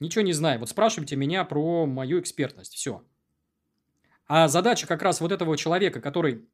Ничего 0.02 0.22
не 0.22 0.34
знаю. 0.34 0.60
Вот 0.60 0.67
спрашивайте 0.67 1.15
меня 1.15 1.45
про 1.45 1.86
мою 1.86 2.19
экспертность. 2.19 2.74
Все. 2.74 3.02
А 4.30 4.48
задача 4.48 4.88
как 4.88 5.02
раз 5.02 5.20
вот 5.20 5.32
этого 5.32 5.58
человека, 5.58 6.00
который 6.00 6.46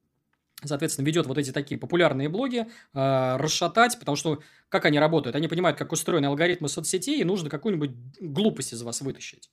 соответственно, 0.63 1.05
ведет 1.05 1.27
вот 1.27 1.37
эти 1.37 1.51
такие 1.51 1.77
популярные 1.77 2.29
блоги, 2.29 2.65
э, 2.93 3.35
расшатать, 3.37 3.99
потому 3.99 4.15
что 4.15 4.41
как 4.69 4.85
они 4.85 4.97
работают? 4.97 5.35
Они 5.35 5.49
понимают, 5.49 5.77
как 5.77 5.91
устроены 5.91 6.27
алгоритмы 6.27 6.69
соцсетей, 6.69 7.19
и 7.19 7.25
нужно 7.25 7.49
какую-нибудь 7.49 7.91
глупость 8.21 8.73
из 8.73 8.81
вас 8.81 9.01
вытащить. 9.01 9.51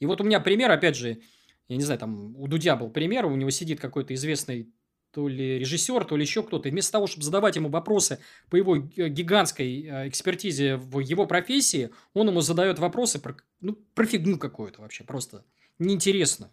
И 0.00 0.06
вот 0.06 0.20
у 0.20 0.24
меня 0.24 0.40
пример, 0.40 0.70
опять 0.72 0.96
же, 0.96 1.20
я 1.68 1.76
не 1.76 1.82
знаю, 1.84 2.00
там 2.00 2.36
у 2.36 2.48
Дудя 2.48 2.74
был 2.74 2.90
пример, 2.90 3.26
у 3.26 3.36
него 3.36 3.50
сидит 3.50 3.80
какой-то 3.80 4.12
известный 4.14 4.68
то 5.12 5.28
ли 5.28 5.60
режиссер, 5.60 6.04
то 6.04 6.16
ли 6.16 6.22
еще 6.22 6.42
кто-то. 6.42 6.68
И 6.68 6.72
вместо 6.72 6.92
того, 6.92 7.06
чтобы 7.06 7.24
задавать 7.24 7.54
ему 7.54 7.68
вопросы 7.68 8.18
по 8.50 8.56
его 8.56 8.76
гигантской 8.76 9.82
э, 9.82 10.08
экспертизе 10.08 10.76
в 10.76 10.98
его 10.98 11.26
профессии, 11.26 11.90
он 12.14 12.28
ему 12.28 12.40
задает 12.40 12.80
вопросы 12.80 13.20
про, 13.20 13.36
ну, 13.60 13.78
про 13.94 14.06
фигню 14.06 14.38
какую-то 14.38 14.80
вообще, 14.80 15.04
просто 15.04 15.44
неинтересно. 15.78 16.50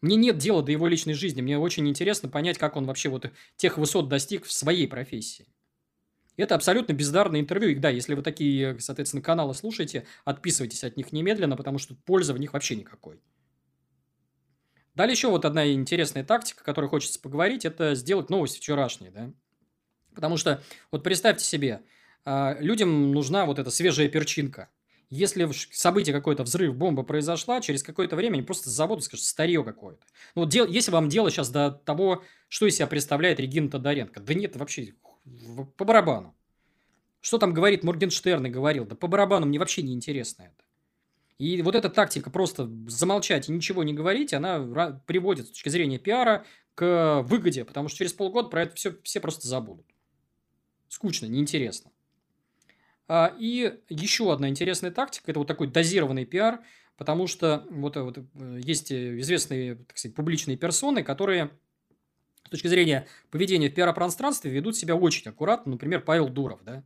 Мне 0.00 0.16
нет 0.16 0.38
дела 0.38 0.62
до 0.62 0.72
его 0.72 0.86
личной 0.86 1.14
жизни. 1.14 1.42
Мне 1.42 1.58
очень 1.58 1.88
интересно 1.88 2.28
понять, 2.28 2.58
как 2.58 2.76
он 2.76 2.86
вообще 2.86 3.08
вот 3.08 3.30
тех 3.56 3.76
высот 3.76 4.08
достиг 4.08 4.44
в 4.44 4.52
своей 4.52 4.88
профессии. 4.88 5.46
Это 6.36 6.54
абсолютно 6.54 6.94
бездарное 6.94 7.40
интервью. 7.40 7.70
И 7.70 7.74
да, 7.74 7.90
если 7.90 8.14
вы 8.14 8.22
такие, 8.22 8.78
соответственно, 8.80 9.22
каналы 9.22 9.54
слушаете, 9.54 10.06
отписывайтесь 10.24 10.84
от 10.84 10.96
них 10.96 11.12
немедленно, 11.12 11.56
потому 11.56 11.78
что 11.78 11.94
пользы 11.94 12.32
в 12.32 12.38
них 12.38 12.54
вообще 12.54 12.76
никакой. 12.76 13.20
Далее 14.94 15.12
еще 15.12 15.28
вот 15.28 15.44
одна 15.44 15.70
интересная 15.70 16.24
тактика, 16.24 16.62
о 16.62 16.64
которой 16.64 16.88
хочется 16.88 17.20
поговорить, 17.20 17.64
это 17.64 17.94
сделать 17.94 18.30
новость 18.30 18.56
вчерашней, 18.56 19.10
да. 19.10 19.32
Потому 20.14 20.36
что, 20.36 20.62
вот 20.90 21.02
представьте 21.02 21.44
себе, 21.44 21.82
а, 22.24 22.56
людям 22.58 23.12
нужна 23.12 23.46
вот 23.46 23.58
эта 23.58 23.70
свежая 23.70 24.08
перчинка. 24.08 24.68
Если 25.10 25.48
событие 25.72 26.14
какое-то, 26.14 26.44
взрыв, 26.44 26.76
бомба 26.76 27.02
произошла, 27.02 27.60
через 27.60 27.82
какое-то 27.82 28.14
время 28.14 28.34
они 28.34 28.42
просто 28.42 28.70
забудут, 28.70 29.04
скажут, 29.04 29.26
старье 29.26 29.64
какое-то. 29.64 30.06
Ну, 30.36 30.42
вот 30.42 30.50
дел, 30.50 30.68
если 30.68 30.92
вам 30.92 31.08
дело 31.08 31.32
сейчас 31.32 31.50
до 31.50 31.72
того, 31.72 32.22
что 32.48 32.66
из 32.66 32.76
себя 32.76 32.86
представляет 32.86 33.40
Регина 33.40 33.68
Тодоренко, 33.68 34.20
да 34.20 34.34
нет, 34.34 34.54
вообще 34.54 34.94
по 35.76 35.84
барабану. 35.84 36.36
Что 37.20 37.38
там 37.38 37.52
говорит 37.52 37.82
Моргенштерн 37.82 38.46
и 38.46 38.50
говорил, 38.50 38.86
да 38.86 38.94
по 38.94 39.08
барабану 39.08 39.46
мне 39.46 39.58
вообще 39.58 39.82
не 39.82 39.92
интересно 39.92 40.44
это. 40.44 40.64
И 41.38 41.60
вот 41.62 41.74
эта 41.74 41.88
тактика 41.90 42.30
просто 42.30 42.70
замолчать 42.86 43.48
и 43.48 43.52
ничего 43.52 43.82
не 43.82 43.94
говорить, 43.94 44.32
она 44.32 45.02
приводит 45.06 45.46
с 45.46 45.50
точки 45.50 45.70
зрения 45.70 45.98
пиара 45.98 46.46
к 46.76 47.22
выгоде, 47.22 47.64
потому 47.64 47.88
что 47.88 47.98
через 47.98 48.12
полгода 48.12 48.48
про 48.48 48.62
это 48.62 48.76
все, 48.76 48.94
все 49.02 49.18
просто 49.20 49.48
забудут. 49.48 49.86
Скучно, 50.88 51.26
неинтересно. 51.26 51.90
А, 53.12 53.34
и 53.36 53.76
еще 53.88 54.32
одна 54.32 54.48
интересная 54.48 54.92
тактика– 54.92 55.24
это 55.32 55.40
вот 55.40 55.48
такой 55.48 55.66
дозированный 55.66 56.24
пиар, 56.24 56.60
потому 56.96 57.26
что 57.26 57.66
вот, 57.68 57.96
вот 57.96 58.18
э, 58.18 58.60
есть 58.62 58.92
известные, 58.92 59.74
так 59.74 59.98
сказать, 59.98 60.14
публичные 60.14 60.56
персоны, 60.56 61.02
которые 61.02 61.50
с 62.46 62.50
точки 62.50 62.68
зрения 62.68 63.08
поведения 63.32 63.68
в 63.68 63.74
пиар-пространстве 63.74 64.52
ведут 64.52 64.76
себя 64.76 64.94
очень 64.94 65.28
аккуратно. 65.28 65.72
Например, 65.72 66.00
Павел 66.00 66.28
Дуров, 66.28 66.60
да. 66.62 66.84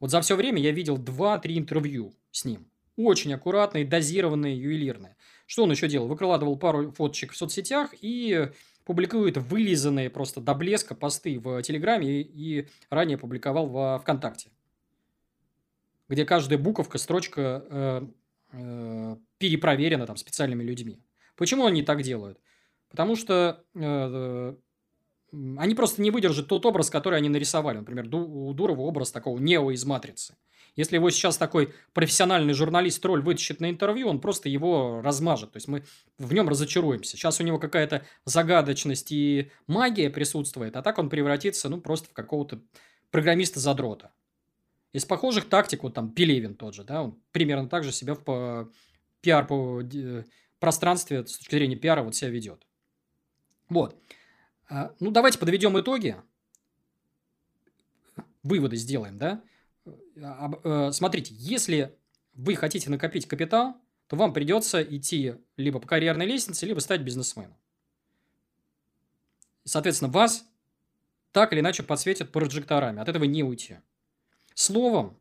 Вот 0.00 0.10
за 0.10 0.22
все 0.22 0.36
время 0.36 0.58
я 0.58 0.70
видел 0.70 0.96
2-3 0.96 1.58
интервью 1.58 2.14
с 2.30 2.46
ним. 2.46 2.66
Очень 2.96 3.34
аккуратные, 3.34 3.84
дозированные, 3.84 4.58
ювелирные. 4.58 5.16
Что 5.44 5.64
он 5.64 5.70
еще 5.70 5.86
делал? 5.86 6.08
Выкладывал 6.08 6.56
пару 6.56 6.92
фоточек 6.92 7.32
в 7.32 7.36
соцсетях 7.36 7.90
и 8.00 8.48
публикует 8.86 9.36
вылизанные 9.36 10.08
просто 10.08 10.40
до 10.40 10.54
блеска 10.54 10.94
посты 10.94 11.38
в 11.38 11.60
Телеграме 11.60 12.22
и, 12.22 12.22
и 12.22 12.68
ранее 12.88 13.18
публиковал 13.18 13.66
во 13.66 13.98
ВКонтакте. 13.98 14.48
Где 16.12 16.26
каждая 16.26 16.58
буковка, 16.58 16.98
строчка 16.98 17.64
э, 17.70 18.06
э, 18.52 19.16
перепроверена 19.38 20.06
там 20.06 20.18
специальными 20.18 20.62
людьми. 20.62 21.00
Почему 21.36 21.64
они 21.64 21.82
так 21.82 22.02
делают? 22.02 22.38
Потому 22.90 23.16
что 23.16 23.64
э, 23.74 24.54
они 25.56 25.74
просто 25.74 26.02
не 26.02 26.10
выдержат 26.10 26.48
тот 26.48 26.66
образ, 26.66 26.90
который 26.90 27.18
они 27.18 27.30
нарисовали. 27.30 27.78
Например, 27.78 28.14
у 28.14 28.52
Дурова 28.52 28.82
образ 28.82 29.10
такого 29.10 29.38
Нео 29.38 29.70
из 29.70 29.86
«Матрицы». 29.86 30.36
Если 30.76 30.96
его 30.96 31.08
сейчас 31.08 31.38
такой 31.38 31.72
профессиональный 31.94 32.52
журналист-тролль 32.52 33.22
вытащит 33.22 33.60
на 33.60 33.70
интервью, 33.70 34.08
он 34.08 34.20
просто 34.20 34.50
его 34.50 35.00
размажет. 35.02 35.52
То 35.52 35.56
есть 35.56 35.68
мы 35.68 35.82
в 36.18 36.34
нем 36.34 36.46
разочаруемся. 36.46 37.16
Сейчас 37.16 37.40
у 37.40 37.42
него 37.42 37.58
какая-то 37.58 38.04
загадочность 38.26 39.12
и 39.12 39.50
магия 39.66 40.10
присутствует, 40.10 40.76
а 40.76 40.82
так 40.82 40.98
он 40.98 41.08
превратится, 41.08 41.70
ну, 41.70 41.80
просто 41.80 42.10
в 42.10 42.12
какого-то 42.12 42.60
программиста-задрота. 43.10 44.12
Из 44.92 45.04
похожих 45.04 45.48
тактик, 45.48 45.82
вот 45.82 45.94
там 45.94 46.12
Пелевин 46.12 46.54
тот 46.54 46.74
же, 46.74 46.84
да, 46.84 47.02
он 47.02 47.18
примерно 47.32 47.68
так 47.68 47.82
же 47.82 47.92
себя 47.92 48.14
в 48.14 48.70
пиар 49.20 49.46
по 49.46 49.82
пространстве 50.58 51.26
с 51.26 51.38
точки 51.38 51.54
зрения 51.54 51.76
пиара 51.76 52.02
вот 52.02 52.14
себя 52.14 52.30
ведет. 52.30 52.66
Вот. 53.68 53.96
А, 54.68 54.94
ну, 55.00 55.10
давайте 55.10 55.38
подведем 55.38 55.78
итоги. 55.80 56.16
Выводы 58.42 58.76
сделаем, 58.76 59.18
да? 59.18 59.42
Э, 59.84 60.90
смотрите, 60.92 61.34
если 61.36 61.96
вы 62.34 62.54
хотите 62.54 62.90
накопить 62.90 63.26
капитал, 63.26 63.76
то 64.08 64.16
вам 64.16 64.32
придется 64.32 64.82
идти 64.82 65.36
либо 65.56 65.80
по 65.80 65.86
карьерной 65.86 66.26
лестнице, 66.26 66.66
либо 66.66 66.80
стать 66.80 67.00
бизнесменом. 67.00 67.56
Соответственно, 69.64 70.10
вас 70.10 70.44
так 71.30 71.52
или 71.52 71.60
иначе 71.60 71.82
подсветят 71.82 72.30
прожекторами. 72.30 73.00
От 73.00 73.08
этого 73.08 73.24
не 73.24 73.42
уйти. 73.42 73.78
Словом, 74.54 75.18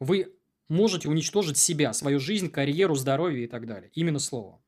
вы 0.00 0.34
можете 0.68 1.08
уничтожить 1.08 1.56
себя, 1.56 1.92
свою 1.92 2.18
жизнь, 2.18 2.50
карьеру, 2.50 2.94
здоровье 2.94 3.44
и 3.44 3.46
так 3.46 3.66
далее. 3.66 3.90
Именно 3.94 4.18
словом. 4.18 4.60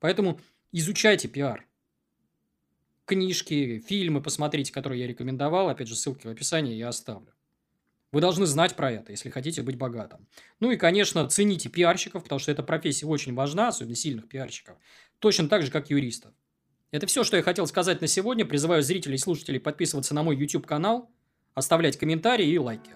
Поэтому 0.00 0.40
изучайте 0.72 1.28
пиар. 1.28 1.66
Книжки, 3.04 3.80
фильмы 3.86 4.22
посмотрите, 4.22 4.72
которые 4.72 5.02
я 5.02 5.06
рекомендовал. 5.06 5.68
Опять 5.68 5.88
же, 5.88 5.96
ссылки 5.96 6.26
в 6.26 6.30
описании 6.30 6.74
я 6.74 6.88
оставлю. 6.88 7.32
Вы 8.12 8.20
должны 8.20 8.46
знать 8.46 8.76
про 8.76 8.92
это, 8.92 9.10
если 9.10 9.28
хотите 9.28 9.62
быть 9.62 9.76
богатым. 9.76 10.28
Ну 10.60 10.70
и, 10.70 10.76
конечно, 10.76 11.28
цените 11.28 11.68
пиарщиков, 11.68 12.22
потому 12.22 12.38
что 12.38 12.52
эта 12.52 12.62
профессия 12.62 13.06
очень 13.06 13.34
важна, 13.34 13.68
особенно 13.68 13.96
сильных 13.96 14.28
пиарщиков. 14.28 14.76
Точно 15.18 15.48
так 15.48 15.62
же, 15.62 15.70
как 15.70 15.90
юристов. 15.90 16.32
Это 16.92 17.08
все, 17.08 17.24
что 17.24 17.36
я 17.36 17.42
хотел 17.42 17.66
сказать 17.66 18.00
на 18.00 18.06
сегодня. 18.06 18.44
Призываю 18.46 18.82
зрителей 18.82 19.16
и 19.16 19.18
слушателей 19.18 19.58
подписываться 19.58 20.14
на 20.14 20.22
мой 20.22 20.36
YouTube-канал, 20.36 21.10
оставлять 21.54 21.98
комментарии 21.98 22.48
и 22.48 22.56
лайки. 22.56 22.92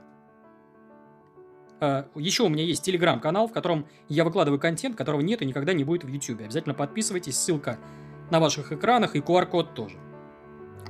А, 1.80 2.08
Еще 2.14 2.42
у 2.42 2.48
меня 2.48 2.64
есть 2.64 2.82
телеграм-канал, 2.82 3.48
в 3.48 3.52
котором 3.52 3.86
я 4.08 4.24
выкладываю 4.24 4.60
контент, 4.60 4.96
которого 4.96 5.20
нет 5.20 5.42
и 5.42 5.46
никогда 5.46 5.72
не 5.72 5.84
будет 5.84 6.04
в 6.04 6.08
YouTube. 6.08 6.40
Обязательно 6.40 6.74
подписывайтесь, 6.74 7.36
ссылка 7.36 7.78
на 8.30 8.40
ваших 8.40 8.72
экранах 8.72 9.16
и 9.16 9.20
QR-код 9.20 9.74
тоже. 9.74 9.96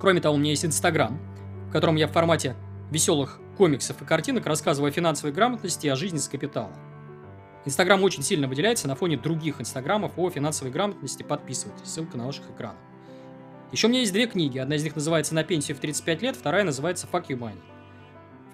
Кроме 0.00 0.20
того, 0.20 0.36
у 0.36 0.38
меня 0.38 0.50
есть 0.50 0.64
Инстаграм, 0.64 1.18
в 1.68 1.72
котором 1.72 1.96
я 1.96 2.06
в 2.06 2.12
формате 2.12 2.56
веселых 2.90 3.40
комиксов 3.56 4.00
и 4.00 4.04
картинок 4.04 4.46
рассказываю 4.46 4.90
о 4.90 4.92
финансовой 4.92 5.32
грамотности 5.32 5.86
и 5.86 5.90
о 5.90 5.96
жизни 5.96 6.18
с 6.18 6.28
капиталом. 6.28 6.72
Инстаграм 7.64 8.02
очень 8.02 8.22
сильно 8.22 8.48
выделяется 8.48 8.88
на 8.88 8.94
фоне 8.94 9.18
других 9.18 9.60
инстаграмов 9.60 10.12
о 10.16 10.30
финансовой 10.30 10.72
грамотности. 10.72 11.22
Подписывайтесь, 11.22 11.88
ссылка 11.88 12.16
на 12.16 12.26
ваших 12.26 12.48
экранах. 12.50 12.78
Еще 13.72 13.88
у 13.88 13.90
меня 13.90 14.00
есть 14.00 14.12
две 14.12 14.26
книги. 14.26 14.58
Одна 14.58 14.76
из 14.76 14.84
них 14.84 14.94
называется 14.94 15.34
«На 15.34 15.44
пенсию 15.44 15.76
в 15.76 15.80
35 15.80 16.22
лет», 16.22 16.36
вторая 16.36 16.64
называется 16.64 17.06
«Fuck 17.12 17.26
you 17.28 17.38
money». 17.38 17.58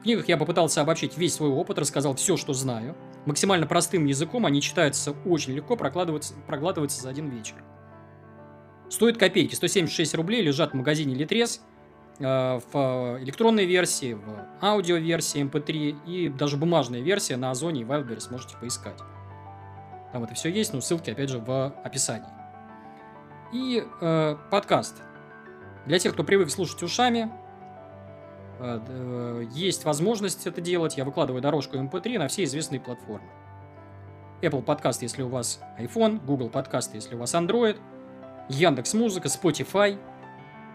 Книгах 0.04 0.28
я 0.28 0.36
попытался 0.36 0.82
обобщить 0.82 1.18
весь 1.18 1.34
свой 1.34 1.50
опыт, 1.50 1.78
рассказал 1.78 2.14
все, 2.14 2.36
что 2.36 2.52
знаю. 2.52 2.94
Максимально 3.26 3.66
простым 3.66 4.06
языком 4.06 4.46
они 4.46 4.62
читаются 4.62 5.16
очень 5.24 5.54
легко, 5.54 5.76
проглатываются, 5.76 6.34
проглатываются 6.46 7.02
за 7.02 7.08
один 7.08 7.28
вечер. 7.28 7.56
Стоит 8.88 9.18
копейки, 9.18 9.56
176 9.56 10.14
рублей, 10.14 10.42
лежат 10.42 10.70
в 10.70 10.74
магазине 10.74 11.16
Литрес– 11.16 11.60
Э, 12.20 12.60
в 12.72 13.18
электронной 13.22 13.66
версии, 13.66 14.14
в 14.14 14.46
аудиоверсии 14.62 15.42
MP3 15.42 15.90
эм 15.90 16.00
и 16.06 16.28
даже 16.28 16.56
бумажная 16.56 17.00
версия 17.00 17.36
на 17.36 17.50
Озоне 17.50 17.80
и 17.82 17.84
Wildberries 17.84 18.30
можете 18.30 18.56
поискать. 18.56 18.98
Там 20.12 20.22
это 20.22 20.34
все 20.34 20.48
есть, 20.48 20.72
но 20.72 20.80
ссылки, 20.80 21.10
опять 21.10 21.28
же, 21.28 21.38
в 21.38 21.74
описании. 21.82 22.28
И 23.52 23.84
э, 24.00 24.36
подкаст. 24.50 25.02
Для 25.86 25.98
тех, 25.98 26.12
кто 26.12 26.22
привык 26.22 26.50
слушать 26.50 26.82
ушами, 26.84 27.18
э, 27.18 27.28
э 27.28 27.43
есть 29.52 29.84
возможность 29.84 30.46
это 30.46 30.60
делать. 30.60 30.96
Я 30.96 31.04
выкладываю 31.04 31.42
дорожку 31.42 31.76
MP3 31.76 32.14
эм 32.14 32.20
на 32.20 32.28
все 32.28 32.44
известные 32.44 32.80
платформы. 32.80 33.28
Apple 34.42 34.64
Podcast, 34.64 34.98
если 35.00 35.22
у 35.22 35.28
вас 35.28 35.60
iPhone, 35.78 36.24
Google 36.24 36.48
Podcast, 36.48 36.90
если 36.94 37.14
у 37.14 37.18
вас 37.18 37.34
Android, 37.34 37.78
Яндекс 38.48 38.94
Музыка, 38.94 39.28
Spotify, 39.28 39.98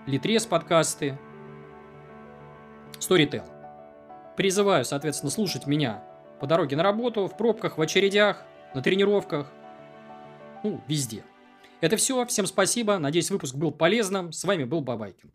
Litres 0.07 0.47
подкасты, 0.47 1.17
Storytel. 2.99 3.43
Призываю, 4.35 4.85
соответственно, 4.85 5.29
слушать 5.29 5.67
меня 5.67 6.03
по 6.39 6.47
дороге 6.47 6.75
на 6.75 6.83
работу, 6.83 7.27
в 7.27 7.37
пробках, 7.37 7.77
в 7.77 7.81
очередях, 7.81 8.43
на 8.73 8.81
тренировках, 8.81 9.51
ну, 10.63 10.81
везде. 10.87 11.23
Это 11.81 11.95
все. 11.95 12.25
Всем 12.25 12.45
спасибо. 12.45 12.97
Надеюсь, 12.97 13.31
выпуск 13.31 13.55
был 13.55 13.71
полезным. 13.71 14.31
С 14.31 14.43
вами 14.43 14.65
был 14.65 14.81
Бабайкин. 14.81 15.31